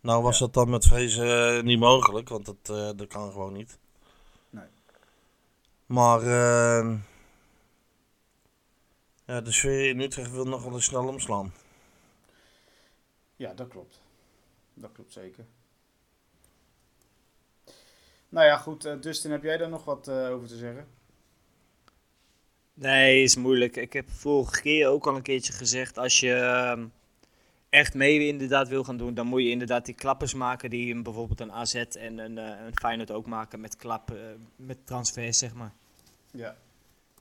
Nou 0.00 0.22
was 0.22 0.38
Ja. 0.38 0.44
dat 0.44 0.54
dan 0.54 0.70
met 0.70 0.86
vrezen 0.86 1.56
eh, 1.56 1.62
niet 1.62 1.78
mogelijk, 1.78 2.28
want 2.28 2.46
dat, 2.46 2.56
eh, 2.62 2.90
dat 2.96 3.06
kan 3.06 3.32
gewoon 3.32 3.52
niet. 3.52 3.78
Nee. 4.50 4.66
Maar 5.86 6.24
ja, 9.24 9.40
de 9.40 9.52
sfeer 9.52 9.88
in 9.88 10.00
Utrecht 10.00 10.30
wil 10.30 10.44
nog 10.44 10.62
wel 10.62 10.72
eens 10.72 10.84
snel 10.84 11.08
omslaan. 11.08 11.54
Ja, 13.36 13.54
dat 13.54 13.68
klopt. 13.68 14.00
Dat 14.74 14.92
klopt 14.92 15.12
zeker. 15.12 15.44
Nou 18.32 18.46
ja, 18.46 18.56
goed. 18.56 18.84
eh, 18.84 19.00
Dustin, 19.00 19.30
heb 19.30 19.42
jij 19.42 19.56
daar 19.56 19.68
nog 19.68 19.84
wat 19.84 20.08
eh, 20.08 20.30
over 20.30 20.48
te 20.48 20.56
zeggen? 20.56 20.86
Nee, 22.74 23.22
is 23.22 23.36
moeilijk. 23.36 23.76
Ik 23.76 23.92
heb 23.92 24.10
vorige 24.10 24.60
keer 24.60 24.88
ook 24.88 25.06
al 25.06 25.16
een 25.16 25.22
keertje 25.22 25.52
gezegd, 25.52 25.98
als 25.98 26.20
je 26.20 26.34
ehm, 26.34 26.86
echt 27.68 27.94
mee 27.94 28.26
inderdaad 28.26 28.68
wil 28.68 28.84
gaan 28.84 28.96
doen, 28.96 29.14
dan 29.14 29.26
moet 29.26 29.42
je 29.42 29.50
inderdaad 29.50 29.84
die 29.84 29.94
klappers 29.94 30.34
maken 30.34 30.70
die 30.70 30.94
een, 30.94 31.02
bijvoorbeeld 31.02 31.40
een 31.40 31.52
AZ 31.52 31.74
en 31.74 32.18
een, 32.18 32.38
eh 32.38 32.64
een 32.66 32.76
Feyenoord 32.76 33.10
ook 33.10 33.26
maken 33.26 33.60
met 33.60 33.76
klappen, 33.76 34.16
eh, 34.16 34.34
met 34.56 34.86
transfers 34.86 35.38
zeg 35.38 35.54
maar. 35.54 35.72
Ja. 36.30 36.56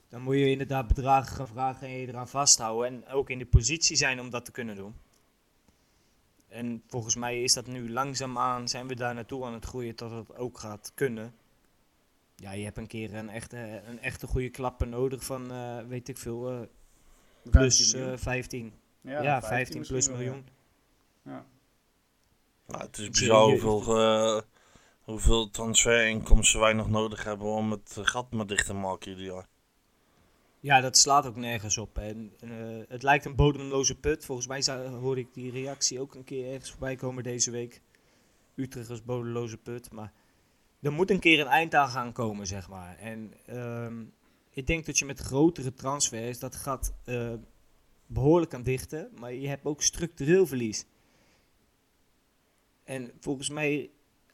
Dan 0.10 0.21
moet 0.21 0.36
je 0.36 0.50
inderdaad 0.50 0.88
bedragen 0.88 1.36
gaan 1.36 1.47
vragen 1.47 1.88
en 1.88 1.93
je 1.93 2.08
eraan 2.08 2.28
vasthouden 2.30 2.88
en 2.88 3.13
ook 3.13 3.30
in 3.30 3.38
de 3.39 3.45
positie 3.45 3.95
zijn 3.95 4.19
om 4.19 4.30
dat 4.30 4.45
te 4.45 4.52
kunnen 4.52 4.76
doen. 4.76 4.95
En 6.52 6.84
volgens 6.88 7.16
mij 7.16 7.44
is 7.44 7.54
dat 7.54 7.68
nu 7.68 7.92
langzaamaan, 7.92 8.68
zijn 8.68 8.88
we 8.88 8.96
daar 8.96 9.14
naartoe 9.14 9.46
aan 9.46 9.54
het 9.54 9.66
groeien 9.66 9.96
tot 9.96 10.12
het 10.12 10.36
ook 10.36 10.60
gaat 10.60 10.92
kunnen. 10.96 11.34
Ja, 12.36 12.52
je 12.52 12.64
hebt 12.64 12.78
een 12.78 12.88
keer 12.88 13.14
een 13.16 13.30
echte, 13.30 13.82
een 13.86 14.00
echte 14.00 14.28
goede 14.28 14.50
klapper 14.50 14.88
nodig 14.88 15.24
van, 15.24 15.52
eh, 15.52 15.78
weet 15.88 16.08
ik 16.10 16.18
veel, 16.18 16.50
eh, 16.52 16.60
plus 17.52 17.78
15 17.78 18.00
miljoen. 18.00 18.14
eh 18.14 18.20
15. 18.20 18.74
Ja, 19.02 19.22
Ja, 19.22 19.42
15 19.42 19.78
misschien 19.80 19.98
plus 19.98 20.08
wel, 20.08 20.20
ja. 20.20 20.24
miljoen. 20.32 20.48
Ja. 21.24 21.46
Nou, 22.68 22.84
het 22.84 22.98
is 22.98 23.10
bizar 23.10 23.44
hoeveel, 23.50 23.98
eh, 24.00 24.42
hoeveel 25.02 25.50
transferinkomsten 25.50 26.60
wij 26.60 26.74
nog 26.74 26.90
nodig 26.90 27.24
hebben 27.24 27.48
om 27.48 27.72
het 27.72 27.98
gat 28.02 28.32
maar 28.32 28.48
dicht 28.48 28.66
te 28.66 28.74
maken 28.74 29.10
ieder 29.12 29.26
jaar. 29.26 29.48
Ja, 30.62 30.82
dat 30.82 30.97
slaat 30.97 31.26
ook 31.26 31.36
nergens 31.36 31.78
op. 31.78 31.97
En, 31.97 32.34
eh, 32.39 32.50
het 32.88 33.04
lijkt 33.04 33.26
een 33.26 33.36
bodemloze 33.36 34.00
put. 34.00 34.26
Volgens 34.26 34.47
mij 34.47 34.63
hoorde 34.88 35.21
ik 35.21 35.34
die 35.34 35.52
reactie 35.52 36.00
ook 36.00 36.15
een 36.15 36.24
keer 36.24 36.52
ergens 36.52 36.71
voorbij 36.71 36.95
komen 36.95 37.24
deze 37.24 37.52
week. 37.52 37.82
Utrecht 38.56 38.89
als 38.89 39.04
bodemloze 39.04 39.58
put. 39.58 39.91
Maar 39.91 40.13
er 40.82 40.91
moet 40.91 41.10
een 41.10 41.19
keer 41.19 41.39
een 41.39 41.47
eind 41.47 41.76
aan 41.76 41.89
gaan 41.89 42.13
komen, 42.13 42.47
zeg 42.47 42.69
maar. 42.69 42.97
En 42.97 43.34
ehm, 43.45 44.04
ik 44.50 44.67
denk 44.67 44.86
dat 44.86 45.00
je 45.00 45.06
met 45.06 45.19
grotere 45.19 45.74
transfers 45.74 46.39
dat 46.39 46.56
gat 46.56 46.93
eh, 47.06 47.34
behoorlijk 48.06 48.52
kan 48.52 48.63
dichten. 48.63 49.12
Maar 49.19 49.34
je 49.34 49.47
hebt 49.47 49.65
ook 49.65 49.82
structureel 49.82 50.47
verlies. 50.47 50.86
En 52.84 53.12
volgens 53.19 53.50
mij 53.50 53.89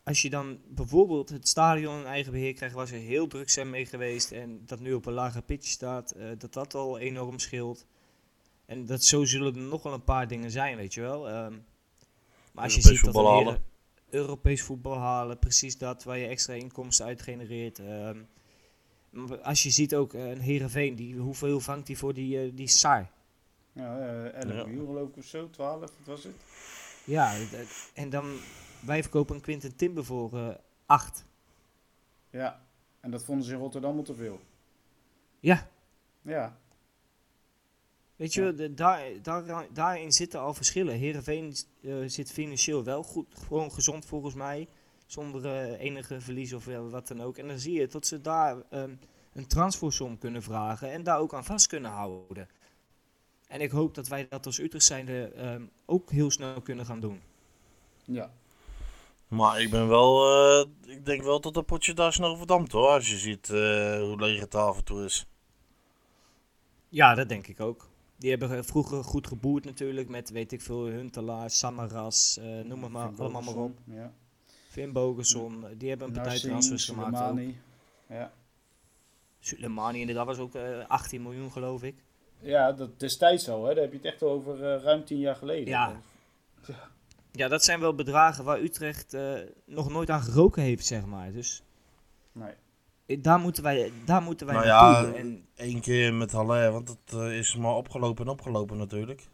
als 0.07 0.21
je 0.21 0.29
dan 0.29 0.59
bijvoorbeeld 0.67 1.29
het 1.29 1.47
stadion 1.47 1.99
in 1.99 2.05
eigen 2.05 2.31
beheer 2.31 2.53
krijgt, 2.53 2.75
waar 2.75 2.87
ze 2.87 2.95
heel 2.95 3.27
druk 3.27 3.49
zijn 3.49 3.69
mee 3.69 3.85
geweest 3.85 4.31
en 4.31 4.61
dat 4.65 4.79
nu 4.79 4.93
op 4.93 5.05
een 5.05 5.13
lager 5.13 5.41
pitje 5.41 5.71
staat, 5.71 6.11
eh, 6.11 6.25
dat 6.37 6.53
dat 6.53 6.73
al 6.73 6.97
enorm 6.99 7.39
scheelt. 7.39 7.85
En 8.65 8.85
dat 8.85 9.03
zo 9.03 9.25
zullen 9.25 9.55
er 9.55 9.61
nog 9.61 9.83
wel 9.83 9.93
een 9.93 10.03
paar 10.03 10.27
dingen 10.27 10.51
zijn, 10.51 10.77
weet 10.77 10.93
je 10.93 11.01
wel. 11.01 11.29
Ehm, 11.29 11.53
maar 12.51 12.63
als 12.63 12.75
je 12.75 12.81
ziet 12.81 12.91
dat 12.91 12.99
voetbal 12.99 13.23
er 13.25 13.29
halen. 13.31 13.45
heren- 13.53 13.65
Europees 14.09 14.61
voetbal 14.63 14.97
halen, 14.97 15.39
precies 15.39 15.77
dat, 15.77 16.03
waar 16.03 16.17
je 16.17 16.27
extra 16.27 16.53
inkomsten 16.53 17.05
uit 17.05 17.21
genereert. 17.21 17.79
Ehm, 17.79 18.17
als 19.43 19.63
je 19.63 19.69
ziet 19.69 19.95
ook 19.95 20.13
eh, 20.13 20.29
een 20.29 20.39
Herenveen, 20.41 20.95
die, 20.95 21.15
hoeveel 21.15 21.59
vangt 21.59 21.87
die 21.87 21.97
voor 21.97 22.13
die, 22.13 22.39
eh, 22.41 22.51
die 22.53 22.67
Saar? 22.67 23.11
Ja, 23.71 23.97
eh 23.99 24.33
11 24.33 24.53
Ja. 24.55 24.65
miljoen 24.65 24.85
geloof 24.85 25.09
ik 25.09 25.17
of 25.17 25.25
zo, 25.25 25.49
12, 25.49 25.79
wat 25.79 25.91
was 26.05 26.23
het? 26.23 26.35
Ja, 27.03 27.33
en 27.93 28.09
dan 28.09 28.25
wij 28.88 29.02
verkopen 29.02 29.36
een 29.36 29.41
Quinten 29.41 29.76
Timber 29.76 30.06
voor 30.06 30.38
eh 30.38 30.56
8. 30.86 31.23
Ja, 32.30 32.65
en 33.00 33.12
dat 33.12 33.23
vonden 33.23 33.45
ze 33.45 33.54
in 33.54 33.60
Rotterdam 33.60 33.97
al 33.97 34.04
te 34.04 34.13
veel. 34.15 34.39
Ja, 35.39 35.69
Ja, 36.21 36.58
Weet 38.15 38.34
je, 38.34 38.41
Ja. 38.43 38.52
de- 38.52 38.73
daar, 38.73 39.02
daar, 39.21 39.67
daarin 39.73 40.12
zitten 40.12 40.39
al 40.39 40.54
verschillen. 40.54 40.95
Herenveen 40.97 41.56
zit 42.06 42.32
financieel 42.32 42.84
wel 42.84 43.04
goed, 43.04 43.28
gewoon 43.47 43.71
gezond 43.71 44.06
volgens 44.06 44.34
mij. 44.34 44.67
Zonder 45.06 45.45
eh, 45.45 45.80
enige 45.80 46.21
verlies 46.21 46.54
of 46.54 46.67
eh, 46.67 46.89
wat 46.89 47.08
dan 47.08 47.21
ook. 47.21 47.38
En 47.38 47.47
dan 47.47 47.60
zie 47.60 47.73
je 47.80 47.88
dat 47.88 48.06
ze 48.06 48.21
daar 48.21 48.58
ehm, 48.69 48.95
een 49.34 49.47
transfersom 49.47 50.17
kunnen 50.17 50.43
vragen 50.43 50.91
en 50.91 51.04
daar 51.04 51.19
ook 51.19 51.34
aan 51.34 51.45
vast 51.45 51.67
kunnen 51.67 51.91
houden. 51.91 52.47
En 53.47 53.62
ik 53.62 53.71
hoop 53.71 53.95
dat 53.95 54.08
wij 54.08 54.28
dat 54.30 54.45
als 54.45 54.60
Utrecht 54.60 54.86
zijnde 54.86 55.28
ehm, 55.28 55.65
ook 55.86 56.12
heel 56.12 56.32
snel 56.32 56.62
kunnen 56.62 56.86
gaan 56.86 57.00
doen. 57.00 57.21
ja. 58.06 58.32
Maar 59.27 59.61
ik 59.61 59.69
ben 59.69 59.87
wel, 59.87 60.31
eh, 60.31 60.65
ik 60.85 61.05
denk 61.05 61.23
wel 61.23 61.41
dat 61.41 61.53
dat 61.53 61.65
potje 61.65 61.93
daar 61.93 62.13
snel 62.13 62.37
verdampt 62.37 62.71
hoor. 62.71 62.87
Als 62.87 63.09
je 63.09 63.17
ziet 63.17 63.49
eh, 63.49 63.99
hoe 63.99 64.15
leeg 64.19 64.39
het 64.39 64.55
af 64.55 64.77
en 64.77 64.83
toe 64.83 65.05
is. 65.05 65.25
Ja, 66.89 67.15
dat 67.15 67.29
denk 67.29 67.47
ik 67.47 67.59
ook. 67.59 67.89
Die 68.17 68.29
hebben 68.29 68.65
vroeger 68.65 69.03
goed 69.03 69.27
geboerd 69.27 69.65
natuurlijk 69.65 70.09
met, 70.09 70.29
weet 70.29 70.51
ik 70.51 70.61
veel, 70.61 70.85
Huntelaar, 70.85 71.49
Samaras, 71.49 72.37
eh, 72.37 72.45
noem 72.45 72.83
het 72.83 72.91
maar 72.91 73.07
Finn 73.07 73.19
allemaal 73.19 73.41
maar 73.41 73.55
op. 73.55 73.77
Ja. 73.83 74.13
Finn 74.69 74.91
Bogerson, 74.91 75.65
eh, 75.65 75.71
die 75.77 75.89
hebben 75.89 76.07
een 76.07 76.13
partij 76.13 76.39
transfers 76.39 76.85
gemaakt 76.85 77.31
ook. 77.31 77.39
Ja. 78.09 78.31
Sulemani 79.39 79.99
inderdaad 79.99 80.25
was 80.25 80.37
ook 80.37 80.55
eh, 80.55 80.87
18 80.87 81.21
miljoen 81.21 81.51
geloof 81.51 81.83
ik. 81.83 82.03
ja, 82.39 82.71
dat 82.71 82.99
destijds 82.99 83.49
al, 83.49 83.65
hè. 83.65 83.73
Daar 83.73 83.83
heb 83.83 83.91
je 83.91 83.97
het 83.97 84.07
echt 84.07 84.23
over 84.23 84.57
ruim 84.81 85.05
10 85.05 85.19
jaar 85.19 85.35
geleden. 85.35 85.67
Ja. 85.67 86.01
Ja, 86.67 86.89
dat 87.31 87.63
zijn 87.63 87.79
wel 87.79 87.95
bedragen 87.95 88.43
waar 88.43 88.59
Utrecht 88.59 89.13
eh, 89.13 89.33
nog 89.65 89.89
nooit 89.89 90.09
aan 90.09 90.21
geroken 90.21 90.63
heeft, 90.63 90.85
zeg 90.85 91.05
maar. 91.05 91.31
Dus 91.31 91.63
Nee. 92.31 93.19
daar 93.21 93.39
moeten 93.39 93.63
wij, 93.63 93.91
daar 94.05 94.21
moeten 94.21 94.47
wij 94.47 94.55
Nou 94.55 94.67
naartoe. 94.67 95.11
ja, 95.13 95.17
En, 95.19 95.45
één 95.55 95.81
keer 95.81 96.13
met 96.13 96.31
Haller, 96.31 96.71
want 96.71 96.89
het 96.89 97.13
eh, 97.13 97.37
is 97.37 97.55
maar 97.55 97.75
opgelopen 97.75 98.25
en 98.25 98.31
opgelopen 98.31 98.77
natuurlijk. 98.77 99.27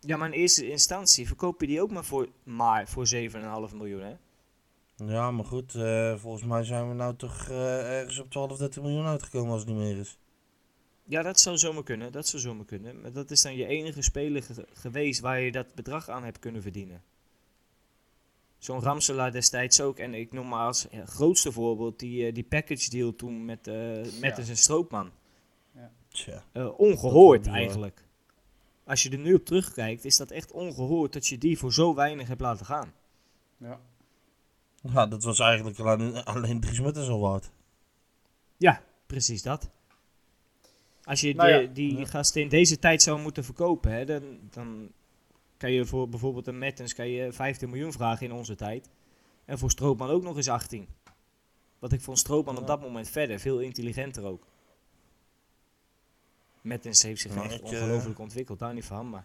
ja, 0.00 0.16
maar 0.16 0.28
in 0.28 0.40
eerste 0.40 0.70
instantie 0.70 1.26
verkoop 1.26 1.60
je 1.60 1.66
die 1.66 1.82
ook 1.82 1.90
maar 1.90 2.04
voor, 2.04 2.28
maar 2.42 2.88
voor 2.88 3.06
7,5 3.14 3.74
miljoen, 3.74 4.00
hè? 4.02 4.14
Ja, 5.06 5.30
maar 5.30 5.44
goed, 5.44 5.74
eh, 5.74 6.16
volgens 6.16 6.44
mij 6.44 6.64
zijn 6.64 6.88
we 6.88 6.94
nou 6.94 7.16
toch 7.16 7.48
ergens 7.48 8.18
op 8.18 8.30
12, 8.30 8.58
13 8.58 8.82
miljoen 8.82 9.06
uitgekomen 9.06 9.50
als 9.52 9.60
het 9.60 9.68
niet 9.70 9.78
meer 9.78 9.98
is. 9.98 10.18
Ja, 11.08 11.22
dat 11.22 11.40
zou 11.40 11.56
zomaar 11.58 11.82
kunnen, 11.82 12.12
dat 12.12 12.26
zou 12.26 12.42
zomaar 12.42 12.64
kunnen. 12.64 13.00
Maar 13.00 13.12
dat 13.12 13.30
is 13.30 13.42
dan 13.42 13.56
je 13.56 13.66
enige 13.66 14.02
speler 14.02 14.42
ge- 14.42 14.66
geweest 14.72 15.20
waar 15.20 15.40
je 15.40 15.52
dat 15.52 15.74
bedrag 15.74 16.08
aan 16.08 16.24
hebt 16.24 16.38
kunnen 16.38 16.62
verdienen. 16.62 17.02
Zo'n 18.58 18.80
Ramselaar 18.82 19.32
destijds 19.32 19.80
ook. 19.80 19.98
En 19.98 20.14
ik 20.14 20.32
noem 20.32 20.48
maar 20.48 20.66
als 20.66 20.86
ja, 20.90 21.04
grootste 21.06 21.52
voorbeeld 21.52 21.98
die, 21.98 22.26
eh, 22.26 22.34
die 22.34 22.44
package 22.44 22.90
deal 22.90 23.14
toen 23.14 23.44
met, 23.44 23.66
eh 23.66 23.74
met 24.20 24.36
Ja. 24.36 24.42
zijn 24.42 24.56
stroopman. 24.56 25.10
Tja. 26.08 26.44
Eh, 26.52 26.78
ongehoord 26.78 27.46
eigenlijk. 27.46 28.04
Als 28.84 29.02
je 29.02 29.10
er 29.10 29.18
nu 29.18 29.34
op 29.34 29.44
terugkijkt, 29.44 30.04
is 30.04 30.16
dat 30.16 30.30
echt 30.30 30.52
ongehoord 30.52 31.12
dat 31.12 31.26
je 31.26 31.38
die 31.38 31.58
voor 31.58 31.72
zo 31.72 31.94
weinig 31.94 32.28
hebt 32.28 32.40
laten 32.40 32.66
gaan. 32.66 32.92
Ja. 33.58 33.80
Ja, 34.92 35.06
dat 35.06 35.22
was 35.22 35.38
eigenlijk 35.38 35.78
alleen, 35.78 36.24
alleen 36.24 36.60
Dries 36.60 36.80
Mertens 36.80 37.08
al 37.08 37.20
waard. 37.20 37.50
Ja, 38.56 38.82
precies 39.06 39.42
dat. 39.42 39.70
Als 41.06 41.20
je 41.20 41.34
Nou 41.34 41.50
die, 41.52 41.60
ja. 41.60 41.72
die 41.92 41.98
Ja. 41.98 42.06
gasten 42.06 42.42
in 42.42 42.48
deze 42.48 42.78
tijd 42.78 43.02
zou 43.02 43.20
moeten 43.20 43.44
verkopen, 43.44 43.92
hè, 43.92 44.04
dan, 44.04 44.22
dan 44.50 44.88
kan 45.56 45.72
je 45.72 45.84
voor 45.84 46.08
bijvoorbeeld 46.08 46.46
een 46.46 46.58
Mertens 46.58 46.94
kan 46.94 47.08
je 47.08 47.32
15 47.32 47.70
miljoen 47.70 47.92
vragen 47.92 48.26
in 48.26 48.32
onze 48.32 48.54
tijd. 48.54 48.88
En 49.44 49.58
voor 49.58 49.70
Stroopman 49.70 50.10
ook 50.10 50.22
nog 50.22 50.36
eens 50.36 50.48
18. 50.48 50.86
Want 51.78 51.92
ik 51.92 52.00
vond 52.00 52.18
Stroopman 52.18 52.54
Ja. 52.54 52.60
op 52.60 52.66
dat 52.66 52.80
moment 52.80 53.08
verder 53.08 53.38
veel 53.38 53.58
intelligenter 53.60 54.24
ook. 54.24 54.46
Mertens 56.60 57.02
heeft 57.02 57.20
zich 57.20 57.34
Nou, 57.34 57.46
echt 57.46 57.60
eh, 57.60 57.66
ongelooflijk 57.66 58.18
ontwikkeld, 58.18 58.58
daar 58.58 58.74
niet 58.74 58.84
van. 58.84 59.10
Maar 59.10 59.24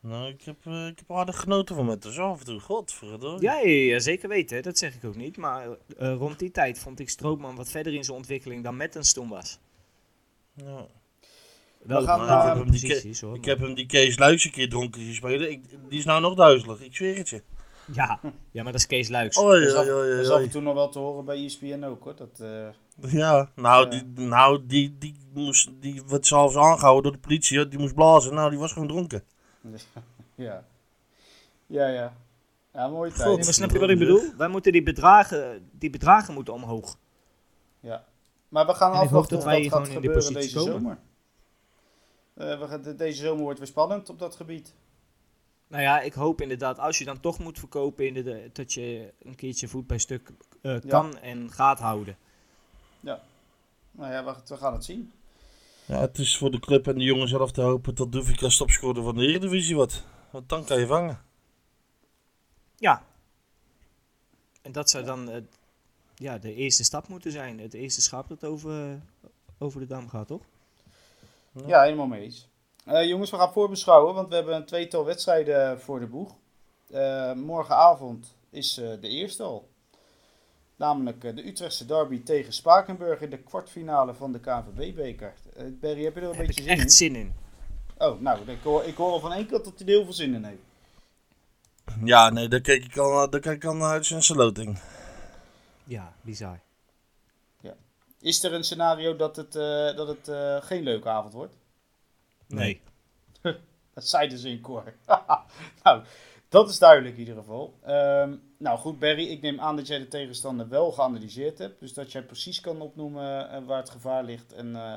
Nou, 0.00 0.28
ik 0.28 0.42
heb, 0.42 0.56
eh, 0.66 0.86
ik 0.86 0.98
heb 0.98 1.10
aardig 1.10 1.40
genoten 1.40 1.74
van 1.74 1.86
Mertens 1.86 2.18
af 2.18 2.38
en 2.38 2.44
toe. 2.44 2.60
Godverdomme. 2.60 3.40
Ja, 3.42 3.58
ja, 3.58 3.68
ja, 3.68 3.98
zeker 3.98 4.28
weten. 4.28 4.62
Dat 4.62 4.78
zeg 4.78 4.94
ik 4.94 5.04
ook 5.04 5.16
niet. 5.16 5.36
Maar 5.36 5.68
eh, 5.98 6.14
rond 6.14 6.38
die 6.38 6.50
tijd 6.50 6.78
vond 6.78 7.00
ik 7.00 7.08
Stroopman 7.08 7.56
wat 7.56 7.70
verder 7.70 7.94
in 7.94 8.04
zijn 8.04 8.16
ontwikkeling 8.16 8.64
dan 8.64 8.76
Mertens 8.76 9.12
toen 9.12 9.28
was. 9.28 9.58
Ja. 10.52 10.86
Wel 11.82 12.02
gaan 12.02 12.26
naar- 12.26 12.40
ik 12.42 12.48
heb 12.48 12.56
hem 12.56 12.70
die 12.70 12.80
posities, 12.80 13.20
hoor. 13.20 13.34
Ik 13.34 13.40
maar- 13.40 13.48
heb 13.48 13.58
hem 13.60 13.74
die 13.74 13.86
Kees 13.86 14.18
Luijs 14.18 14.44
een 14.44 14.50
keer 14.50 14.68
dronken 14.68 15.00
zien 15.00 15.14
spelen. 15.14 15.50
Ik, 15.50 15.64
die 15.88 15.98
is 15.98 16.04
nou 16.04 16.20
nog 16.20 16.34
duizelig, 16.34 16.80
ik 16.80 16.96
zweer 16.96 17.16
het 17.16 17.28
je. 17.28 17.42
Ja, 17.92 18.20
ja, 18.50 18.62
maar 18.62 18.72
dat 18.72 18.80
is 18.80 18.86
Kees 18.86 19.08
Luiks. 19.08 19.38
Oei, 19.38 19.48
oei, 19.66 19.74
dat 19.74 19.86
is 20.20 20.28
af 20.28 20.40
en 20.42 20.50
toe 20.50 20.62
nog 20.62 20.74
wel 20.74 20.88
te 20.88 20.98
horen 20.98 21.24
bij 21.24 21.44
ESPN 21.44 21.82
ook, 21.84 22.04
hoor. 22.04 22.16
Dat, 22.16 22.40
eh, 22.40 22.68
Ja, 23.12 23.50
nou, 23.54 23.84
Ja. 23.84 24.02
Die, 24.04 24.26
nou 24.26 24.66
die, 24.66 24.96
die, 24.98 25.14
moest, 25.34 25.70
die 25.80 26.02
werd 26.06 26.26
zelfs 26.26 26.56
aangehouden 26.56 27.02
door 27.02 27.12
de 27.12 27.26
politie. 27.28 27.58
hoor. 27.58 27.68
Die 27.68 27.78
moest 27.78 27.94
blazen. 27.94 28.34
Nou, 28.34 28.50
die 28.50 28.58
was 28.58 28.72
gewoon 28.72 28.88
dronken. 28.88 29.22
ja. 30.34 30.64
Ja, 31.66 31.86
ja. 31.88 32.16
Ja, 32.74 32.88
mooie 32.88 33.10
tijd. 33.10 33.22
God. 33.22 33.36
Nee, 33.36 33.44
maar 33.44 33.54
snap 33.54 33.70
je 33.70 33.78
wat 33.78 33.90
ik 33.90 33.98
bedoel? 33.98 34.22
Wij 34.36 34.48
moeten 34.48 34.72
die 34.72 34.82
bedragen, 34.82 35.68
die 35.72 35.90
bedragen 35.90 36.34
moeten 36.34 36.52
omhoog. 36.54 36.96
Ja. 37.80 38.04
Maar 38.50 38.66
we 38.66 38.74
gaan 38.74 38.92
afwachten 38.92 39.36
dat 39.38 39.46
of 39.46 39.52
dat 39.52 39.66
gaat 39.72 39.86
in 39.86 39.92
gebeuren 39.92 40.18
positie 40.22 40.34
deze 40.42 40.56
komen. 40.56 40.72
zomer. 40.72 40.98
Eh, 42.34 42.60
we 42.60 42.66
gaan, 42.68 42.82
de- 42.82 42.94
deze 42.94 43.22
zomer 43.22 43.42
wordt 43.42 43.58
weer 43.58 43.68
spannend 43.68 44.08
op 44.08 44.18
dat 44.18 44.36
gebied. 44.36 44.74
Nou 45.66 45.82
ja, 45.82 46.00
ik 46.00 46.12
hoop 46.12 46.40
inderdaad, 46.40 46.78
als 46.78 46.98
je 46.98 47.04
dan 47.04 47.20
toch 47.20 47.38
moet 47.38 47.58
verkopen, 47.58 48.06
inderdaad, 48.06 48.54
dat 48.56 48.72
je 48.72 49.12
een 49.22 49.34
keertje 49.34 49.68
voet 49.68 49.86
bij 49.86 49.98
stuk 49.98 50.30
eh, 50.62 50.76
kan 50.88 51.18
en 51.18 51.50
gaat 51.52 51.78
houden. 51.78 52.16
Nou 53.92 54.12
ja, 54.12 54.24
we, 54.24 54.34
we 54.46 54.56
gaan 54.56 54.72
het 54.72 54.84
zien. 54.84 55.12
Ja, 55.86 56.00
het 56.00 56.18
is 56.18 56.36
voor 56.38 56.50
de 56.50 56.58
club 56.58 56.86
en 56.86 56.94
de 56.94 57.04
jongen 57.04 57.28
zelf 57.28 57.52
te 57.52 57.60
hopen 57.60 57.94
dat 57.94 58.12
Doevikas 58.12 58.56
topscorer 58.56 59.02
van 59.02 59.14
de 59.16 59.26
Eredivisie 59.26 59.74
wordt. 59.74 60.04
Want 60.30 60.48
dan 60.48 60.64
kan 60.64 60.80
je 60.80 60.86
vangen. 60.86 61.20
Ja. 62.76 63.04
En 64.62 64.72
dat 64.72 64.90
zou 64.90 65.04
dan 65.04 65.30
eh, 65.30 65.42
ja, 66.20 66.38
de 66.38 66.54
eerste 66.54 66.84
stap 66.84 67.08
moeten 67.08 67.32
zijn. 67.32 67.60
Het 67.60 67.74
eerste 67.74 68.00
schap 68.00 68.28
dat 68.28 68.44
over, 68.44 69.00
over 69.58 69.80
de 69.80 69.86
dam 69.86 70.08
gaat, 70.08 70.26
toch? 70.26 70.42
Ja, 71.66 71.82
helemaal 71.82 72.06
mee 72.06 72.22
eens. 72.22 72.48
Eh, 72.84 73.04
jongens, 73.04 73.30
we 73.30 73.36
gaan 73.36 73.52
voorbeschouwen, 73.52 74.14
want 74.14 74.28
we 74.28 74.34
hebben 74.34 74.56
een 74.56 74.66
tweetal 74.66 75.04
wedstrijden 75.04 75.80
voor 75.80 76.00
de 76.00 76.06
boeg. 76.06 76.34
Eh, 76.90 77.32
morgenavond 77.32 78.34
is 78.50 78.78
eh, 78.78 78.88
de 79.00 79.08
eerste 79.08 79.42
al. 79.42 79.68
Namelijk 80.76 81.24
eh, 81.24 81.34
de 81.34 81.46
Utrechtse 81.46 81.86
derby 81.86 82.22
tegen 82.22 82.52
Spakenburg 82.52 83.20
in 83.20 83.30
de 83.30 83.38
kwartfinale 83.38 84.14
van 84.14 84.32
de 84.32 84.40
KNVB-beker. 84.40 85.34
Eh 85.56 85.64
Berry, 85.80 86.04
heb 86.04 86.14
je 86.14 86.20
er 86.20 86.28
een 86.28 86.36
heb 86.36 86.46
beetje 86.46 86.62
ik 86.62 86.68
zin 86.68 86.76
in? 86.76 86.80
echt 86.80 86.92
zin 86.92 87.16
in. 87.16 87.32
Oh, 87.98 88.20
nou, 88.20 88.50
ik 88.50 88.62
hoor, 88.62 88.84
ik 88.84 88.96
hoor 88.96 89.12
al 89.12 89.20
van 89.20 89.32
één 89.32 89.46
kant 89.46 89.64
dat 89.64 89.72
hij 89.76 89.86
er 89.86 89.92
heel 89.92 90.04
veel 90.04 90.12
zin 90.12 90.34
in 90.34 90.44
heeft. 90.44 90.62
Ja, 92.04 92.30
nee, 92.30 92.48
daar 92.48 92.60
kijk 92.60 92.84
ik 92.84 92.96
al, 92.96 93.30
daar 93.30 93.40
kijk 93.40 93.56
ik 93.56 93.64
al 93.64 93.74
naar 93.74 93.90
uit 93.90 94.06
zijn 94.06 94.38
loting. 94.38 94.78
Ja, 95.90 96.14
bizar. 96.22 96.60
Is 98.20 98.42
er 98.44 98.52
een 98.52 98.64
scenario 98.64 99.16
dat 99.16 99.36
het, 99.36 99.56
eh, 99.56 99.96
dat 99.96 100.08
het 100.08 100.28
eh, 100.28 100.62
geen 100.62 100.82
leuke 100.82 101.08
avond 101.08 101.32
wordt? 101.32 101.56
Nee. 102.46 102.80
Dat 103.94 104.08
zeiden 104.08 104.38
ze 104.38 104.48
in 104.48 104.60
koor. 104.60 104.94
nou, 105.82 106.04
dat 106.48 106.68
is 106.68 106.78
duidelijk 106.78 107.14
in 107.14 107.20
ieder 107.20 107.36
geval. 107.36 107.78
Ehm, 107.82 108.36
nou 108.56 108.78
goed, 108.78 108.98
Barry, 108.98 109.26
ik 109.26 109.40
neem 109.40 109.60
aan 109.60 109.76
dat 109.76 109.86
jij 109.86 109.98
de 109.98 110.08
tegenstander 110.08 110.68
wel 110.68 110.92
geanalyseerd 110.92 111.58
hebt. 111.58 111.80
Dus 111.80 111.94
dat 111.94 112.12
jij 112.12 112.22
precies 112.22 112.60
kan 112.60 112.80
opnoemen 112.80 113.50
eh, 113.50 113.64
waar 113.64 113.78
het 113.78 113.90
gevaar 113.90 114.24
ligt 114.24 114.52
en 114.52 114.76
eh, 114.76 114.96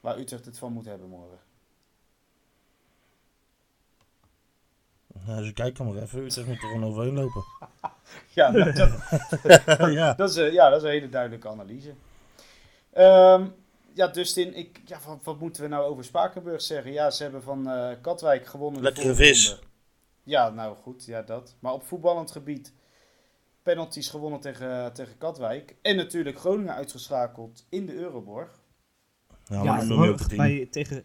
waar 0.00 0.18
Utrecht 0.18 0.44
het 0.44 0.58
van 0.58 0.72
moet 0.72 0.84
hebben 0.84 1.08
morgen. 1.08 1.38
Nou, 5.26 5.42
dus 5.42 5.52
kijk 5.52 5.78
maar 5.78 5.96
even, 5.96 6.24
Utrecht 6.24 6.46
moet 6.46 6.62
er 6.62 6.68
gewoon 6.68 6.84
overheen 6.84 7.14
lopen. 7.14 7.44
Ja, 8.28 8.50
nou, 8.52 8.72
dat, 8.72 8.90
ja. 9.92 10.14
dat 10.14 10.30
is, 10.30 10.36
eh, 10.36 10.52
ja, 10.52 10.68
dat 10.68 10.78
is 10.78 10.84
een 10.84 10.94
hele 10.94 11.08
duidelijke 11.08 11.48
analyse. 11.48 11.94
Ehm, 12.92 13.46
ja, 13.94 14.08
Dustin, 14.08 14.54
ik, 14.54 14.80
ja, 14.84 14.98
wat, 15.06 15.18
wat 15.22 15.40
moeten 15.40 15.62
we 15.62 15.68
nou 15.68 15.84
over 15.84 16.04
Spakenburg 16.04 16.62
zeggen? 16.62 16.92
Ja, 16.92 17.10
ze 17.10 17.22
hebben 17.22 17.42
van 17.42 17.70
eh, 17.70 17.90
Katwijk 18.02 18.46
gewonnen. 18.46 18.82
de 18.82 18.86
Lekkere 18.86 19.14
vis. 19.14 19.48
ronde. 19.48 19.62
Ja, 20.22 20.50
nou 20.50 20.76
goed, 20.76 21.04
ja 21.04 21.22
dat. 21.22 21.56
Maar 21.58 21.72
op 21.72 21.86
voetballend 21.86 22.30
gebied 22.30 22.72
penalties 23.62 24.08
gewonnen 24.08 24.40
tegen, 24.40 24.92
tegen 24.92 25.18
Katwijk. 25.18 25.76
En 25.82 25.96
natuurlijk 25.96 26.38
Groningen 26.38 26.74
uitgeschakeld 26.74 27.66
in 27.68 27.86
de 27.86 27.94
Euroborg. 27.94 28.60
Nou, 29.46 29.64
Ja, 29.64 29.82
maar 29.96 30.26
bij, 30.36 30.68
tegen, 30.70 31.04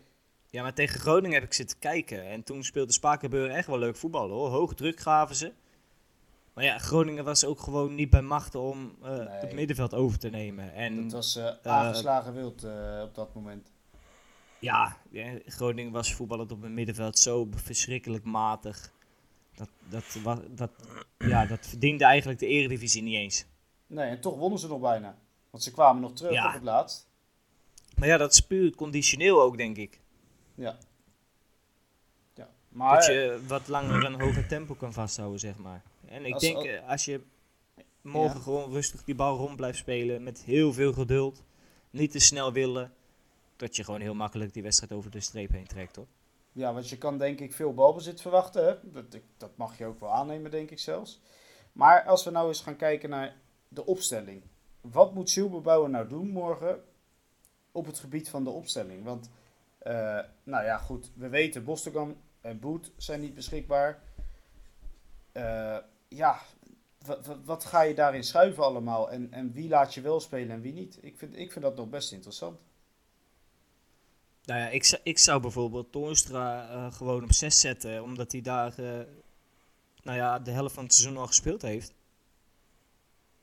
ja, 0.49 0.61
maar 0.61 0.73
tegen 0.73 0.99
Groningen 0.99 1.33
heb 1.33 1.43
ik 1.43 1.53
zitten 1.53 1.79
kijken. 1.79 2.25
En 2.25 2.43
toen 2.43 2.63
speelde 2.63 2.93
Spakenburg 2.93 3.53
echt 3.53 3.67
wel 3.67 3.77
leuk 3.79 3.95
voetbal 3.95 4.29
hoor. 4.29 4.49
Hoog 4.49 4.73
druk 4.73 4.99
gaven 4.99 5.35
ze. 5.35 5.53
Maar 6.53 6.63
ja, 6.63 6.77
Groningen 6.77 7.23
was 7.23 7.45
ook 7.45 7.59
gewoon 7.59 7.95
niet 7.95 8.09
bij 8.09 8.21
macht 8.21 8.55
om 8.55 8.95
eh, 9.01 9.09
Nee. 9.09 9.27
het 9.27 9.53
middenveld 9.53 9.93
over 9.93 10.19
te 10.19 10.29
nemen. 10.29 10.73
En 10.73 11.01
Dat 11.03 11.11
was 11.11 11.35
eh, 11.35 11.51
aangeslagen 11.63 12.33
wild 12.33 12.63
eh, 12.63 13.01
op 13.03 13.15
dat 13.15 13.33
moment. 13.35 13.71
ja, 14.59 14.97
Groningen 15.45 15.91
was 15.91 16.13
voetballend 16.13 16.51
op 16.51 16.61
het 16.61 16.71
middenveld 16.71 17.19
zo 17.19 17.47
verschrikkelijk 17.55 18.23
matig. 18.23 18.91
Dat, 19.55 19.69
dat, 19.89 20.03
dat, 20.49 20.71
ja, 21.17 21.45
dat 21.45 21.67
verdiende 21.67 22.05
eigenlijk 22.05 22.39
de 22.39 22.47
eredivisie 22.47 23.01
niet 23.03 23.15
eens. 23.15 23.45
Nee, 23.87 24.09
en 24.09 24.21
toch 24.21 24.37
wonnen 24.37 24.59
ze 24.59 24.67
nog 24.67 24.79
bijna. 24.79 25.17
Want 25.49 25.63
ze 25.63 25.71
kwamen 25.71 26.01
nog 26.01 26.13
terug 26.13 26.31
Ja. 26.33 26.47
op 26.47 26.53
het 26.53 26.63
laatst. 26.63 27.07
Maar 27.95 28.07
ja, 28.07 28.17
dat 28.17 28.33
is 28.33 28.39
puur 28.39 28.75
conditioneel 28.75 29.41
ook, 29.41 29.57
denk 29.57 29.77
ik. 29.77 29.99
Ja. 30.55 30.77
ja. 32.33 32.49
Maar 32.69 32.95
dat 32.95 33.05
je 33.05 33.41
wat 33.47 33.67
langer 33.67 34.05
een 34.05 34.21
hoger 34.21 34.47
tempo 34.47 34.73
kan 34.73 34.93
vasthouden, 34.93 35.39
zeg 35.39 35.57
maar. 35.57 35.81
En 36.11 36.25
ik 36.25 36.33
Als- 36.33 36.41
denk, 36.41 36.55
als- 36.57 36.65
eh, 36.65 36.87
als 36.89 37.05
je 37.05 37.21
morgen 38.01 38.37
Ja. 38.37 38.43
gewoon 38.43 38.71
rustig 38.71 39.03
die 39.03 39.15
bal 39.15 39.37
rond 39.37 39.55
blijft 39.55 39.77
spelen, 39.77 40.23
met 40.23 40.43
heel 40.43 40.73
veel 40.73 40.93
geduld, 40.93 41.43
niet 41.89 42.11
te 42.11 42.19
snel 42.19 42.53
willen, 42.53 42.93
dat 43.55 43.75
je 43.75 43.83
gewoon 43.83 44.01
heel 44.01 44.13
makkelijk 44.13 44.53
die 44.53 44.63
wedstrijd 44.63 44.91
over 44.91 45.11
de 45.11 45.19
streep 45.19 45.51
heen 45.51 45.67
trekt, 45.67 45.95
hoor. 45.95 46.07
Ja, 46.51 46.73
want 46.73 46.89
je 46.89 46.97
kan 46.97 47.17
denk 47.17 47.39
ik 47.39 47.53
veel 47.53 47.73
balbezit 47.73 48.21
verwachten. 48.21 48.65
Hè? 48.65 48.91
Dat, 48.91 49.05
dat 49.37 49.57
mag 49.57 49.77
je 49.77 49.85
ook 49.85 49.99
wel 49.99 50.11
aannemen, 50.13 50.51
denk 50.51 50.71
ik 50.71 50.79
zelfs. 50.79 51.19
Maar 51.71 52.03
als 52.05 52.23
we 52.23 52.31
nou 52.31 52.47
eens 52.47 52.61
gaan 52.61 52.75
kijken 52.75 53.09
naar 53.09 53.35
de 53.67 53.85
opstelling. 53.85 54.41
Wat 54.81 55.13
moet 55.13 55.29
Silberbouwer 55.29 55.89
nou 55.89 56.07
doen 56.07 56.27
morgen 56.29 56.83
op 57.71 57.85
het 57.85 57.99
gebied 57.99 58.29
van 58.29 58.43
de 58.43 58.49
opstelling? 58.49 59.03
Want, 59.03 59.29
eh, 59.77 60.19
nou 60.43 60.65
ja, 60.65 60.77
goed. 60.77 61.11
We 61.15 61.27
weten, 61.29 61.63
Bostogam 61.63 62.15
en 62.41 62.59
Boet 62.59 62.91
zijn 62.97 63.19
niet 63.21 63.33
beschikbaar. 63.33 64.01
Eh, 65.31 65.77
ja, 66.15 66.39
wat, 67.45 67.65
ga 67.65 67.81
je 67.81 67.93
daarin 67.93 68.23
schuiven 68.23 68.63
allemaal? 68.63 69.11
En, 69.11 69.31
en 69.31 69.51
wie 69.51 69.69
laat 69.69 69.93
je 69.93 70.01
wel 70.01 70.19
spelen 70.19 70.49
en 70.55 70.61
wie 70.61 70.73
niet? 70.73 70.97
Ik 71.01 71.17
vind, 71.17 71.37
ik 71.37 71.51
vind 71.51 71.65
dat 71.65 71.75
nog 71.75 71.89
best 71.89 72.11
interessant. 72.11 72.59
Nou 74.45 74.59
ja, 74.59 74.67
ik, 74.67 74.83
zou- 74.83 75.01
ik 75.03 75.17
zou 75.17 75.41
bijvoorbeeld 75.41 75.91
Toornstra 75.91 76.69
eh, 76.69 76.93
gewoon 76.93 77.23
op 77.23 77.33
6 77.33 77.59
zetten, 77.59 78.03
omdat 78.03 78.31
hij 78.31 78.41
daar 78.41 78.79
eh, 78.79 79.05
nou 80.03 80.17
ja, 80.17 80.39
de 80.39 80.51
helft 80.51 80.73
van 80.73 80.83
het 80.83 80.93
seizoen 80.93 81.17
al 81.17 81.27
gespeeld 81.27 81.61
heeft. 81.61 81.93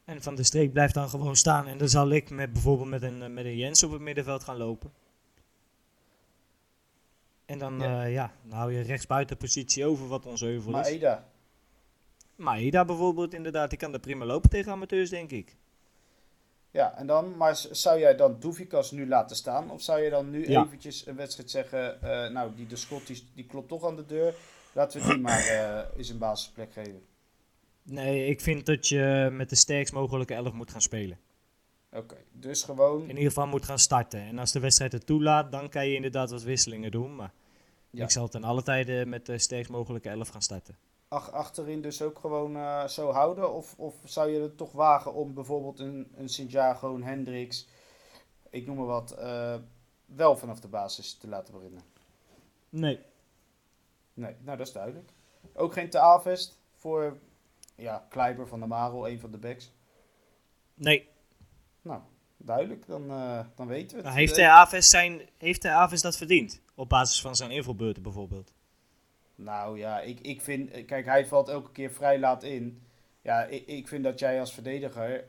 En 0.05 0.23
Van 0.23 0.35
de 0.35 0.43
Streek 0.43 0.73
blijft 0.73 0.95
dan 0.95 1.09
gewoon 1.09 1.37
staan 1.37 1.67
en 1.67 1.79
dan 1.79 1.89
zal 1.89 2.11
ik 2.11 2.31
met, 2.31 2.53
bijvoorbeeld 2.53 2.89
met 2.89 3.03
een, 3.03 3.23
eh, 3.23 3.29
met 3.31 3.45
een 3.45 3.57
Jens 3.57 3.83
op 3.83 3.91
het 3.93 4.01
middenveld 4.01 4.45
gaan 4.45 4.57
lopen. 4.57 4.93
En 7.47 7.59
dan, 7.59 7.79
Ja. 7.79 7.87
ja. 8.03 8.05
ja, 8.05 8.33
dan 8.43 8.59
hou 8.59 8.73
je 8.73 8.81
rechtsbuitenpositie 8.81 9.87
over 9.87 10.09
wat 10.09 10.27
ons 10.27 10.41
heuvel 10.41 10.71
Maar 10.71 10.81
is. 10.87 10.93
Eda, 10.95 11.28
Maeda 12.39 12.85
bijvoorbeeld, 12.85 13.35
inderdaad, 13.35 13.71
die 13.71 13.79
kan 13.79 13.93
er 13.93 14.01
prima 14.01 14.25
lopen 14.25 14.51
tegen 14.51 14.73
amateurs, 14.73 15.11
denk 15.11 15.31
ik. 15.31 15.57
Ja, 16.71 16.97
en 16.97 17.07
dan, 17.07 17.37
maar 17.37 17.57
zou 17.71 17.99
jij 17.99 18.17
dan 18.17 18.37
Doevikas 18.41 18.91
nu 18.91 19.09
laten 19.09 19.37
staan? 19.37 19.71
Of 19.71 19.83
zou 19.83 20.01
je 20.01 20.11
dan 20.11 20.31
nu 20.31 20.49
Ja. 20.49 20.65
eventjes 20.65 21.07
een 21.07 21.17
wedstrijd 21.17 21.51
zeggen, 21.51 22.03
eh, 22.03 22.31
nou, 22.33 22.55
die 22.55 22.67
de 22.67 22.77
Scott 22.77 23.07
die, 23.07 23.23
die 23.35 23.45
klopt 23.47 23.69
toch 23.69 23.85
aan 23.87 23.97
de 23.97 24.07
deur. 24.07 24.35
Laten 24.73 25.01
we 25.01 25.09
die 25.09 25.19
maar 25.19 25.47
eh 25.47 25.99
eens 25.99 26.09
een 26.09 26.19
basisplek 26.19 26.73
geven. 26.73 27.03
Nee, 27.83 28.27
ik 28.27 28.41
vind 28.41 28.67
dat 28.67 28.89
je 28.89 29.29
met 29.33 29.49
de 29.49 29.57
sterkst 29.57 29.93
mogelijke 29.93 30.35
elf 30.35 30.53
moet 30.53 30.71
gaan 30.71 30.81
spelen. 30.83 31.19
Oké, 31.93 32.17
dus 32.33 32.63
gewoon, 32.63 33.03
In 33.03 33.09
ieder 33.09 33.23
geval 33.25 33.47
moet 33.47 33.65
gaan 33.65 33.79
starten. 33.79 34.21
En 34.21 34.39
als 34.39 34.53
de 34.53 34.61
wedstrijd 34.61 34.93
het 34.93 35.07
toelaat, 35.07 35.53
dan 35.53 35.69
kan 35.69 35.89
je 35.89 35.95
inderdaad 35.95 36.31
wat 36.31 36.43
wisselingen 36.43 36.91
doen. 36.91 37.17
Maar 37.17 37.33
Ja. 37.91 38.05
ik 38.05 38.11
zal 38.11 38.29
ten 38.29 38.45
alle 38.45 38.63
tijde 38.63 39.07
met 39.07 39.27
de 39.27 39.39
sterkst 39.39 39.71
mogelijke 39.71 40.09
elf 40.09 40.29
gaan 40.29 40.43
starten. 40.43 40.77
Ach, 41.09 41.33
achterin 41.33 41.83
dus 41.83 42.03
ook 42.03 42.19
gewoon 42.19 42.57
eh, 42.57 42.87
zo 42.87 43.11
houden? 43.11 43.55
Of, 43.55 43.75
of 43.77 43.95
zou 44.05 44.31
je 44.31 44.41
het 44.41 44.57
toch 44.57 44.73
wagen 44.73 45.15
om 45.15 45.35
bijvoorbeeld 45.35 45.79
een, 45.79 46.13
een 46.17 46.29
Santiago, 46.29 46.95
een 46.95 47.05
Hendricks, 47.05 47.69
ik 48.51 48.67
noem 48.67 48.77
maar 48.77 48.87
wat, 48.87 49.11
eh, 49.11 49.55
wel 50.07 50.37
vanaf 50.37 50.61
de 50.61 50.69
basis 50.69 51.15
te 51.15 51.29
laten 51.29 51.55
beginnen? 51.55 51.83
Nee. 52.69 53.01
Nee, 54.15 54.35
nou 54.41 54.57
dat 54.57 54.67
is 54.67 54.73
duidelijk. 54.73 55.11
Ook 55.55 55.73
geen 55.73 55.91
Te 55.91 55.99
Avest 55.99 56.59
voor, 56.77 57.19
ja, 57.75 58.07
Kleiber 58.09 58.49
van 58.49 58.59
der 58.59 58.69
Marel, 58.69 59.09
een 59.09 59.21
van 59.21 59.31
de 59.31 59.39
backs. 59.39 59.73
Nee. 60.75 61.09
Nou, 61.83 62.01
duidelijk, 62.37 62.87
dan, 62.87 63.11
eh, 63.11 63.41
dan 63.55 63.67
weten 63.67 63.91
we 63.91 63.97
het. 63.97 64.05
Maar 64.05 64.15
heeft, 64.15 64.35
de 64.35 64.49
Aves 64.49 64.91
zijn, 64.91 65.29
heeft 65.39 65.63
de 65.63 65.71
Aves 65.71 66.03
dat 66.03 66.17
verdiend? 66.17 66.61
Op 66.75 66.89
basis 66.89 67.21
van 67.21 67.37
zijn 67.37 67.51
invalbeurten 67.51 68.03
bijvoorbeeld. 68.03 68.53
Nou 69.41 69.79
ja, 69.79 70.01
ik, 70.01 70.21
ik 70.21 70.41
vind, 70.41 70.85
kijk, 70.85 71.05
hij 71.07 71.27
valt 71.27 71.49
elke 71.49 71.73
keer 71.73 71.91
vrij 71.91 72.19
laat 72.19 72.43
in. 72.43 72.83
Ja, 73.23 73.45
ik, 73.45 73.67
ik 73.67 73.89
vind 73.89 74.05
dat 74.05 74.19
jij 74.19 74.41
als 74.41 74.55
verdediger 74.55 75.25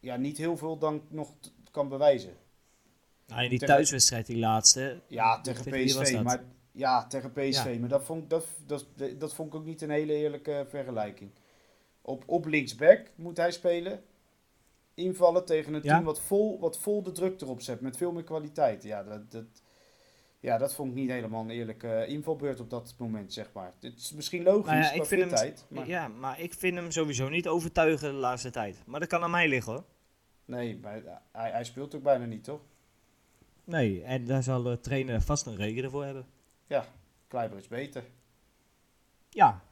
ja, 0.00 0.16
niet 0.16 0.36
heel 0.36 0.56
veel 0.56 0.78
dan 0.78 1.02
nog 1.08 1.32
kan 1.70 1.88
bewijzen. 1.88 2.36
Nou, 3.26 3.42
in 3.42 3.48
die 3.50 3.58
Tegen- 3.58 3.74
thuiswedstrijd, 3.74 4.26
die 4.26 4.38
laatste. 4.38 5.00
Ja, 5.06 5.40
tegen 5.40 5.70
PSV. 5.84 6.20
Maar, 6.22 6.42
ja, 6.72 7.06
tegen 7.06 7.32
PSV. 7.32 7.70
Ja. 7.72 7.78
Maar 7.80 7.88
dat 7.88 8.04
vond, 8.04 8.22
ik- 8.22 8.30
dat, 8.30 8.46
dat, 8.66 8.86
dat 9.18 9.34
vond 9.34 9.48
ik 9.54 9.60
ook 9.60 9.64
niet 9.66 9.82
een 9.82 9.90
hele 9.90 10.12
eerlijke 10.12 10.66
vergelijking. 10.68 11.30
Op, 12.02 12.22
op 12.26 12.46
linksback 12.46 13.10
moet 13.14 13.36
hij 13.36 13.50
spelen. 13.50 14.02
Invallen 14.94 15.44
tegen 15.44 15.74
een 15.74 15.82
Ja. 15.82 15.92
team 15.94 16.04
wat 16.04 16.20
vol, 16.20 16.58
wat 16.58 16.78
vol 16.78 17.02
de 17.02 17.12
druk 17.12 17.40
erop 17.40 17.60
zet. 17.60 17.80
Met 17.80 17.96
veel 17.96 18.12
meer 18.12 18.24
kwaliteit. 18.24 18.82
Ja, 18.82 19.02
dat, 19.02 19.30
dat, 19.30 19.44
ja, 20.40 20.58
dat 20.58 20.74
vond 20.74 20.90
ik 20.90 20.96
niet 20.96 21.10
helemaal 21.10 21.42
een 21.42 21.50
eerlijke 21.50 22.06
invalbeurt 22.06 22.60
op 22.60 22.70
dat 22.70 22.94
moment, 22.98 23.32
zeg 23.32 23.52
maar. 23.52 23.72
Het 23.80 23.96
is 23.96 24.12
misschien 24.12 24.42
logisch 24.42 24.70
Nou 24.70 24.82
ja, 24.82 24.88
qua 24.88 25.00
ik 25.00 25.04
vind 25.04 25.40
hem. 25.40 25.54
Maar... 25.68 25.86
ja, 25.86 26.08
maar 26.08 26.40
ik 26.40 26.54
vind 26.54 26.74
hem 26.74 26.90
sowieso 26.90 27.28
niet 27.28 27.48
overtuigen 27.48 28.12
de 28.12 28.18
laatste 28.18 28.50
tijd. 28.50 28.82
Maar 28.86 29.00
dat 29.00 29.08
kan 29.08 29.22
aan 29.22 29.30
mij 29.30 29.48
liggen 29.48 29.72
hoor. 29.72 29.84
Nee, 30.44 30.78
maar 30.82 31.02
hij, 31.32 31.50
hij 31.50 31.64
speelt 31.64 31.94
ook 31.94 32.02
bijna 32.02 32.24
niet, 32.24 32.44
toch? 32.44 32.60
Nee, 33.64 34.02
en 34.02 34.24
daar 34.24 34.42
zal 34.42 34.62
de 34.62 34.80
trainer 34.80 35.20
vast 35.20 35.46
een 35.46 35.56
reden 35.56 35.90
voor 35.90 36.04
hebben. 36.04 36.26
Kleiber 37.28 37.58
is 37.58 37.68
beter. 37.68 38.04
Ja, 39.28 39.62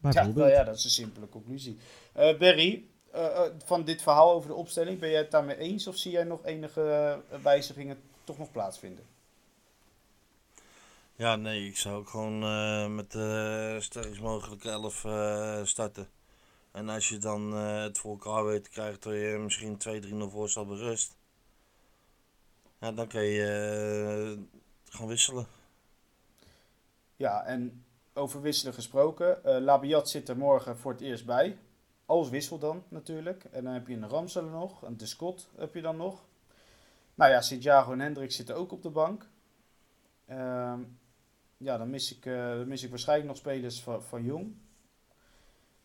Ja, 0.00 0.26
nou 0.26 0.50
ja, 0.50 0.64
dat 0.64 0.76
is 0.76 0.84
een 0.84 0.90
simpele 0.90 1.28
conclusie. 1.28 1.78
Eh 2.12 2.38
Berry, 2.38 2.84
eh, 3.10 3.26
eh, 3.26 3.52
van 3.64 3.84
dit 3.84 4.02
verhaal 4.02 4.32
over 4.32 4.48
de 4.48 4.54
opstelling, 4.54 4.98
ben 4.98 5.10
jij 5.10 5.18
het 5.18 5.30
daarmee 5.30 5.56
eens 5.56 5.86
of 5.86 5.96
zie 5.96 6.12
jij 6.12 6.24
nog 6.24 6.44
enige 6.44 6.82
eh, 7.30 7.38
wijzigingen 7.42 7.98
toch 8.24 8.38
nog 8.38 8.50
plaatsvinden? 8.50 9.04
Ja, 11.16 11.36
nee, 11.36 11.66
ik 11.66 11.76
zou 11.76 11.96
ook 11.96 12.08
gewoon 12.08 12.42
eh, 12.42 12.86
met 12.86 13.12
de 13.12 13.76
sterkst 13.80 14.20
mogelijke 14.20 14.70
elf 14.70 15.04
eh, 15.04 15.64
starten. 15.64 16.08
En 16.76 16.88
als 16.88 17.08
je 17.08 17.18
dan 17.18 17.54
eh, 17.54 17.82
het 17.82 17.98
voor 17.98 18.10
elkaar 18.10 18.44
weet 18.44 18.64
te 18.64 18.70
krijgen 18.70 19.00
dat 19.00 19.12
je 19.12 19.38
misschien 19.42 19.78
2-3-0 20.28 20.30
voor 20.30 20.48
staat 20.48 20.68
bij 20.68 20.76
rust. 20.76 21.16
Ja, 22.80 22.92
dan 22.92 23.06
kan 23.08 23.24
je 23.24 23.44
eh, 23.44 24.42
gaan 24.94 25.06
wisselen. 25.06 25.46
Ja, 27.16 27.44
en 27.44 27.84
over 28.14 28.40
wisselen 28.40 28.74
gesproken. 28.74 29.44
eh 29.44 29.60
Labiat 29.60 30.08
zit 30.08 30.28
er 30.28 30.36
morgen 30.36 30.78
voor 30.78 30.92
het 30.92 31.00
eerst 31.00 31.26
bij. 31.26 31.58
Als 32.06 32.28
wissel 32.28 32.58
dan 32.58 32.82
natuurlijk. 32.88 33.44
En 33.44 33.64
dan 33.64 33.72
heb 33.72 33.86
je 33.86 33.94
een 33.94 34.08
Ramselen 34.08 34.50
nog. 34.50 34.82
Een 34.82 34.96
De 34.96 35.34
heb 35.56 35.74
je 35.74 35.82
dan 35.82 35.96
nog. 35.96 36.24
Nou 37.14 37.30
ja, 37.30 37.40
Santiago 37.40 37.92
en 37.92 38.00
Hendrik 38.00 38.32
zitten 38.32 38.56
ook 38.56 38.72
op 38.72 38.82
de 38.82 38.90
bank. 38.90 39.28
Ehm, 40.26 40.80
ja, 41.56 41.76
dan 41.78 41.90
mis, 41.90 42.16
ik, 42.16 42.26
eh, 42.26 42.34
dan 42.50 42.68
mis 42.68 42.82
ik 42.82 42.90
waarschijnlijk 42.90 43.28
nog 43.28 43.36
spelers 43.36 43.80
van, 43.82 44.02
van 44.02 44.24
Jong. 44.24 44.54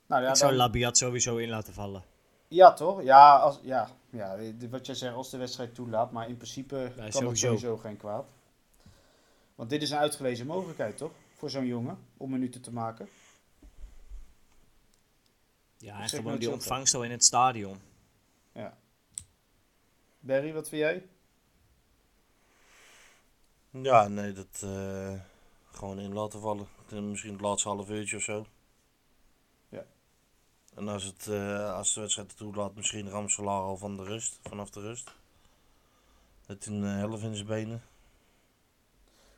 Nou 0.05 0.23
ja, 0.23 0.29
ik 0.29 0.35
zou 0.35 0.49
dan- 0.49 0.59
Labiat 0.59 0.97
sowieso 0.97 1.37
in 1.37 1.49
laten 1.49 1.73
vallen. 1.73 2.03
ja, 2.47 2.73
toch? 2.73 3.03
Ja, 3.03 3.35
als, 3.37 3.59
ja, 3.63 3.89
ja, 4.09 4.37
wat 4.69 4.85
jij 4.85 4.95
zegt, 4.95 5.15
als 5.15 5.29
de 5.29 5.37
wedstrijd 5.37 5.75
toelaat. 5.75 6.11
Maar 6.11 6.29
in 6.29 6.37
principe 6.37 6.91
kan 6.95 7.03
het 7.03 7.13
sowieso. 7.13 7.45
sowieso 7.45 7.77
geen 7.77 7.97
kwaad. 7.97 8.25
Want 9.55 9.69
dit 9.69 9.81
is 9.81 9.91
een 9.91 9.97
uitgelezen 9.97 10.45
mogelijkheid, 10.47 10.97
toch? 10.97 11.11
Voor 11.35 11.49
zo'n 11.49 11.65
jongen, 11.65 11.97
om 12.17 12.29
minuten 12.29 12.61
te 12.61 12.73
maken. 12.73 13.09
Ja, 15.77 16.01
en 16.01 16.09
gewoon 16.09 16.35
die 16.37 16.47
zo, 16.47 16.53
ontvangst 16.53 16.93
al 16.93 17.03
in 17.03 17.11
het 17.11 17.23
stadion. 17.25 17.81
Barry, 20.19 20.53
wat 20.53 20.69
vind 20.69 20.81
jij? 20.81 21.07
Ja, 23.69 24.07
nee, 24.07 24.31
dat 24.33 24.61
eh, 24.63 25.13
gewoon 25.71 25.99
in 25.99 26.13
laten 26.13 26.39
vallen. 26.39 26.67
Eh, 26.91 26.99
Misschien 26.99 27.31
het 27.31 27.41
laatste 27.41 27.69
half 27.69 27.89
uurtje 27.89 28.15
of 28.17 28.23
zo. 28.23 28.45
Ja. 29.69 29.85
En 30.75 30.87
als, 30.87 31.03
het, 31.03 31.27
eh, 31.27 31.73
als 31.73 31.93
de 31.93 32.01
wedstrijd 32.01 32.27
het 32.27 32.37
toelaat, 32.37 32.75
misschien 32.75 33.09
Ramselaar 33.09 33.61
al 33.61 33.77
van 33.77 33.97
de 33.97 34.03
rust, 34.03 34.39
vanaf 34.43 34.69
de 34.69 34.79
rust. 34.79 35.11
Met 36.47 36.65
een 36.65 36.83
eh, 36.83 36.95
helft 36.95 37.23
in 37.23 37.35
zijn 37.35 37.47
benen. 37.47 37.83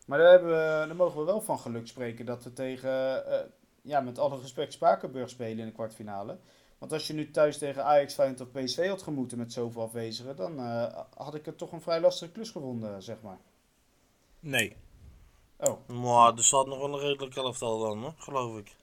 Maar 0.06 0.18
daar, 0.20 0.32
hebben 0.32 0.50
we, 0.50 0.88
daar 0.88 0.96
mogen 0.96 1.20
we 1.20 1.26
wel 1.26 1.42
van 1.42 1.60
geluk 1.60 1.88
spreken 1.88 2.26
dat 2.26 2.44
we 2.44 2.54
tegen, 2.54 3.26
eh, 3.26 3.50
ja, 3.82 4.02
met 4.02 4.20
alle 4.20 4.40
respect, 4.40 4.74
Spakenburg 4.74 5.30
spelen 5.30 5.60
in 5.60 5.66
de 5.66 5.72
kwartfinale. 5.72 6.38
Want 6.78 6.92
als 6.92 7.08
je 7.08 7.14
nu 7.14 7.32
thuis 7.32 7.58
tegen 7.58 7.86
Ajax, 7.86 8.14
Feyenoord 8.14 8.42
of 8.42 8.52
PSV 8.52 8.88
had 8.88 9.02
gemoeten 9.02 9.38
met 9.38 9.54
zoveel 9.54 9.82
afwezigen, 9.82 10.36
dan 10.36 10.60
eh, 10.60 11.00
had 11.16 11.36
ik 11.36 11.46
het 11.46 11.58
toch 11.58 11.72
een 11.72 11.82
vrij 11.82 12.00
lastige 12.00 12.32
klus 12.32 12.50
gevonden, 12.50 13.04
zeg 13.04 13.22
maar. 13.22 13.38
Nee. 14.40 14.76
Oh, 15.68 15.88
Maar 15.90 16.34
er 16.38 16.44
staat 16.44 16.68
nog 16.68 16.78
wel 16.78 16.94
een 16.94 17.00
redelijk 17.00 17.36
elftal 17.36 17.80
dan, 17.80 18.02
hoor, 18.02 18.14
geloof 18.18 18.58
ik. 18.58 18.76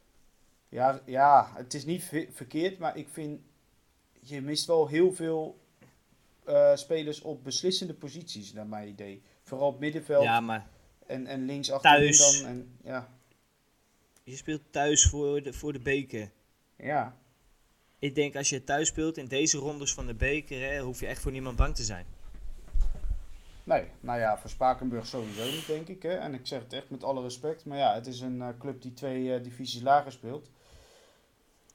ja, 0.69 1.01
ja, 1.07 1.51
het 1.55 1.75
is 1.75 1.85
niet 1.85 2.05
ve- 2.05 2.29
verkeerd, 2.33 2.79
maar 2.79 2.97
ik 2.97 3.09
vind, 3.13 3.41
je 4.21 4.41
mist 4.41 4.67
wel 4.67 4.87
heel 4.87 5.13
veel 5.13 5.59
eh, 6.45 6.77
spelers 6.77 7.21
op 7.21 7.45
beslissende 7.45 7.95
posities, 7.95 8.53
naar 8.53 8.67
mijn 8.67 8.89
idee. 8.89 9.23
Vooral 9.43 9.69
op 9.69 9.79
middenveld 9.81 10.25
Ja, 10.25 10.41
maar 10.41 10.69
en, 11.07 11.27
en 11.27 11.45
links 11.47 11.71
achterin 11.71 12.17
dan. 12.17 12.45
En, 12.51 12.77
ja, 12.85 13.09
je 14.25 14.37
speelt 14.37 14.63
thuis 14.71 15.05
voor 15.07 15.43
de, 15.43 15.53
voor 15.53 15.73
de 15.73 15.79
beker. 15.81 16.31
ja, 16.77 17.17
Ik 17.99 18.15
denk 18.15 18.37
als 18.37 18.49
je 18.49 18.65
thuis 18.65 18.89
speelt 18.89 19.17
in 19.17 19.27
deze 19.27 19.59
rondes 19.59 19.95
van 19.95 20.07
de 20.07 20.15
beker, 20.15 20.61
hè, 20.61 20.81
hoef 20.81 21.01
je 21.01 21.07
echt 21.07 21.21
voor 21.23 21.33
niemand 21.33 21.57
bang 21.57 21.75
te 21.75 21.83
zijn. 21.85 22.07
Nee, 23.71 23.85
nou 24.01 24.19
ja, 24.19 24.39
voor 24.39 24.51
Spakenburg 24.51 25.07
sowieso 25.07 25.45
niet, 25.45 25.67
denk 25.67 25.89
ik. 25.89 26.03
Hè? 26.03 26.15
En 26.15 26.35
ik 26.35 26.47
zeg 26.47 26.63
het 26.63 26.73
echt 26.73 26.91
met 26.91 27.05
alle 27.05 27.23
respect. 27.23 27.65
Maar 27.65 27.79
ja, 27.79 27.95
het 27.95 28.07
is 28.07 28.21
een 28.21 28.43
eh, 28.43 28.49
club 28.59 28.83
die 28.83 28.93
twee 28.93 29.35
eh, 29.35 29.43
divisies 29.43 29.83
lager 29.83 30.13
speelt. 30.13 30.51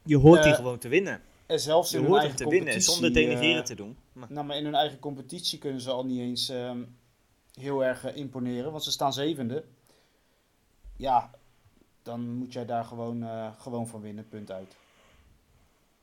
Je 0.04 0.18
hoort 0.18 0.44
die 0.44 0.52
Eh, 0.52 0.58
gewoon 0.58 0.78
te 0.78 0.88
winnen. 0.88 1.22
En 1.46 1.60
zelfs 1.60 1.92
Je 1.92 1.98
in 1.98 2.04
hun 2.04 2.12
hoort 2.12 2.22
hem 2.22 2.30
eigen 2.32 2.46
te 2.46 2.52
winnen 2.56 2.74
competitie... 2.74 2.94
zonder 2.94 3.14
denigreren 3.14 3.60
eh, 3.62 3.66
te 3.68 3.76
doen. 3.76 3.98
Maar, 4.14 4.28
nou, 4.32 4.46
maar 4.46 4.58
in 4.58 4.64
hun 4.66 4.76
eigen 4.76 5.00
competitie 5.00 5.60
kunnen 5.60 5.82
ze 5.82 5.92
al 5.92 6.06
niet 6.06 6.20
eens 6.20 6.50
ehm, 6.50 6.84
heel 7.54 7.84
erg 7.84 8.14
imponeren. 8.14 8.72
Want 8.72 8.84
ze 8.84 8.92
staan 8.92 9.14
zevende. 9.14 9.64
Ja, 10.98 11.32
dan 12.04 12.30
moet 12.30 12.54
jij 12.54 12.66
daar 12.66 12.86
gewoon, 12.86 13.24
eh, 13.24 13.52
gewoon 13.58 13.88
van 13.88 14.02
winnen, 14.02 14.28
punt 14.28 14.52
uit. 14.52 14.76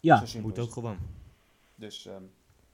ja, 0.00 0.18
zo 0.18 0.26
simpel 0.26 0.48
moet 0.48 0.58
is 0.58 0.64
ook 0.64 0.72
gewoon. 0.72 0.98
Dus 1.74 2.06
ehm, 2.06 2.22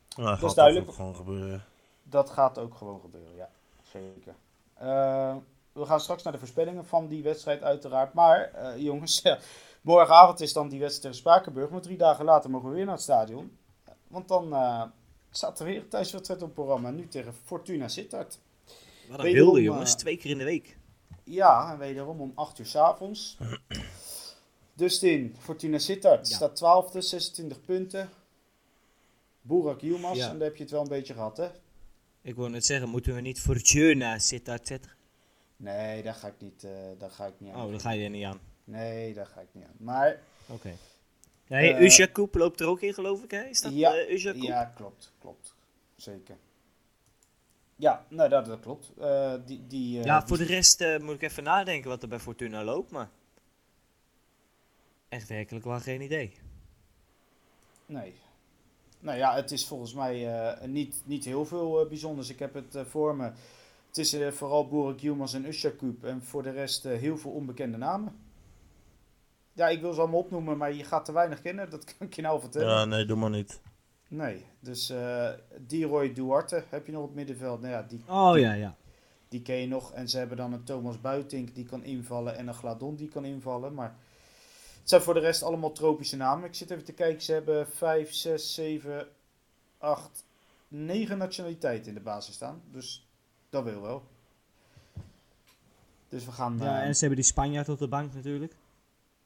Ja, 0.09 0.33
is 0.33 0.39
gaat 0.39 0.55
duidelijk. 0.55 0.89
ook 0.89 0.95
gewoon 0.95 1.16
gebeuren. 1.16 1.64
Dat 2.09 2.31
gaat 2.31 2.59
ook 2.59 2.75
gewoon 2.75 3.01
gebeuren, 3.01 3.35
ja. 3.37 3.51
Zeker. 3.83 4.35
Eh, 4.75 5.37
we 5.73 5.85
gaan 5.87 6.01
straks 6.01 6.23
naar 6.23 6.33
de 6.33 6.39
voorspellingen 6.39 6.85
van 6.87 7.09
die 7.09 7.23
wedstrijd 7.23 7.63
uiteraard. 7.63 8.13
Maar 8.13 8.53
eh, 8.53 8.79
jongens, 8.83 9.21
ja, 9.23 9.39
morgenavond 9.81 10.41
is 10.41 10.53
dan 10.53 10.69
die 10.69 10.81
wedstrijd 10.81 11.03
tegen 11.15 11.31
Spakenburg. 11.31 11.71
Maar 11.71 11.81
drie 11.81 11.97
dagen 11.97 12.25
later 12.25 12.51
mogen 12.51 12.69
we 12.69 12.75
weer 12.75 12.85
naar 12.85 12.95
het 12.95 13.03
stadion. 13.03 13.57
Want 14.09 14.29
dan 14.29 14.53
eh, 14.53 14.83
staat 15.31 15.59
er 15.59 15.65
weer 15.67 15.77
een 15.81 15.89
thuiswedstrijd 15.89 16.41
op 16.43 16.47
het 16.47 16.57
programma. 16.57 16.91
Nu 16.91 17.09
tegen 17.09 17.35
Fortuna 17.45 17.89
Sittard. 17.89 18.39
Wat 19.09 19.19
een 19.25 19.33
wilde 19.33 19.63
jongens, 19.63 19.95
twee 19.95 20.17
keer 20.17 20.31
in 20.31 20.39
de 20.39 20.45
week. 20.45 20.77
Ja, 21.25 21.73
en 21.73 21.79
wederom 21.79 22.21
om 22.21 22.33
8 22.35 22.59
uur 22.59 22.67
s 22.67 22.77
avonds. 22.77 23.37
Dustin, 24.75 25.37
Fortuna 25.39 25.79
Sittard 25.79 26.29
Ja. 26.29 26.37
staat 26.37 26.91
12e, 26.95 26.99
26 26.99 27.61
punten. 27.61 28.09
Burak 29.41 29.81
Yilmaz, 29.81 30.17
Ja. 30.17 30.29
en 30.31 30.39
daar 30.39 30.49
heb 30.49 30.57
je 30.57 30.63
het 30.63 30.73
wel 30.73 30.83
een 30.83 30.89
beetje 30.89 31.15
gehad, 31.15 31.37
hè? 31.37 31.49
Ik 32.23 32.35
wil 32.35 32.49
net 32.49 32.64
zeggen, 32.66 32.89
moeten 32.89 33.14
we 33.14 33.21
niet 33.21 33.41
Fortuna 33.41 34.19
zitten 34.19 34.59
zetten? 34.62 34.91
Nee, 35.57 36.03
daar 36.03 36.14
ga 36.14 36.27
ik 36.29 36.35
niet, 36.39 36.64
eh, 36.64 36.71
daar 36.99 37.11
ga 37.11 37.27
ik 37.27 37.35
niet 37.39 37.53
aan. 37.53 37.64
Oh, 37.64 37.71
daar 37.71 37.81
ga 37.81 37.91
je 37.91 38.05
er 38.05 38.11
niet 38.11 38.25
aan. 38.25 38.41
Nee, 38.64 39.14
daar 39.14 39.27
ga 39.27 39.41
ik 39.41 39.49
niet 39.53 39.64
aan. 39.64 39.75
Maar 39.77 40.19
Oké. 40.47 40.73
Nee, 41.47 41.85
Usha 41.85 42.07
Koep 42.07 42.35
loopt 42.35 42.61
er 42.61 42.66
ook 42.66 42.81
in, 42.81 42.95
geloof 42.95 43.23
ik, 43.23 43.31
hè? 43.31 43.43
Is 43.43 43.61
dat 43.61 43.73
Ja, 43.75 43.95
Usha 44.09 44.33
Koep? 44.33 44.43
ja, 44.43 44.64
klopt, 44.64 45.12
klopt. 45.19 45.55
Zeker. 45.97 46.37
Ja, 47.77 48.07
nou 48.09 48.29
dat, 48.29 48.47
dat 48.47 48.61
klopt. 48.61 48.93
Die, 49.47 49.66
die, 49.66 50.03
Ja, 50.03 50.19
die- 50.19 50.29
voor 50.29 50.39
de 50.39 50.45
rest 50.45 50.85
moet 51.01 51.14
ik 51.14 51.23
even 51.23 51.43
nadenken 51.43 51.91
wat 51.91 52.03
er 52.03 52.09
bij 52.09 52.19
Fortuna 52.19 52.64
loopt, 52.64 52.91
maar... 52.91 53.09
Echt 55.09 55.29
werkelijk 55.29 55.64
wel 55.64 55.81
geen 55.81 56.01
idee. 56.01 56.33
Nee. 57.87 58.14
Nou 59.01 59.18
ja, 59.18 59.34
het 59.34 59.51
is 59.51 59.66
volgens 59.66 59.94
mij 59.94 60.34
eh, 60.34 60.68
niet, 60.68 61.03
niet 61.05 61.24
heel 61.24 61.44
veel 61.44 61.80
eh, 61.80 61.88
bijzonders. 61.88 62.30
Ik 62.30 62.38
heb 62.38 62.55
het 62.55 62.74
eh, 62.74 62.84
voor 62.84 63.16
me. 63.16 63.30
Het 63.88 63.99
is 63.99 64.16
vooral 64.30 64.68
Borik 64.68 65.01
Yilmaz 65.01 65.34
en 65.34 65.46
Ushakup. 65.46 66.05
En 66.05 66.22
voor 66.22 66.42
de 66.42 66.51
rest 66.51 66.84
eh, 66.84 66.99
heel 66.99 67.18
veel 67.18 67.30
onbekende 67.30 67.76
namen. 67.76 68.16
Ja, 69.53 69.68
ik 69.68 69.80
wil 69.80 69.92
ze 69.92 70.01
allemaal 70.01 70.18
opnoemen, 70.18 70.57
maar 70.57 70.72
je 70.72 70.84
gaat 70.84 71.05
te 71.05 71.12
weinig 71.12 71.40
kennen. 71.40 71.70
Dat 71.70 71.84
kan 71.99 72.07
ik 72.07 72.14
je 72.14 72.22
nou 72.22 72.40
vertellen. 72.40 72.68
Ja, 72.68 72.84
nee, 72.84 73.05
doe 73.05 73.16
maar 73.16 73.30
niet. 73.30 73.61
Nee, 74.09 74.44
dus 74.61 74.90
eh 74.90 75.30
Diroy 75.61 76.12
Duarte 76.12 76.64
heb 76.68 76.86
je 76.86 76.92
nog 76.92 77.01
op 77.01 77.07
het 77.07 77.16
middenveld. 77.16 77.61
Nou 77.61 77.72
ja, 77.72 77.82
die, 77.82 78.03
Oh 78.09 78.38
ja, 78.38 78.53
ja. 78.53 78.76
Die 79.28 79.42
ken 79.42 79.57
je 79.57 79.66
nog. 79.66 79.92
En 79.92 80.09
ze 80.09 80.18
hebben 80.18 80.36
dan 80.36 80.53
een 80.53 80.64
Thomas 80.64 81.01
Buitink 81.01 81.55
die 81.55 81.64
kan 81.64 81.84
invallen 81.84 82.36
en 82.36 82.49
een 82.49 82.55
Gladon 82.55 82.96
die 82.96 83.09
kan 83.09 83.24
invallen. 83.24 83.74
Maar 83.74 83.96
het 84.89 84.97
zijn 84.97 85.14
voor 85.14 85.20
de 85.22 85.26
rest 85.26 85.43
allemaal 85.43 85.72
tropische 85.72 86.16
namen. 86.16 86.49
Ik 86.49 86.55
zit 86.55 86.70
even 86.70 86.84
te 86.84 86.93
kijken. 86.93 87.22
Ze 87.22 87.32
hebben 87.32 87.68
5, 87.68 88.12
6, 88.12 88.55
7, 88.55 89.09
8, 89.78 90.24
9 90.68 91.18
nationaliteiten 91.18 91.89
in 91.89 91.95
de 91.95 92.01
basis 92.01 92.34
staan. 92.34 92.62
Dus 92.70 93.07
dat 93.51 93.64
wil 93.64 93.80
wel. 93.80 94.03
Dus 96.09 96.24
we 96.24 96.32
gaan... 96.32 96.59
Ja, 96.59 96.80
eh, 96.80 96.86
en 96.86 96.95
ze 96.95 97.01
hebben 97.01 97.18
die 97.18 97.28
Spanjaard 97.28 97.68
op 97.68 97.78
de 97.78 97.89
bank 97.89 98.14
natuurlijk. 98.14 98.55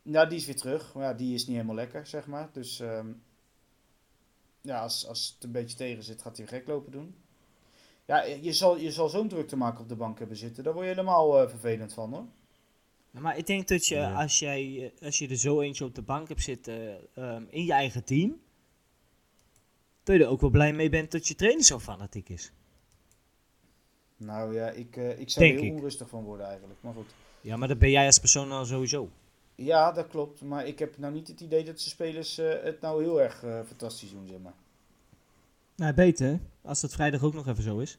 nou, 0.02 0.28
die 0.28 0.38
is 0.38 0.46
weer 0.46 0.56
terug. 0.56 0.94
Maar 0.94 1.04
ja, 1.04 1.14
die 1.14 1.34
is 1.34 1.46
niet 1.46 1.56
helemaal 1.56 1.76
lekker, 1.76 2.06
zeg 2.06 2.26
maar. 2.26 2.48
Dus 2.52 2.80
ehm, 2.80 3.12
ja, 4.60 4.80
als, 4.80 5.06
als 5.06 5.32
het 5.34 5.44
een 5.44 5.52
beetje 5.52 5.76
tegen 5.76 6.02
zit, 6.02 6.22
gaat 6.22 6.36
hij 6.36 6.46
gek 6.46 6.66
lopen 6.66 6.92
doen. 6.92 7.14
Ja, 8.04 8.22
je 8.22 8.52
zal, 8.52 8.76
je 8.76 8.90
zal 8.90 9.08
zo'n 9.08 9.28
druk 9.28 9.48
te 9.48 9.56
maken 9.56 9.80
op 9.80 9.88
de 9.88 9.96
bank 9.96 10.18
hebben 10.18 10.36
zitten. 10.36 10.64
Daar 10.64 10.72
word 10.72 10.86
je 10.86 10.92
helemaal 10.92 11.40
eh, 11.40 11.48
vervelend 11.48 11.92
van, 11.92 12.12
hoor. 12.12 12.26
Maar 13.20 13.36
ik 13.38 13.46
denk 13.46 13.68
dat 13.68 13.86
je, 13.86 13.94
Ja. 13.94 14.14
als, 14.22 14.38
jij, 14.38 14.92
eh, 14.98 15.06
als 15.06 15.18
je 15.18 15.28
er 15.28 15.36
zo 15.36 15.60
eentje 15.60 15.84
op 15.84 15.94
de 15.94 16.02
bank 16.02 16.28
hebt 16.28 16.42
zitten 16.42 16.98
ehm, 17.14 17.44
in 17.48 17.64
je 17.64 17.72
eigen 17.72 18.04
team, 18.04 18.40
dat 20.02 20.16
je 20.16 20.22
er 20.22 20.28
ook 20.30 20.40
wel 20.40 20.50
blij 20.50 20.72
mee 20.72 20.88
bent 20.88 21.10
dat 21.10 21.28
je 21.28 21.34
trainer 21.34 21.64
zo 21.64 21.78
fanatiek 21.78 22.28
is. 22.28 22.52
Nou 24.16 24.54
ja, 24.54 24.70
ik, 24.70 24.96
eh, 24.96 25.18
ik 25.20 25.30
zou 25.30 25.46
er 25.46 25.52
heel 25.54 25.64
ik. 25.64 25.72
onrustig 25.72 26.08
van 26.08 26.24
worden 26.24 26.46
eigenlijk. 26.46 26.78
Maar 26.82 26.94
goed. 26.94 27.14
Ja, 27.40 27.56
maar 27.56 27.68
dat 27.68 27.78
ben 27.78 27.90
jij 27.90 28.06
als 28.06 28.18
persoon 28.18 28.52
al 28.52 28.64
sowieso. 28.64 29.10
Ja, 29.54 29.92
dat 29.92 30.08
klopt. 30.08 30.40
Maar 30.42 30.66
ik 30.66 30.78
heb 30.78 30.98
nou 30.98 31.12
niet 31.12 31.28
het 31.28 31.40
idee 31.40 31.64
dat 31.64 31.74
de 31.74 31.80
spelers 31.90 32.38
eh, 32.38 32.62
het 32.62 32.80
nou 32.80 33.02
heel 33.02 33.22
erg 33.22 33.42
eh, 33.42 33.60
fantastisch 33.66 34.10
doen, 34.10 34.26
zeg 34.26 34.38
maar. 34.38 34.54
Nou, 35.76 35.94
beter 35.94 36.40
als 36.62 36.80
dat 36.80 36.92
vrijdag 36.92 37.22
ook 37.22 37.34
nog 37.34 37.46
even 37.48 37.62
zo 37.62 37.78
is. 37.78 37.98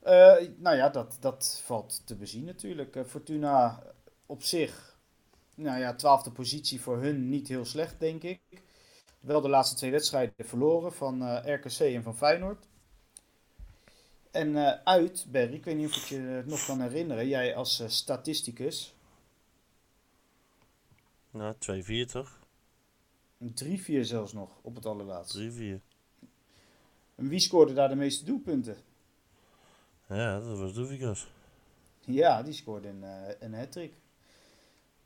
Eh, 0.00 0.36
nou 0.56 0.76
ja, 0.76 0.88
dat, 0.88 1.16
dat 1.20 1.62
valt 1.64 2.02
te 2.04 2.16
bezien 2.16 2.44
natuurlijk. 2.44 2.96
Eh, 2.96 3.04
Fortuna 3.04 3.82
op 4.26 4.42
zich, 4.42 4.98
nou 5.54 5.78
ja, 5.78 5.94
twaalfde 5.94 6.30
positie 6.30 6.80
voor 6.80 7.02
hun 7.02 7.28
niet 7.28 7.48
heel 7.48 7.64
slecht, 7.64 8.00
denk 8.00 8.22
ik. 8.22 8.40
Wel 9.20 9.40
de 9.40 9.48
laatste 9.48 9.76
twee 9.76 9.90
wedstrijden 9.90 10.34
verloren 10.46 10.92
van 10.92 11.22
eh, 11.22 11.54
RKC 11.54 11.78
en 11.78 12.02
van 12.02 12.16
Feyenoord. 12.16 12.68
En 14.30 14.84
uit, 14.84 15.26
Berry, 15.28 15.54
ik 15.54 15.64
weet 15.64 15.76
niet 15.76 15.88
of 15.88 15.96
ik 15.96 16.02
je 16.02 16.18
het 16.18 16.46
nog 16.46 16.66
kan 16.66 16.80
herinneren. 16.80 17.28
Jij 17.28 17.56
als 17.56 17.82
statisticus. 17.86 18.94
Ja, 21.30 21.54
2-4 21.54 22.10
toch? 22.10 22.38
Een 23.38 23.80
3-4 23.80 24.00
zelfs 24.00 24.32
nog 24.32 24.58
op 24.62 24.74
het 24.74 24.86
allerlaatste. 24.86 25.78
3-4. 25.80 26.26
En 27.14 27.28
wie 27.28 27.40
scoorde 27.40 27.72
daar 27.72 27.88
de 27.88 27.94
meeste 27.94 28.24
doelpunten? 28.24 28.76
Ja, 30.16 30.40
dat 30.40 30.58
was 30.58 30.74
Doevikas. 30.74 31.26
Ja, 32.00 32.42
die 32.42 32.52
scoorde 32.52 32.88
een, 32.88 33.04
eh 33.04 33.34
een 33.38 33.54
hat-trick. 33.54 33.92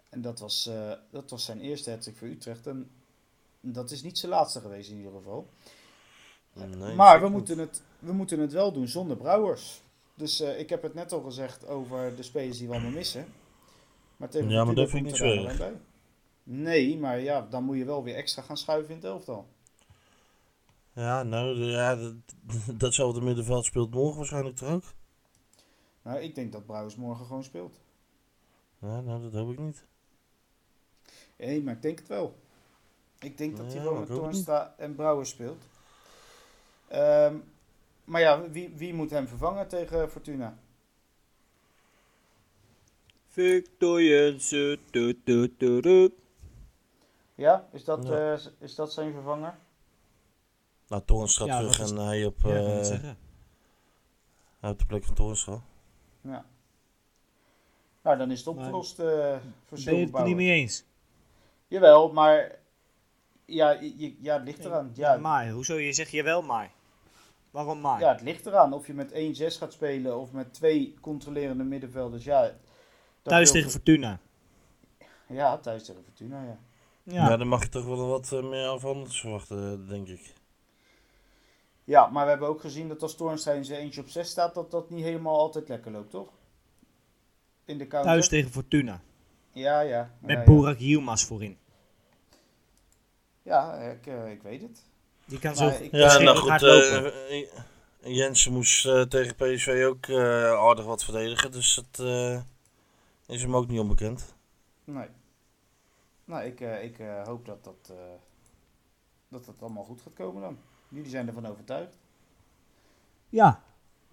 En 0.08 0.22
dat 0.22 0.38
was, 0.38 0.66
eh, 0.66 0.92
dat 1.10 1.30
was 1.30 1.44
zijn 1.44 1.60
eerste 1.60 1.90
hat-trick 1.90 2.16
voor 2.16 2.28
Utrecht. 2.28 2.66
En 2.66 2.90
dat 3.60 3.90
is 3.90 4.02
niet 4.02 4.18
zijn 4.18 4.32
laatste 4.32 4.60
geweest 4.60 4.90
in 4.90 4.96
ieder 4.96 5.12
geval. 5.12 5.48
Nee, 6.52 6.94
maar 6.94 7.20
we 7.20 7.28
moeten, 7.28 7.58
het, 7.58 7.82
we 7.98 8.12
moeten 8.12 8.38
het 8.38 8.52
wel 8.52 8.72
doen 8.72 8.88
zonder 8.88 9.16
Brouwers. 9.16 9.82
Dus 10.14 10.40
eh, 10.40 10.58
ik 10.58 10.70
heb 10.70 10.82
het 10.82 10.94
net 10.94 11.12
al 11.12 11.20
gezegd 11.20 11.66
over 11.66 12.16
de 12.16 12.22
spelers 12.22 12.58
die 12.58 12.68
we 12.68 12.72
allemaal 12.74 12.90
missen. 12.90 13.26
Maar 14.16 14.28
tegen 14.28 14.48
Ja, 14.48 14.64
maar 14.64 14.74
dat 14.74 14.90
vind 14.90 15.04
ik 15.04 15.10
niet 15.10 15.16
zo. 15.56 15.66
Nee, 16.42 16.98
maar 16.98 17.20
ja, 17.20 17.46
dan 17.50 17.64
moet 17.64 17.76
je 17.76 17.84
wel 17.84 18.02
weer 18.02 18.14
extra 18.14 18.42
gaan 18.42 18.56
schuiven 18.56 18.90
in 18.90 18.96
het 18.96 19.04
elftal. 19.04 19.46
Ja, 20.94 21.22
nou, 21.22 21.56
ja, 21.64 21.94
dat, 21.94 22.14
datzelfde 22.80 23.20
middenveld 23.20 23.64
speelt 23.64 23.90
morgen 23.94 24.16
waarschijnlijk 24.16 24.56
toch 24.56 24.68
ook? 24.70 24.84
Nou, 26.02 26.18
ik 26.18 26.34
denk 26.34 26.52
dat 26.52 26.66
Brouwers 26.66 26.96
morgen 26.96 27.26
gewoon 27.26 27.44
speelt. 27.44 27.80
Ja, 28.78 29.00
nou, 29.00 29.22
dat 29.22 29.32
hoop 29.32 29.52
ik 29.52 29.58
niet. 29.58 29.84
Nee, 31.36 31.62
maar 31.62 31.74
ik 31.74 31.82
denk 31.82 31.98
het 31.98 32.08
wel. 32.08 32.38
Ik 33.18 33.38
denk 33.38 33.56
dat 33.56 33.66
hij 33.66 33.74
Ja, 33.74 33.82
gewoon 33.82 34.06
Toornstra 34.06 34.74
en 34.78 34.94
Brouwers 34.94 35.30
speelt. 35.30 35.62
Ehm, 36.88 37.36
maar 38.04 38.20
ja, 38.20 38.50
wie, 38.50 38.68
wie 38.76 38.94
moet 38.94 39.10
hem 39.10 39.28
vervangen 39.28 39.68
tegen 39.68 40.10
Fortuna? 40.10 40.58
Victor 43.28 44.02
Jensen. 44.02 44.78
Ja, 47.34 47.68
is 47.72 47.84
dat, 47.84 48.06
Ja. 48.06 48.32
eh, 48.32 48.40
is 48.58 48.74
dat 48.74 48.92
zijn 48.92 49.12
vervanger? 49.12 49.58
Nou, 50.94 51.06
Toornstra 51.06 51.46
Ja, 51.46 51.58
terug 51.58 51.90
en 51.90 51.96
hij 51.96 52.24
op, 52.24 52.40
Ja, 52.42 52.54
eh, 52.54 52.82
zeggen. 52.82 53.16
hij 54.60 54.70
op 54.70 54.78
de 54.78 54.86
plek 54.86 55.04
van 55.04 55.14
Toornstra. 55.14 55.60
Ja. 56.20 56.44
Nou, 58.02 58.18
dan 58.18 58.30
is 58.30 58.38
het 58.38 58.46
opgelost 58.48 58.98
eh 58.98 59.36
voor 59.64 59.78
Ben 59.84 59.96
je 59.96 60.06
het 60.06 60.14
er 60.14 60.24
niet 60.24 60.36
mee 60.36 60.50
eens? 60.50 60.84
Jawel, 61.66 62.12
maar 62.12 62.58
ja, 63.44 63.70
je, 63.70 64.16
ja, 64.20 64.34
het 64.34 64.44
ligt 64.44 64.64
eraan. 64.64 64.90
Ja, 64.94 65.16
Maar, 65.16 65.50
hoezo? 65.50 65.74
Je 65.74 65.92
zegt 65.92 66.10
jawel 66.10 66.42
maar. 66.42 66.70
Waarom 67.50 67.80
maar? 67.80 68.00
ja, 68.00 68.12
het 68.12 68.20
ligt 68.20 68.46
eraan 68.46 68.72
of 68.72 68.86
je 68.86 68.94
met 68.94 69.12
1-6 69.12 69.58
gaat 69.58 69.72
spelen 69.72 70.20
of 70.20 70.32
met 70.32 70.54
twee 70.54 70.94
controlerende 71.00 71.64
middenvelders. 71.64 72.24
Ja, 72.24 72.54
Thuis 73.22 73.50
tegen 73.50 73.70
Fortuna. 73.70 74.18
Ja, 75.28 75.58
thuis 75.58 75.84
tegen 75.84 76.04
Fortuna, 76.04 76.42
ja. 76.42 76.58
Ja. 77.02 77.28
Ja. 77.28 77.36
dan 77.36 77.48
mag 77.48 77.62
je 77.62 77.68
toch 77.68 77.84
wel 77.84 78.08
wat 78.08 78.32
eh, 78.32 78.42
meer 78.42 78.66
afhandels 78.66 79.20
verwachten, 79.20 79.72
eh, 79.82 79.88
denk 79.88 80.08
ik. 80.08 80.34
Ja, 81.84 82.06
maar 82.06 82.24
we 82.24 82.30
hebben 82.30 82.48
ook 82.48 82.60
gezien 82.60 82.88
dat 82.88 83.02
als 83.02 83.16
Toornstra 83.16 83.52
in 83.52 83.64
zijn 83.64 83.80
eentje 83.80 84.00
op 84.00 84.08
6 84.08 84.28
staat, 84.28 84.54
dat 84.54 84.70
dat 84.70 84.90
niet 84.90 85.04
helemaal 85.04 85.38
altijd 85.38 85.68
lekker 85.68 85.90
loopt, 85.92 86.10
toch? 86.10 86.28
In 87.64 87.78
de 87.78 87.86
counter. 87.86 88.10
Thuis 88.12 88.28
tegen 88.28 88.50
Fortuna. 88.50 89.00
Ja, 89.52 89.80
ja. 89.80 90.14
Met 90.20 90.30
ja, 90.30 90.38
ja. 90.38 90.44
Burak 90.44 90.78
Yilmaz 90.78 91.24
voorin. 91.24 91.58
Ja, 93.42 93.74
ik, 93.74 94.06
eh, 94.06 94.30
ik 94.30 94.42
weet 94.42 94.62
het. 94.62 94.82
Die 95.24 95.38
kan 95.38 95.54
Maar 95.54 95.74
zo 95.74 95.82
ik- 95.82 95.92
Ja, 95.92 96.18
nou 96.18 96.28
ook 96.28 96.36
goed, 96.36 96.48
hard 96.48 96.62
lopen. 96.62 97.12
eh, 97.28 97.40
eh, 97.40 97.48
Jensen 98.16 98.52
moest 98.52 98.86
eh, 98.86 99.02
tegen 99.02 99.34
PSV 99.34 99.84
ook 99.88 100.06
eh, 100.06 100.52
aardig 100.52 100.84
wat 100.84 101.04
verdedigen, 101.04 101.52
dus 101.52 101.74
dat 101.74 102.06
eh, 102.06 102.40
is 103.26 103.42
hem 103.42 103.56
ook 103.56 103.68
niet 103.68 103.80
onbekend. 103.80 104.34
Nee. 104.84 105.08
Nou, 106.24 106.44
ik, 106.44 106.60
eh, 106.60 106.84
ik 106.84 106.98
eh, 106.98 107.24
hoop 107.26 107.46
dat 107.46 107.64
dat, 107.64 107.90
eh, 107.90 107.96
dat 109.28 109.44
dat 109.44 109.54
allemaal 109.60 109.84
goed 109.84 110.00
gaat 110.00 110.14
komen 110.14 110.42
dan. 110.42 110.58
Jullie 110.94 111.10
zijn 111.10 111.26
ervan 111.26 111.46
overtuigd. 111.46 111.98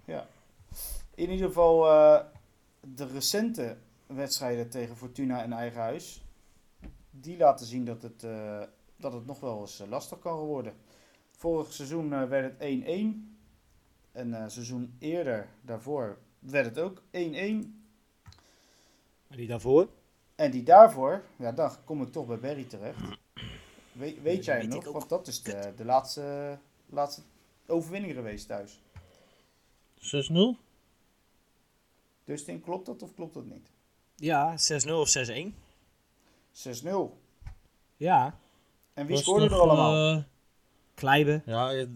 Ja. 0.05 0.27
In 1.15 1.29
ieder 1.29 1.47
geval 1.47 1.88
eh, 1.88 2.25
de 2.79 3.05
recente 3.05 3.77
wedstrijden 4.05 4.69
tegen 4.69 4.97
Fortuna 4.97 5.43
in 5.43 5.53
eigen 5.53 5.82
huis. 5.82 6.25
Die 7.09 7.38
laten 7.38 7.65
zien 7.65 7.86
dat 7.86 8.01
het, 8.01 8.23
eh, 8.23 8.61
dat 8.95 9.13
het 9.13 9.25
nog 9.25 9.39
wel 9.39 9.61
eens 9.61 9.79
eh, 9.79 9.88
lastig 9.88 10.19
kan 10.19 10.38
worden. 10.38 10.73
Vorig 11.32 11.73
seizoen 11.73 12.09
werd 12.09 12.59
het 12.59 12.59
1-1. 12.59 13.38
En 14.11 14.34
eh 14.34 14.47
seizoen 14.47 14.95
eerder 14.99 15.47
daarvoor 15.61 16.17
werd 16.39 16.65
het 16.65 16.79
ook 16.79 17.01
1-1. 17.11 17.84
Maar 19.27 19.38
die 19.38 19.47
daarvoor? 19.47 19.89
En 20.36 20.51
die 20.51 20.63
daarvoor, 20.63 21.23
ja, 21.36 21.51
dan 21.51 21.71
kom 21.84 22.01
ik 22.01 22.11
toch 22.11 22.25
bij 22.27 22.39
Berry 22.39 22.63
terecht. 22.63 22.99
weet 23.91 24.21
weet 24.21 24.45
jij 24.45 24.59
weet 24.59 24.69
nog? 24.69 24.91
Want 24.91 25.09
dat 25.09 25.27
is 25.27 25.43
de, 25.43 25.73
de 25.75 25.86
laatste, 25.86 26.57
laatste 26.95 27.21
overwinning 27.67 28.13
geweest 28.13 28.47
thuis. 28.47 28.81
6-0? 29.99 30.57
Dustin, 32.23 32.61
klopt 32.61 32.85
dat 32.85 33.01
of 33.03 33.13
klopt 33.13 33.33
dat 33.33 33.45
niet? 33.45 33.69
Ja, 34.15 34.55
6-0 34.87 34.91
of 34.91 35.09
6-1. 35.09 35.53
6-0. 36.51 37.17
Ja. 37.97 38.37
En 38.93 39.05
wie 39.05 39.15
Was 39.15 39.23
scoorde 39.23 39.45
er 39.45 39.59
allemaal? 39.59 40.15
eh, 40.15 40.23
Kleiben. 40.93 41.43
ja, 41.45 41.71
eh, 41.73 41.87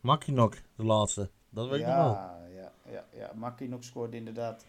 Makinok, 0.00 0.54
de 0.76 0.84
laatste. 0.84 1.30
Dat 1.50 1.68
weet 1.68 1.80
ik 1.80 1.86
nog 1.86 1.94
wel. 1.96 2.04
ja, 2.12 2.38
ja, 2.54 2.72
ja, 2.90 3.04
ja. 3.16 3.32
Makinok 3.34 3.82
scoorde 3.84 4.16
inderdaad 4.16 4.64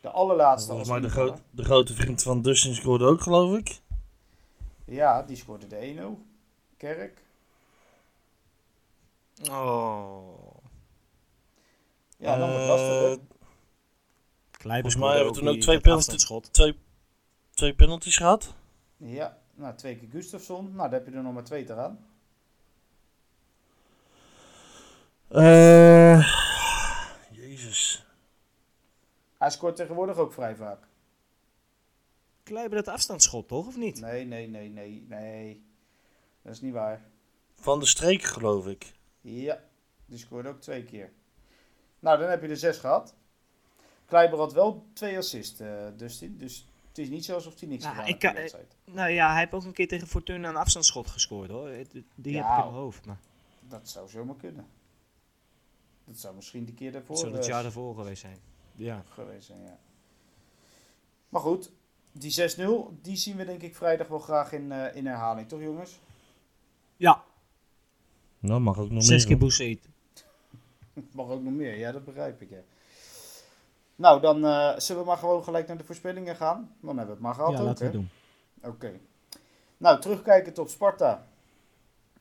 de 0.00 0.08
allerlaatste. 0.10 0.68
Volgens 0.68 0.90
mij 0.90 1.00
de, 1.00 1.08
groot, 1.10 1.40
de 1.50 1.64
grote 1.64 1.94
vriend 1.94 2.22
van 2.22 2.42
Dustin 2.42 2.74
scoorde 2.74 3.04
ook, 3.04 3.20
geloof 3.20 3.58
ik. 3.58 3.80
Ja, 4.84 5.22
die 5.22 5.36
scoorde 5.36 5.66
de 5.66 6.16
1-0. 6.20 6.26
Kerk. 6.76 7.22
Oh. 9.50 10.56
Ja, 12.16 12.36
dan 12.38 12.50
wordt 12.50 12.64
Eh, 12.64 12.70
het 12.70 12.80
lastig. 12.80 13.26
Kleiben 14.50 14.90
Volgens 14.90 15.02
mij 15.02 15.14
hebben 15.14 15.34
we 15.34 15.38
toen 15.40 15.48
ook 15.48 15.80
twee 15.80 15.94
afstandsschot. 15.94 16.52
Twee, 16.52 16.78
twee 17.50 17.74
penalties 17.74 18.16
gehad. 18.16 18.54
Ja, 18.96 19.38
nou 19.54 19.74
twee 19.74 19.96
keer 19.96 20.08
Gustafsson. 20.08 20.64
Nou, 20.64 20.90
daar 20.90 21.00
heb 21.00 21.08
je 21.08 21.14
er 21.16 21.22
nog 21.22 21.32
maar 21.32 21.44
twee 21.44 21.64
te 21.64 21.74
gaan. 21.74 22.06
Eh, 25.28 26.34
Jezus. 27.30 28.06
Hij 29.38 29.50
scoort 29.50 29.76
tegenwoordig 29.76 30.16
ook 30.16 30.32
vrij 30.32 30.56
vaak. 30.56 30.86
Kleiben 32.42 32.76
dat 32.84 32.94
afstandsschot, 32.94 33.48
toch? 33.48 33.66
Of 33.66 33.76
niet? 33.76 34.00
Nee, 34.00 34.24
nee, 34.24 34.48
nee, 34.48 34.68
nee, 34.68 35.04
nee. 35.08 35.64
Dat 36.42 36.52
is 36.52 36.60
niet 36.60 36.72
waar. 36.72 37.02
Van 37.54 37.78
de 37.78 37.86
streek, 37.86 38.22
geloof 38.22 38.66
ik. 38.66 38.92
Ja, 39.28 39.60
die 40.06 40.18
scoorde 40.18 40.48
ook 40.48 40.60
twee 40.60 40.84
keer. 40.84 41.12
Nou, 41.98 42.18
dan 42.18 42.28
heb 42.30 42.42
je 42.42 42.48
er 42.48 42.56
zes 42.56 42.78
gehad. 42.78 43.14
Kleiber 44.06 44.38
had 44.38 44.52
wel 44.52 44.86
twee 44.92 45.16
assists, 45.16 45.60
eh 45.60 45.86
Dustin. 45.96 46.38
Dus 46.38 46.66
het 46.88 46.98
is 46.98 47.08
niet 47.08 47.24
zo 47.24 47.34
alsof 47.34 47.60
hij 47.60 47.68
niks 47.68 47.82
Nou, 47.84 47.94
gedaan 47.94 48.10
ik 48.10 48.18
kan- 48.18 48.34
wedstrijd. 48.34 48.76
Nou 48.84 49.10
ja, 49.10 49.30
hij 49.30 49.38
heeft 49.40 49.52
ook 49.54 49.64
een 49.64 49.72
keer 49.72 49.88
tegen 49.88 50.06
Fortuna 50.06 50.48
een 50.48 50.56
afstandsschot 50.56 51.06
gescoord, 51.08 51.50
hoor. 51.50 51.68
Die 51.68 51.76
heb 51.82 51.94
ik 51.94 52.24
in 52.24 52.32
mijn 52.32 52.60
hoofd. 52.62 53.06
Maar 53.06 53.18
Dat 53.68 53.88
zou 53.88 54.08
zomaar 54.08 54.36
kunnen. 54.36 54.66
Dat 56.04 56.18
zou 56.18 56.34
misschien 56.34 56.64
de 56.64 56.72
keer 56.74 56.92
daarvoor 56.92 57.10
het 57.16 57.24
zou 57.24 57.34
het 57.36 57.44
eh, 57.44 57.50
jaar 57.50 57.62
daarvoor 57.62 57.94
geweest 57.94 58.20
zijn. 58.20 58.38
Ja. 58.74 59.04
geweest 59.08 59.46
zijn, 59.46 59.60
ja. 59.62 59.78
Maar 61.28 61.40
goed, 61.40 61.70
die 62.12 62.30
6-0, 62.30 62.98
die 63.02 63.16
zien 63.16 63.36
we 63.36 63.44
denk 63.44 63.62
ik 63.62 63.76
vrijdag 63.76 64.08
wel 64.08 64.18
graag 64.18 64.52
in, 64.52 64.72
eh, 64.72 64.94
in 64.96 65.06
herhaling, 65.06 65.48
toch 65.48 65.60
jongens? 65.60 65.98
Ja, 66.96 67.24
Nou, 68.38 68.60
mag 68.60 68.78
ook 68.78 68.90
nog 68.90 69.02
zes 69.02 69.16
meer. 69.18 69.26
keer 69.26 69.38
Boussaïd. 69.38 69.88
Mag 71.12 71.28
ook 71.28 71.42
nog 71.42 71.52
meer, 71.52 71.78
ja, 71.78 71.92
dat 71.92 72.04
begrijp 72.04 72.42
ik, 72.42 72.50
ja. 72.50 72.60
Nou, 73.96 74.20
dan 74.20 74.44
eh, 74.44 74.78
zullen 74.78 75.02
we 75.02 75.08
maar 75.08 75.18
gewoon 75.18 75.44
gelijk 75.44 75.66
naar 75.66 75.76
de 75.78 75.84
voorspellingen 75.84 76.36
gaan. 76.36 76.74
Dan 76.80 76.96
hebben 76.96 77.06
we 77.06 77.12
het 77.12 77.20
maar 77.20 77.34
gehad 77.34 77.52
Ja, 77.52 77.58
ook, 77.58 77.64
laten 77.64 77.90
we 77.90 77.92
hè? 77.92 77.98
het 77.98 78.08
doen. 78.60 78.70
Oké. 78.70 79.00
Nou, 79.76 80.00
terugkijkend 80.00 80.58
op 80.58 80.68
Sparta. 80.68 81.26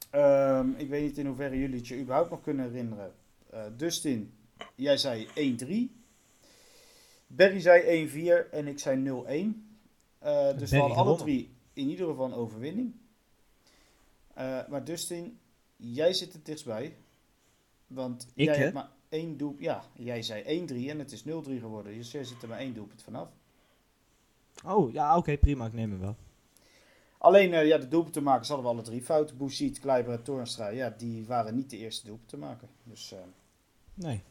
Ehm, 0.09 0.69
ik 0.77 0.89
weet 0.89 1.01
niet 1.01 1.17
in 1.17 1.25
hoeverre 1.25 1.59
jullie 1.59 1.77
het 1.77 1.87
je 1.87 1.99
überhaupt 1.99 2.29
nog 2.29 2.41
kunnen 2.41 2.65
herinneren. 2.65 3.13
Eh, 3.49 3.61
Dustin, 3.77 4.33
jij 4.75 4.97
zei 4.97 5.27
1-3. 5.35 5.95
Berry 7.27 7.59
zei 7.59 7.81
1-4 7.83 8.51
en 8.51 8.67
ik 8.67 8.79
zei 8.79 8.97
0-1. 8.97 9.77
Eh, 10.19 10.57
dus 10.57 10.71
we 10.71 10.77
hadden 10.77 10.97
alle 10.97 11.17
drie 11.17 11.55
in 11.73 11.89
ieder 11.89 12.07
geval 12.07 12.25
een 12.25 12.33
overwinning. 12.33 12.95
Eh, 14.33 14.59
maar 14.67 14.83
Dustin, 14.83 15.39
jij 15.77 16.13
zit 16.13 16.33
het 16.33 16.45
dichtstbij. 16.45 16.95
Want 17.87 18.27
Ik, 18.33 18.45
jij 18.45 18.55
hè? 18.55 18.61
hebt 18.61 18.73
maar 18.73 18.89
één 19.09 19.37
doelpunt. 19.37 19.63
Ja, 19.63 19.83
jij 19.93 20.21
zei 20.21 20.67
1-3 20.67 20.89
en 20.89 20.99
het 20.99 21.11
is 21.11 21.21
0-3 21.23 21.25
geworden. 21.59 21.93
Dus 21.93 22.11
jij 22.11 22.23
zit 22.23 22.41
er 22.41 22.47
maar 22.47 22.59
één 22.59 22.73
doelpunt 22.73 23.03
vanaf. 23.03 23.29
Oh, 24.65 24.93
ja, 24.93 25.17
oké, 25.17 25.37
prima. 25.37 25.65
Ik 25.65 25.73
neem 25.73 25.91
hem 25.91 25.99
wel. 25.99 26.15
Alleen 27.17 27.53
eh, 27.53 27.67
ja, 27.67 27.77
de 27.77 27.87
doelpuntenmakers 27.87 28.47
hadden 28.47 28.65
we 28.67 28.71
alle 28.71 28.81
drie 28.81 29.01
fouten. 29.01 29.37
Bouchit, 29.37 29.79
Kleiber 29.79 30.13
en 30.13 30.23
Toornstra. 30.23 30.67
Ja, 30.67 30.93
die 30.97 31.25
waren 31.25 31.55
niet 31.55 31.69
de 31.69 31.77
eerste 31.77 32.05
doelpuntenmaker. 32.05 32.67
Dus 32.83 33.11
eh 33.11 33.19
Nee. 33.93 34.21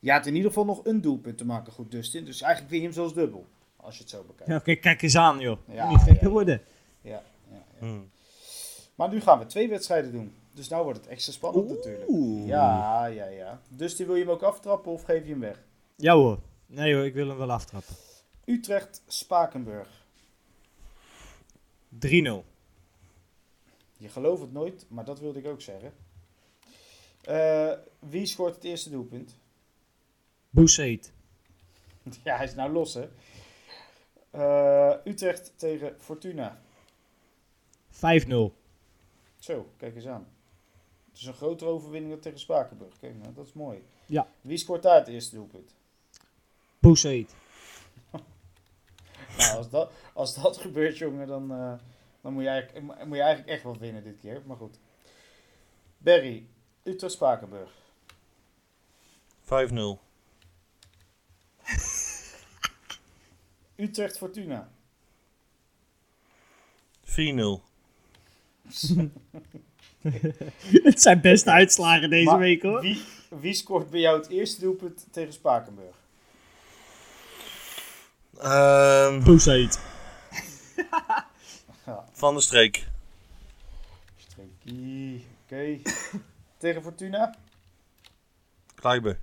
je 0.00 0.10
had 0.12 0.26
in 0.26 0.34
ieder 0.34 0.48
geval 0.48 0.64
nog 0.64 0.84
een 0.84 1.00
doelpunt 1.00 1.38
te 1.38 1.44
maken, 1.44 1.72
goed 1.72 1.90
Dustin. 1.90 2.24
Dus 2.24 2.40
eigenlijk 2.40 2.72
vind 2.72 2.82
je 2.82 2.88
hem 2.88 2.96
zelfs 2.96 3.14
dubbel. 3.14 3.46
Als 3.76 3.94
je 3.96 4.00
het 4.00 4.10
zo 4.10 4.22
bekijkt. 4.26 4.50
Ja, 4.52 4.58
kijk, 4.58 4.80
kijk 4.80 5.02
eens 5.02 5.16
aan, 5.16 5.38
joh. 5.40 5.58
Ja, 5.68 5.88
Niet 5.88 6.00
gek 6.00 6.14
ja, 6.14 6.18
ja. 6.20 6.28
worden. 6.28 6.62
Ja, 7.00 7.22
ja, 7.50 7.56
ja. 7.80 7.86
Hmm. 7.86 8.10
Maar 8.94 9.08
nu 9.08 9.20
gaan 9.20 9.38
we 9.38 9.46
twee 9.46 9.68
wedstrijden 9.68 10.12
doen. 10.12 10.34
Dus 10.56 10.68
nou 10.68 10.84
wordt 10.84 10.98
het 10.98 11.08
extra 11.08 11.32
spannend 11.32 11.68
natuurlijk. 11.68 12.10
Ja, 12.46 13.06
ja, 13.06 13.26
ja. 13.26 13.60
Dus 13.68 13.96
die 13.96 14.06
wil 14.06 14.14
je 14.14 14.22
hem 14.22 14.30
ook 14.32 14.42
aftrappen 14.42 14.92
of 14.92 15.02
geef 15.02 15.24
je 15.24 15.30
hem 15.30 15.40
weg? 15.40 15.64
Ja 15.96 16.14
hoor. 16.14 16.38
Nee 16.66 16.94
hoor, 16.94 17.04
ik 17.04 17.14
wil 17.14 17.28
hem 17.28 17.36
wel 17.36 17.50
aftrappen. 17.50 17.94
3-0. 17.94 17.98
Utrecht-Spakenburg. 18.44 20.04
Je 23.96 24.08
gelooft 24.08 24.40
het 24.40 24.52
nooit, 24.52 24.86
maar 24.88 25.04
dat 25.04 25.20
wilde 25.20 25.38
ik 25.38 25.46
ook 25.46 25.60
zeggen. 25.60 25.92
Eh, 27.22 27.72
wie 27.98 28.26
scoort 28.26 28.54
het 28.54 28.64
eerste 28.64 28.90
doelpunt? 28.90 29.36
Boussaid. 30.50 31.12
Ja, 32.24 32.36
hij 32.36 32.44
is 32.44 32.54
nou 32.54 32.72
los, 32.72 32.94
hè? 32.94 33.08
Eh, 34.30 34.96
Utrecht 35.04 35.52
tegen 35.56 35.96
Fortuna. 35.98 36.60
5-0. 37.90 37.98
Zo, 39.38 39.72
kijk 39.76 39.94
eens 39.94 40.06
aan. 40.06 40.34
Het 41.16 41.24
is 41.24 41.30
een 41.30 41.36
grotere 41.36 41.70
overwinning 41.70 42.12
dan 42.12 42.22
tegen 42.22 42.38
Spakenburg. 42.38 42.98
Kijk, 43.00 43.16
nou, 43.16 43.34
dat 43.34 43.46
is 43.46 43.52
mooi. 43.52 43.84
Ja. 44.06 44.28
Wie 44.40 44.56
scoort 44.56 44.82
daar 44.82 44.98
het 44.98 45.08
eerste 45.08 45.34
doelpunt? 45.34 45.74
Boussaid. 46.78 47.34
Nou, 49.38 49.56
als 49.56 49.70
dat, 49.70 49.92
als 50.12 50.34
dat 50.34 50.56
gebeurt, 50.66 50.98
jongen, 50.98 51.26
dan, 51.26 51.50
eh, 51.50 51.72
dan 52.20 52.32
moet, 52.32 52.42
je 52.42 52.48
eigenlijk, 52.48 53.04
moet 53.04 53.16
je 53.16 53.22
eigenlijk 53.22 53.48
echt 53.48 53.62
wel 53.62 53.78
winnen 53.78 54.04
dit 54.04 54.18
keer. 54.20 54.42
Maar 54.46 54.56
goed. 54.56 54.78
Berry, 55.98 56.46
Utrecht-Spakenburg. 56.82 57.72
5-0. 59.44 59.46
Utrecht-Fortuna. 63.76 64.70
4-0. 67.04 67.10
het 70.90 71.02
zijn 71.02 71.20
beste 71.20 71.50
uitslagen 71.50 72.10
deze 72.10 72.24
Maar 72.24 72.38
week 72.38 72.62
hoor. 72.62 72.80
Wie, 72.80 73.02
wie 73.28 73.54
scoort 73.54 73.90
bij 73.90 74.00
jou 74.00 74.18
het 74.18 74.28
eerste 74.28 74.60
doelpunt 74.60 75.06
tegen 75.10 75.32
Spakenburg? 75.32 75.94
Ehm 78.38 79.24
Boussaid. 79.24 79.80
van 82.12 82.34
de 82.34 82.40
streek. 82.40 82.88
Streekie. 84.16 85.26
Oké. 85.44 85.80
tegen 86.58 86.82
Fortuna? 86.82 87.34
Kleiber. 88.74 89.18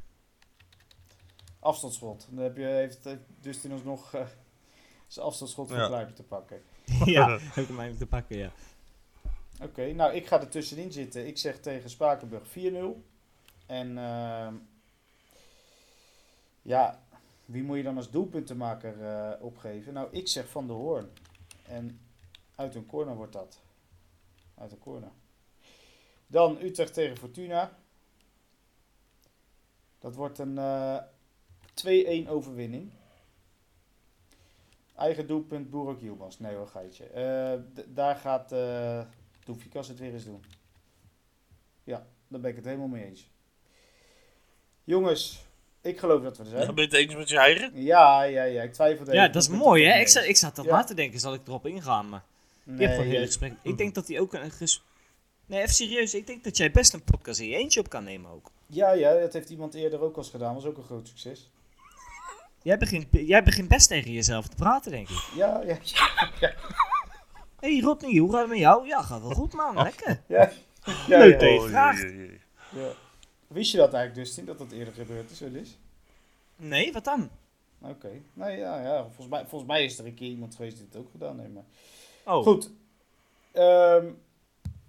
Afstandsschot. 1.59 2.27
Dan 2.29 2.43
heb 2.43 2.57
je, 2.57 2.63
heeft 2.63 3.07
Dustin 3.41 3.71
ons 3.71 3.83
nog 3.83 4.13
eh, 4.13 4.21
zijn 5.07 5.25
afstandsschot 5.25 5.69
van 5.69 5.77
Ja. 5.77 5.87
Kleiber 5.87 6.13
te 6.13 6.23
pakken. 6.23 6.61
ja, 7.05 7.29
heb 7.53 7.69
ik 7.69 7.77
hem 7.77 7.97
te 7.97 8.05
pakken, 8.05 8.37
ja. 8.37 8.51
Oké, 9.61 9.93
nou 9.93 10.13
ik 10.13 10.27
ga 10.27 10.41
er 10.41 10.49
tussenin 10.49 10.91
zitten. 10.91 11.27
Ik 11.27 11.37
zeg 11.37 11.59
tegen 11.59 11.89
Spakenburg 11.89 12.47
4-0. 12.47 12.51
En 13.65 13.97
ehm, 13.97 14.55
ja, 16.61 17.03
wie 17.45 17.63
moet 17.63 17.77
je 17.77 17.83
dan 17.83 17.97
als 17.97 18.11
doelpuntenmaker 18.11 19.03
eh, 19.03 19.43
opgeven? 19.43 19.93
Nou, 19.93 20.07
ik 20.11 20.27
zeg 20.27 20.47
Van 20.47 20.67
der 20.67 20.75
Hoorn. 20.75 21.09
En 21.67 21.99
uit 22.55 22.75
een 22.75 22.85
corner 22.85 23.15
wordt 23.15 23.33
dat. 23.33 23.61
Uit 24.57 24.71
een 24.71 24.79
corner. 24.79 25.11
Dan 26.27 26.57
Utrecht 26.61 26.93
tegen 26.93 27.17
Fortuna. 27.17 27.77
Dat 29.99 30.15
wordt 30.15 30.39
een 30.39 30.57
eh 30.57 30.97
2-1 32.25 32.27
overwinning. 32.27 32.91
Eigen 34.95 35.27
doelpunt 35.27 35.69
Boerak 35.69 35.99
Yilmaz. 35.99 36.37
Nee 36.37 36.55
hoor, 36.55 36.67
geitje. 36.67 37.05
Eh, 37.05 37.59
daar 37.87 38.15
gaat 38.15 38.51
eh 39.43 39.53
Doefikas 39.53 39.87
het 39.87 39.99
weer 39.99 40.13
eens 40.13 40.25
doen. 40.25 40.43
Ja, 41.83 42.05
daar 42.27 42.39
ben 42.39 42.49
ik 42.49 42.55
het 42.55 42.65
helemaal 42.65 42.87
mee 42.87 43.05
eens. 43.05 43.29
Jongens, 44.83 45.45
ik 45.81 45.99
geloof 45.99 46.23
dat 46.23 46.37
we 46.37 46.43
er 46.43 46.49
zijn. 46.49 46.65
Ben 46.65 46.75
je 46.75 46.81
het 46.81 46.93
eens 46.93 47.15
met 47.15 47.29
je 47.29 47.37
eigen? 47.37 47.71
Ja, 47.83 48.23
ja, 48.23 48.43
ja. 48.43 48.61
Ik 48.61 48.73
twijfelde 48.73 49.13
Ja, 49.13 49.21
even. 49.21 49.33
dat 49.33 49.41
is 49.41 49.49
mooi 49.49 49.85
hè. 49.85 49.99
Ik 49.99 50.07
zat, 50.07 50.23
ik 50.23 50.37
zat 50.37 50.55
toch 50.55 50.65
Ja. 50.65 50.71
na 50.71 50.83
te 50.83 50.93
denken, 50.93 51.19
zal 51.19 51.33
ik 51.33 51.47
erop 51.47 51.65
ingaan, 51.65 52.09
maar... 52.09 52.23
Je 52.63 52.85
hebt 52.87 52.97
wel 52.97 53.05
ja. 53.05 53.19
gesprek. 53.25 53.53
Ik 53.61 53.77
denk 53.77 53.95
dat 53.95 54.07
hij 54.07 54.19
ook 54.19 54.33
een 54.33 54.51
ges... 54.51 54.83
Nee, 55.45 55.61
even 55.61 55.73
serieus. 55.73 56.13
Ik 56.13 56.27
denk 56.27 56.43
dat 56.43 56.57
jij 56.57 56.71
best 56.71 56.93
een 56.93 57.03
podcast 57.03 57.39
in 57.39 57.47
je 57.47 57.55
eentje 57.55 57.79
op 57.79 57.89
kan 57.89 58.03
nemen 58.03 58.31
ook. 58.31 58.51
Ja, 58.67 58.91
ja, 58.91 59.13
dat 59.19 59.33
heeft 59.33 59.49
iemand 59.49 59.73
eerder 59.73 60.01
ook 60.01 60.15
al 60.15 60.21
eens 60.21 60.31
gedaan. 60.31 60.53
Was 60.53 60.65
ook 60.65 60.77
een 60.77 60.83
groot 60.83 61.07
succes. 61.07 61.49
Jij 62.61 62.77
begint, 62.77 63.05
jij 63.11 63.43
begint 63.43 63.67
best 63.67 63.87
tegen 63.87 64.11
jezelf 64.11 64.47
te 64.47 64.55
praten, 64.55 64.91
denk 64.91 65.09
ik. 65.09 65.29
Ja, 65.35 65.61
ja, 65.65 65.77
ja. 66.39 66.53
Hé, 67.63 67.71
hey, 67.71 67.81
Rodney, 67.81 68.17
hoe 68.17 68.31
gaat 68.31 68.39
het 68.39 68.49
met 68.49 68.57
jou? 68.57 68.87
Ja, 68.87 69.01
gaat 69.01 69.21
wel 69.21 69.31
goed, 69.31 69.53
man. 69.53 69.75
Lekker. 69.83 70.21
ja, 70.27 70.51
ja, 71.07 71.19
Leuk, 71.19 71.41
ja, 71.41 71.69
ja. 71.69 71.91
Ja. 72.71 72.91
Wist 73.47 73.71
je 73.71 73.77
dat 73.77 73.93
eigenlijk, 73.93 74.25
Dustin, 74.25 74.45
dat 74.45 74.57
dat 74.57 74.71
eerder 74.71 74.93
gebeurd 74.93 75.31
is, 75.31 75.39
wel 75.39 75.55
eens? 75.55 75.77
Nee, 76.55 76.93
wat 76.93 77.03
dan? 77.03 77.29
Oké. 77.81 78.21
Nou 78.33 78.51
ja, 78.51 78.81
ja 78.81 79.03
volgens, 79.03 79.27
mij, 79.27 79.45
volgens 79.47 79.71
mij 79.71 79.83
is 79.83 79.99
er 79.99 80.05
een 80.05 80.13
keer 80.13 80.29
iemand 80.29 80.55
geweest 80.55 80.77
die 80.77 80.85
het 80.85 80.95
ook 80.95 81.11
gedaan 81.11 81.39
heeft. 81.39 81.53
Maar... 81.53 81.63
Oh, 82.25 82.43
Goed. 82.43 82.71
Ehm, 83.51 84.07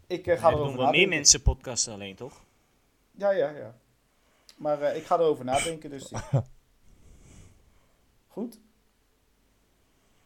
ik 0.06 0.26
eh, 0.26 0.38
ga 0.38 0.46
er 0.46 0.52
erover 0.52 0.56
doen 0.56 0.56
wel 0.56 0.66
meer 0.66 0.84
nadenken. 0.84 1.08
mensen 1.08 1.42
podcasten 1.42 1.92
alleen, 1.92 2.14
toch? 2.14 2.44
Ja, 3.10 3.30
ja, 3.30 3.50
ja. 3.50 3.74
Maar 4.56 4.82
eh, 4.82 4.96
ik 4.96 5.04
ga 5.04 5.14
erover 5.14 5.44
nadenken, 5.44 5.90
dus. 5.90 6.12
Goed? 8.28 8.58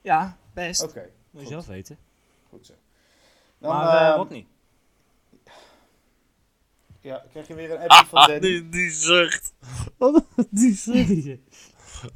Ja, 0.00 0.38
best. 0.52 0.82
Oké, 0.82 1.10
Moet 1.30 1.42
je 1.42 1.48
zelf 1.48 1.66
weten. 1.66 1.98
Goed 2.48 2.66
zo. 2.66 2.72
Dan 3.58 3.76
maar 3.76 3.96
eh 4.00 4.06
ehm, 4.08 4.16
Rodney. 4.16 4.46
ja, 7.00 7.24
krijg 7.30 7.46
je 7.48 7.54
weer 7.54 7.70
een 7.70 7.88
appje 7.88 8.06
van 8.06 8.20
Danny. 8.26 8.40
die, 8.40 8.68
die 8.68 8.90
zucht. 8.90 9.54
Die 10.50 10.74
zucht. 10.74 11.36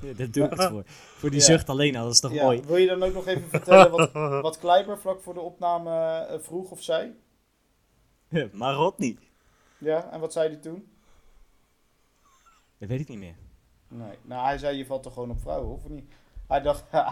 Ja, 0.00 0.12
dat 0.12 0.32
doe 0.32 0.44
ik 0.44 0.50
het 0.50 0.64
voor. 0.64 0.82
Voor 0.86 1.30
die 1.30 1.38
Ja. 1.38 1.44
zucht 1.44 1.68
alleen 1.68 1.96
al, 1.96 2.04
dat 2.04 2.12
is 2.12 2.20
toch 2.20 2.32
Ja, 2.32 2.42
mooi? 2.44 2.62
wil 2.62 2.76
je 2.76 2.86
dan 2.86 3.02
ook 3.02 3.12
nog 3.12 3.26
even 3.26 3.48
vertellen 3.48 3.90
wat, 3.90 4.12
wat 4.48 4.58
Kleiber 4.58 4.98
vlak 4.98 5.20
voor 5.22 5.34
de 5.34 5.40
opname 5.40 6.18
eh, 6.26 6.38
vroeg 6.40 6.70
of 6.70 6.82
zei? 6.82 7.20
maar 8.52 8.74
Rodney. 8.74 9.18
Ja, 9.78 10.10
en 10.10 10.20
wat 10.20 10.32
zei 10.32 10.48
hij 10.48 10.56
toen? 10.56 10.90
Dat 12.78 12.88
weet 12.88 13.00
ik 13.00 13.08
niet 13.08 13.18
meer. 13.18 13.36
Nee, 13.88 14.18
nou 14.22 14.44
hij 14.44 14.58
zei 14.58 14.76
je 14.76 14.86
valt 14.86 15.02
toch 15.02 15.12
gewoon 15.12 15.30
op 15.30 15.40
vrouwen, 15.40 15.72
of 15.74 15.88
niet? 15.88 16.12
Hij 16.48 16.62
dacht, 16.62 16.84
hij, 16.90 17.06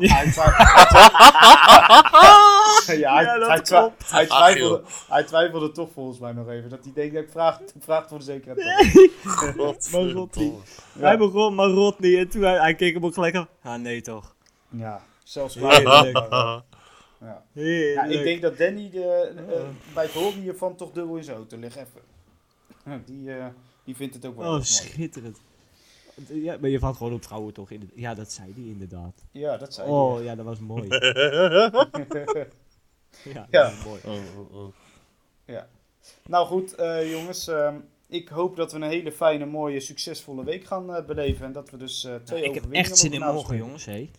twijfelde, 4.26 4.82
hij 5.08 5.24
twijfelde 5.24 5.72
toch 5.72 5.88
volgens 5.94 6.18
mij 6.18 6.32
nog 6.32 6.48
even. 6.48 6.70
Dat 6.70 6.84
hij 6.84 6.92
denkt 6.94 7.14
dat 7.14 7.22
ik 7.22 7.30
vraag, 7.30 7.60
vraag 7.78 8.08
voor 8.08 8.18
de 8.18 8.24
zekerheid. 8.24 8.92
toch. 9.22 9.54
Godverdomme. 9.56 10.28
Ja. 10.92 11.00
Hij 11.00 11.18
begon 11.18 11.54
maar 11.54 11.68
Rodney 11.68 12.18
en 12.18 12.28
toen 12.28 12.42
hij, 12.42 12.58
hij 12.58 12.74
keek 12.74 12.94
hem 12.94 13.04
ook 13.04 13.14
gelijk 13.14 13.34
aan. 13.34 13.48
Ah, 13.62 13.80
nee 13.80 14.00
toch. 14.00 14.34
Ja, 14.68 15.02
zelfs 15.24 15.54
Heerlijk. 15.54 16.26
Ja. 17.20 17.42
Ja, 17.52 18.04
ik 18.04 18.22
denk 18.22 18.42
dat 18.42 18.58
Danny 18.58 18.90
de, 18.90 19.32
eh, 19.36 19.62
bij 19.94 20.04
het 20.04 20.12
horen 20.12 20.40
hiervan 20.40 20.76
toch 20.76 20.92
dubbel 20.92 21.16
in 21.16 21.24
zijn 21.24 21.36
auto 21.36 21.56
ligt. 21.56 21.76
Even. 21.76 23.04
Die, 23.04 23.34
eh, 23.34 23.46
die 23.84 23.96
vindt 23.96 24.14
het 24.14 24.26
ook 24.26 24.36
wel 24.36 24.54
Oh, 24.54 24.62
schitterend. 24.62 25.38
Ja, 26.28 26.56
maar 26.60 26.70
je 26.70 26.78
valt 26.78 26.96
gewoon 26.96 27.12
op 27.12 27.24
vrouwen 27.24 27.52
toch? 27.52 27.70
In 27.70 27.80
de, 27.80 27.86
ja, 27.94 28.14
dat 28.14 28.32
zei 28.32 28.52
hij 28.54 28.64
inderdaad. 28.64 29.22
Ja, 29.30 29.56
dat 29.56 29.74
zei 29.74 29.88
Oh, 29.90 30.22
ja, 30.24 30.34
dat 30.34 30.44
was 30.44 30.58
mooi. 30.58 30.88
Ja, 30.88 30.98
Ja. 33.34 33.46
dat 33.50 33.72
was 33.74 33.84
mooi. 33.84 34.00
Oh, 34.04 34.38
oh, 34.38 34.54
oh. 34.56 34.72
Nou 36.26 36.46
goed, 36.46 36.74
eh, 36.74 37.10
jongens. 37.10 37.46
ehm, 37.48 37.74
ik 38.06 38.28
hoop 38.28 38.56
dat 38.56 38.72
we 38.72 38.78
een 38.78 38.88
hele 38.90 39.12
fijne, 39.12 39.46
mooie, 39.46 39.80
succesvolle 39.80 40.44
week 40.44 40.64
gaan 40.64 40.94
eh, 40.94 41.04
beleven. 41.04 41.46
En 41.46 41.52
dat 41.52 41.70
we 41.70 41.76
dus 41.76 42.04
eh, 42.04 42.14
twee 42.14 42.42
ik 42.42 42.54
heb 42.54 42.72
echt 42.72 42.98
zin 42.98 43.12
in 43.12 43.20
mogen 43.20 43.34
morgen, 43.34 43.56
jongens. 43.56 43.84
Hé. 43.84 44.10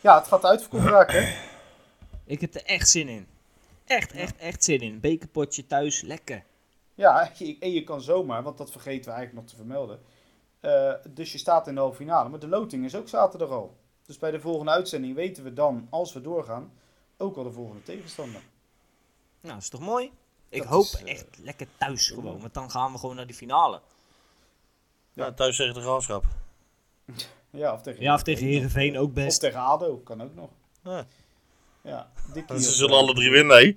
Ja, 0.00 0.18
het 0.18 0.26
gaat 0.26 0.44
uitverkocht 0.44 0.84
raken, 0.86 1.24
hè? 1.26 1.34
Ik 2.24 2.40
heb 2.40 2.54
er 2.54 2.64
echt 2.64 2.88
zin 2.88 3.08
in. 3.08 3.26
Echt, 3.84 4.12
echt, 4.12 4.36
echt 4.36 4.64
zin 4.64 4.80
in. 4.80 5.00
Bekerpotje 5.00 5.66
thuis, 5.66 6.00
lekker. 6.00 6.44
Ja, 6.94 7.30
je- 7.38 7.56
en 7.60 7.72
je 7.72 7.84
kan 7.84 8.00
zomaar, 8.00 8.42
want 8.42 8.58
dat 8.58 8.70
vergeten 8.70 9.04
we 9.04 9.16
eigenlijk 9.16 9.34
nog 9.34 9.50
te 9.50 9.56
vermelden. 9.56 10.00
Eh, 10.66 10.92
dus 11.08 11.32
je 11.32 11.38
staat 11.38 11.66
in 11.66 11.74
de 11.74 11.80
halve 11.80 11.96
finale, 11.96 12.28
maar 12.28 12.38
de 12.38 12.48
loting 12.48 12.84
is 12.84 12.94
ook 12.94 13.08
zaterdag 13.08 13.50
al. 13.50 13.76
Dus 14.06 14.18
bij 14.18 14.30
de 14.30 14.40
volgende 14.40 14.70
uitzending 14.70 15.14
weten 15.14 15.44
we 15.44 15.52
dan, 15.52 15.86
als 15.90 16.12
we 16.12 16.20
doorgaan, 16.20 16.72
ook 17.16 17.36
al 17.36 17.42
de 17.44 17.52
volgende 17.52 17.82
tegenstander. 17.82 18.40
Nou, 19.40 19.54
dat 19.54 19.62
is 19.62 19.68
toch 19.68 19.80
mooi? 19.80 20.12
Ik 20.48 20.62
Dat 20.62 20.70
hoop 20.70 20.84
is, 20.84 21.02
eh, 21.02 21.10
echt 21.10 21.26
lekker 21.42 21.66
thuis 21.78 22.08
gewoon, 22.10 22.40
want 22.40 22.54
dan 22.54 22.70
gaan 22.70 22.92
we 22.92 22.98
gewoon 22.98 23.16
naar 23.16 23.26
die 23.26 23.36
finale. 23.36 23.80
Ja, 25.12 25.32
thuis 25.32 25.56
tegen 25.56 25.74
de 25.74 25.80
graafschap. 25.80 26.24
Ja, 27.50 27.72
of 27.72 27.82
tegen, 27.82 28.02
Ja, 28.02 28.14
of 28.14 28.22
tegen 28.22 28.46
Heerenveen. 28.46 28.98
Ook 28.98 29.08
Of 29.08 29.12
best. 29.14 29.40
tegen 29.40 29.60
ADO, 29.60 29.96
kan 29.96 30.22
ook 30.22 30.34
nog. 30.34 30.50
Ja. 30.82 31.04
Ja, 31.82 32.10
Dikkie 32.32 32.60
Ze 32.60 32.68
of, 32.68 32.74
zullen 32.74 32.94
eh, 32.94 33.00
alle 33.00 33.14
drie 33.14 33.30
winnen, 33.30 33.56
hè? 33.56 33.76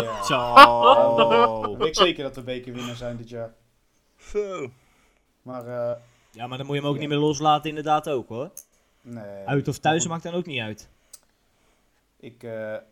Ja. 0.00 0.22
Zo. 0.24 1.70
Ik 1.72 1.78
weet 1.78 1.96
zeker 1.96 2.22
dat 2.22 2.36
we 2.36 2.42
bekerwinnaar 2.42 2.96
zijn 2.96 3.16
dit 3.16 3.28
jaar. 3.28 3.54
Zo. 4.18 4.70
Maar 5.44 5.66
eh, 5.66 5.96
Ja, 6.30 6.46
maar 6.46 6.58
dan 6.58 6.66
moet 6.66 6.76
je 6.76 6.82
hem 6.82 6.90
ook 6.90 6.98
niet 6.98 7.08
meer 7.08 7.18
loslaten 7.18 7.68
inderdaad 7.68 8.08
ook 8.08 8.28
hoor. 8.28 8.50
nee. 9.00 9.46
Uit 9.46 9.68
of 9.68 9.78
thuis 9.78 10.06
maakt 10.06 10.22
dan 10.22 10.34
ook 10.34 10.46
niet 10.46 10.60
uit. 10.60 10.88
Ik, 12.20 12.42
eh, 12.42 12.50
we, 12.50 12.82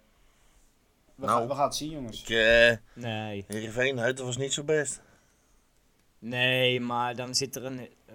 Nou. 1.14 1.30
gaan, 1.38 1.48
we 1.48 1.54
gaan 1.54 1.64
het 1.64 1.74
zien, 1.74 1.90
jongens. 1.90 2.22
Ik, 2.22 2.28
eh, 2.28 2.76
Nee. 3.02 3.44
Heerenveen 3.48 4.00
uit, 4.00 4.16
dat 4.16 4.26
was 4.26 4.36
niet 4.36 4.52
zo 4.52 4.62
best. 4.64 5.00
Nee, 6.18 6.80
maar 6.80 7.16
dan 7.16 7.34
zit 7.34 7.56
er 7.56 7.64
een 7.64 7.78
eh, 7.78 8.14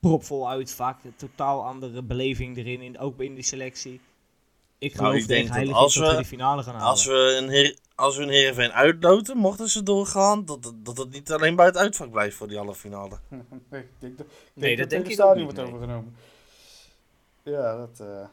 propvol 0.00 0.48
uitvak. 0.50 1.04
Een 1.04 1.16
totaal 1.16 1.64
andere 1.64 2.02
beleving 2.02 2.56
erin, 2.56 2.80
in, 2.80 2.98
ook 2.98 3.20
in 3.20 3.34
die 3.34 3.44
selectie. 3.44 4.00
Ik 4.84 4.94
Nou, 4.94 5.06
geloof 5.06 5.14
ik 5.14 5.20
er 5.20 5.54
denk 5.54 5.66
dat 5.66 5.74
als 5.74 5.94
dat 5.94 6.10
we 6.10 6.16
de 6.16 6.24
finale 6.24 6.62
gaan 6.62 6.74
halen. 6.74 6.88
Als 6.88 7.06
we 7.06 7.36
een, 7.40 7.48
heer, 7.48 7.78
als 7.94 8.16
we 8.16 8.22
een 8.22 8.28
Heerenveen 8.28 8.72
uitloten, 8.72 9.36
mochten 9.36 9.68
ze 9.68 9.82
doorgaan, 9.82 10.44
dat, 10.44 10.72
dat 10.76 10.96
het 10.98 11.10
niet 11.10 11.32
alleen 11.32 11.56
bij 11.56 11.66
het 11.66 11.76
uitvak 11.76 12.10
blijft 12.10 12.36
voor 12.36 12.48
die 12.48 12.56
halve 12.56 12.74
finale. 12.74 13.18
nee, 13.70 13.80
ik 13.82 13.88
denk 13.98 14.18
dat, 14.18 14.26
ik 14.26 14.32
nee, 14.54 14.76
denk 14.76 14.78
dat 14.78 14.78
het 14.78 14.90
denk 14.90 14.90
hele 14.90 15.04
ik 15.04 15.12
stadion 15.12 15.42
wordt 15.44 15.58
nee. 15.58 15.66
overgenomen. 15.66 16.16
Ja, 17.42 17.76
dat... 17.76 18.00
eh, 18.00 18.26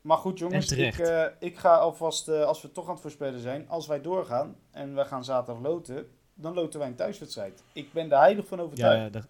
Maar 0.00 0.16
goed, 0.18 0.38
jongens. 0.38 0.72
Ik, 0.72 0.98
eh, 0.98 1.24
ik 1.38 1.58
ga 1.58 1.76
alvast, 1.76 2.28
eh, 2.28 2.44
als 2.44 2.62
we 2.62 2.72
toch 2.72 2.86
aan 2.86 2.92
het 2.92 3.00
voorspellen 3.00 3.40
zijn, 3.40 3.68
als 3.68 3.86
wij 3.86 4.00
doorgaan 4.00 4.56
en 4.70 4.94
we 4.94 5.04
gaan 5.04 5.24
zaterdag 5.24 5.62
loten, 5.62 6.08
dan 6.34 6.54
loten 6.54 6.78
wij 6.78 6.88
een 6.88 6.96
thuiswedstrijd. 6.96 7.62
Ik 7.72 7.92
ben 7.92 8.12
er 8.12 8.18
heilig 8.18 8.46
van 8.46 8.58
Ja, 8.58 8.64
overtuigd. 8.64 9.02
ja 9.02 9.10
dan, 9.10 9.22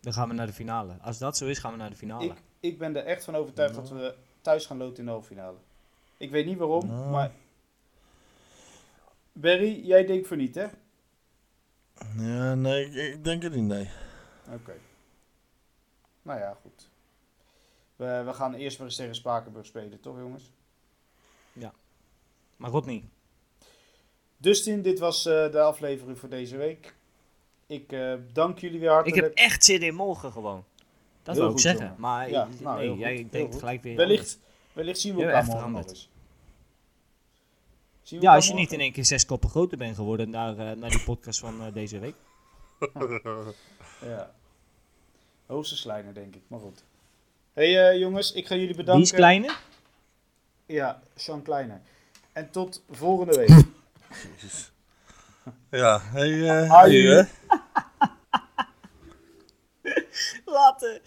dan 0.00 0.12
gaan 0.12 0.28
we 0.28 0.34
naar 0.34 0.46
de 0.46 0.52
finale. 0.52 0.96
Als 1.00 1.18
dat 1.18 1.36
zo 1.36 1.46
is, 1.46 1.58
gaan 1.58 1.72
we 1.72 1.78
naar 1.78 1.90
de 1.90 1.96
finale. 1.96 2.24
Ik, 2.24 2.42
ik 2.60 2.78
ben 2.78 2.96
er 2.96 3.04
echt 3.04 3.24
van 3.24 3.36
overtuigd 3.36 3.74
dat 3.74 3.88
we 3.88 4.14
thuis 4.40 4.66
gaan 4.66 4.76
loten 4.76 4.98
in 4.98 5.04
de 5.04 5.10
halve 5.10 5.26
finale. 5.26 5.56
Ik 6.18 6.30
weet 6.30 6.46
niet 6.46 6.58
waarom, 6.58 6.86
Nou. 6.86 7.10
maar... 7.10 7.30
Barry, 9.32 9.86
jij 9.86 10.06
denkt 10.06 10.26
voor 10.26 10.36
niet, 10.36 10.54
hè? 10.54 10.66
Ja, 12.16 12.54
nee, 12.54 12.84
ik, 12.86 13.14
ik 13.14 13.24
denk 13.24 13.42
het 13.42 13.54
niet, 13.54 13.64
nee. 13.64 13.88
Oké. 14.52 14.72
Nou 16.22 16.38
ja, 16.40 16.56
goed. 16.62 16.88
We, 17.96 18.22
we 18.24 18.32
gaan 18.32 18.54
eerst 18.54 18.78
maar 18.78 18.86
eens 18.86 18.96
tegen 18.96 19.14
Spakenburg 19.14 19.66
spelen, 19.66 20.00
toch 20.00 20.18
jongens? 20.18 20.52
Maar 22.56 22.70
Rodney, 22.70 23.04
Dustin, 24.36 24.82
dit 24.82 24.98
was 24.98 25.26
eh, 25.26 25.50
de 25.52 25.60
aflevering 25.60 26.18
voor 26.18 26.28
deze 26.28 26.56
week. 26.56 26.94
Ik 27.66 27.92
eh, 27.92 28.14
dank 28.32 28.58
jullie 28.58 28.78
weer 28.78 28.88
ik 28.88 28.94
hartelijk. 28.94 29.22
heb 29.22 29.34
echt 29.34 29.64
zin 29.64 29.80
in 29.82 29.94
morgen 29.94 30.32
gewoon. 30.32 30.64
Dat 31.22 31.34
Heel 31.34 31.34
wil 31.34 31.44
ik 31.44 31.50
goed, 31.52 31.60
zeggen. 31.60 31.84
jongen. 31.84 32.00
Maar 32.00 32.30
Ja, 32.30 32.44
nee, 32.46 32.60
nou, 32.60 32.88
goed, 32.88 32.98
jij 32.98 33.28
denkt 33.30 33.58
gelijk 33.58 33.82
weer 33.82 33.92
anders. 33.92 34.08
wellicht, 34.08 34.38
wellicht 34.78 35.00
zien 35.00 35.14
we 35.14 35.22
elkaar 35.22 35.44
morgen 35.44 35.52
nog 35.52 35.58
veranderd. 35.60 35.88
eens. 35.90 36.10
Zien 38.02 38.18
we 38.18 38.24
Ja, 38.24 38.34
als 38.34 38.46
je 38.46 38.54
niet 38.54 38.72
in 38.72 38.80
één 38.80 38.92
keer 38.92 39.04
zes 39.04 39.26
koppen 39.26 39.50
groter 39.50 39.78
bent 39.78 39.96
geworden 39.96 40.30
naar, 40.30 40.58
eh, 40.58 40.76
naar 40.76 40.90
die 40.90 41.02
podcast 41.02 41.40
van 41.40 41.62
eh, 41.62 41.72
deze 41.72 41.98
week. 41.98 42.14
Ja. 44.00 44.34
Hoogstens 45.46 45.82
kleiner, 45.82 46.14
denk 46.14 46.34
ik. 46.34 46.42
Maar 46.46 46.60
goed. 46.60 46.84
hey, 47.52 47.90
eh, 47.90 47.98
jongens, 47.98 48.32
ik 48.32 48.46
ga 48.46 48.54
jullie 48.54 48.76
bedanken. 48.76 49.02
Die 49.02 49.12
is 49.12 49.18
kleine? 49.18 49.54
Ja, 50.66 51.02
Sean 51.14 51.42
Kleiner. 51.42 51.80
En 52.32 52.50
tot 52.50 52.82
volgende 52.90 53.36
week. 53.36 53.64
Jezus. 54.40 54.70
Ja, 55.70 56.00
hey, 56.00 56.48
eh 56.48 56.70
hè? 56.70 57.22
Later. 60.58 61.00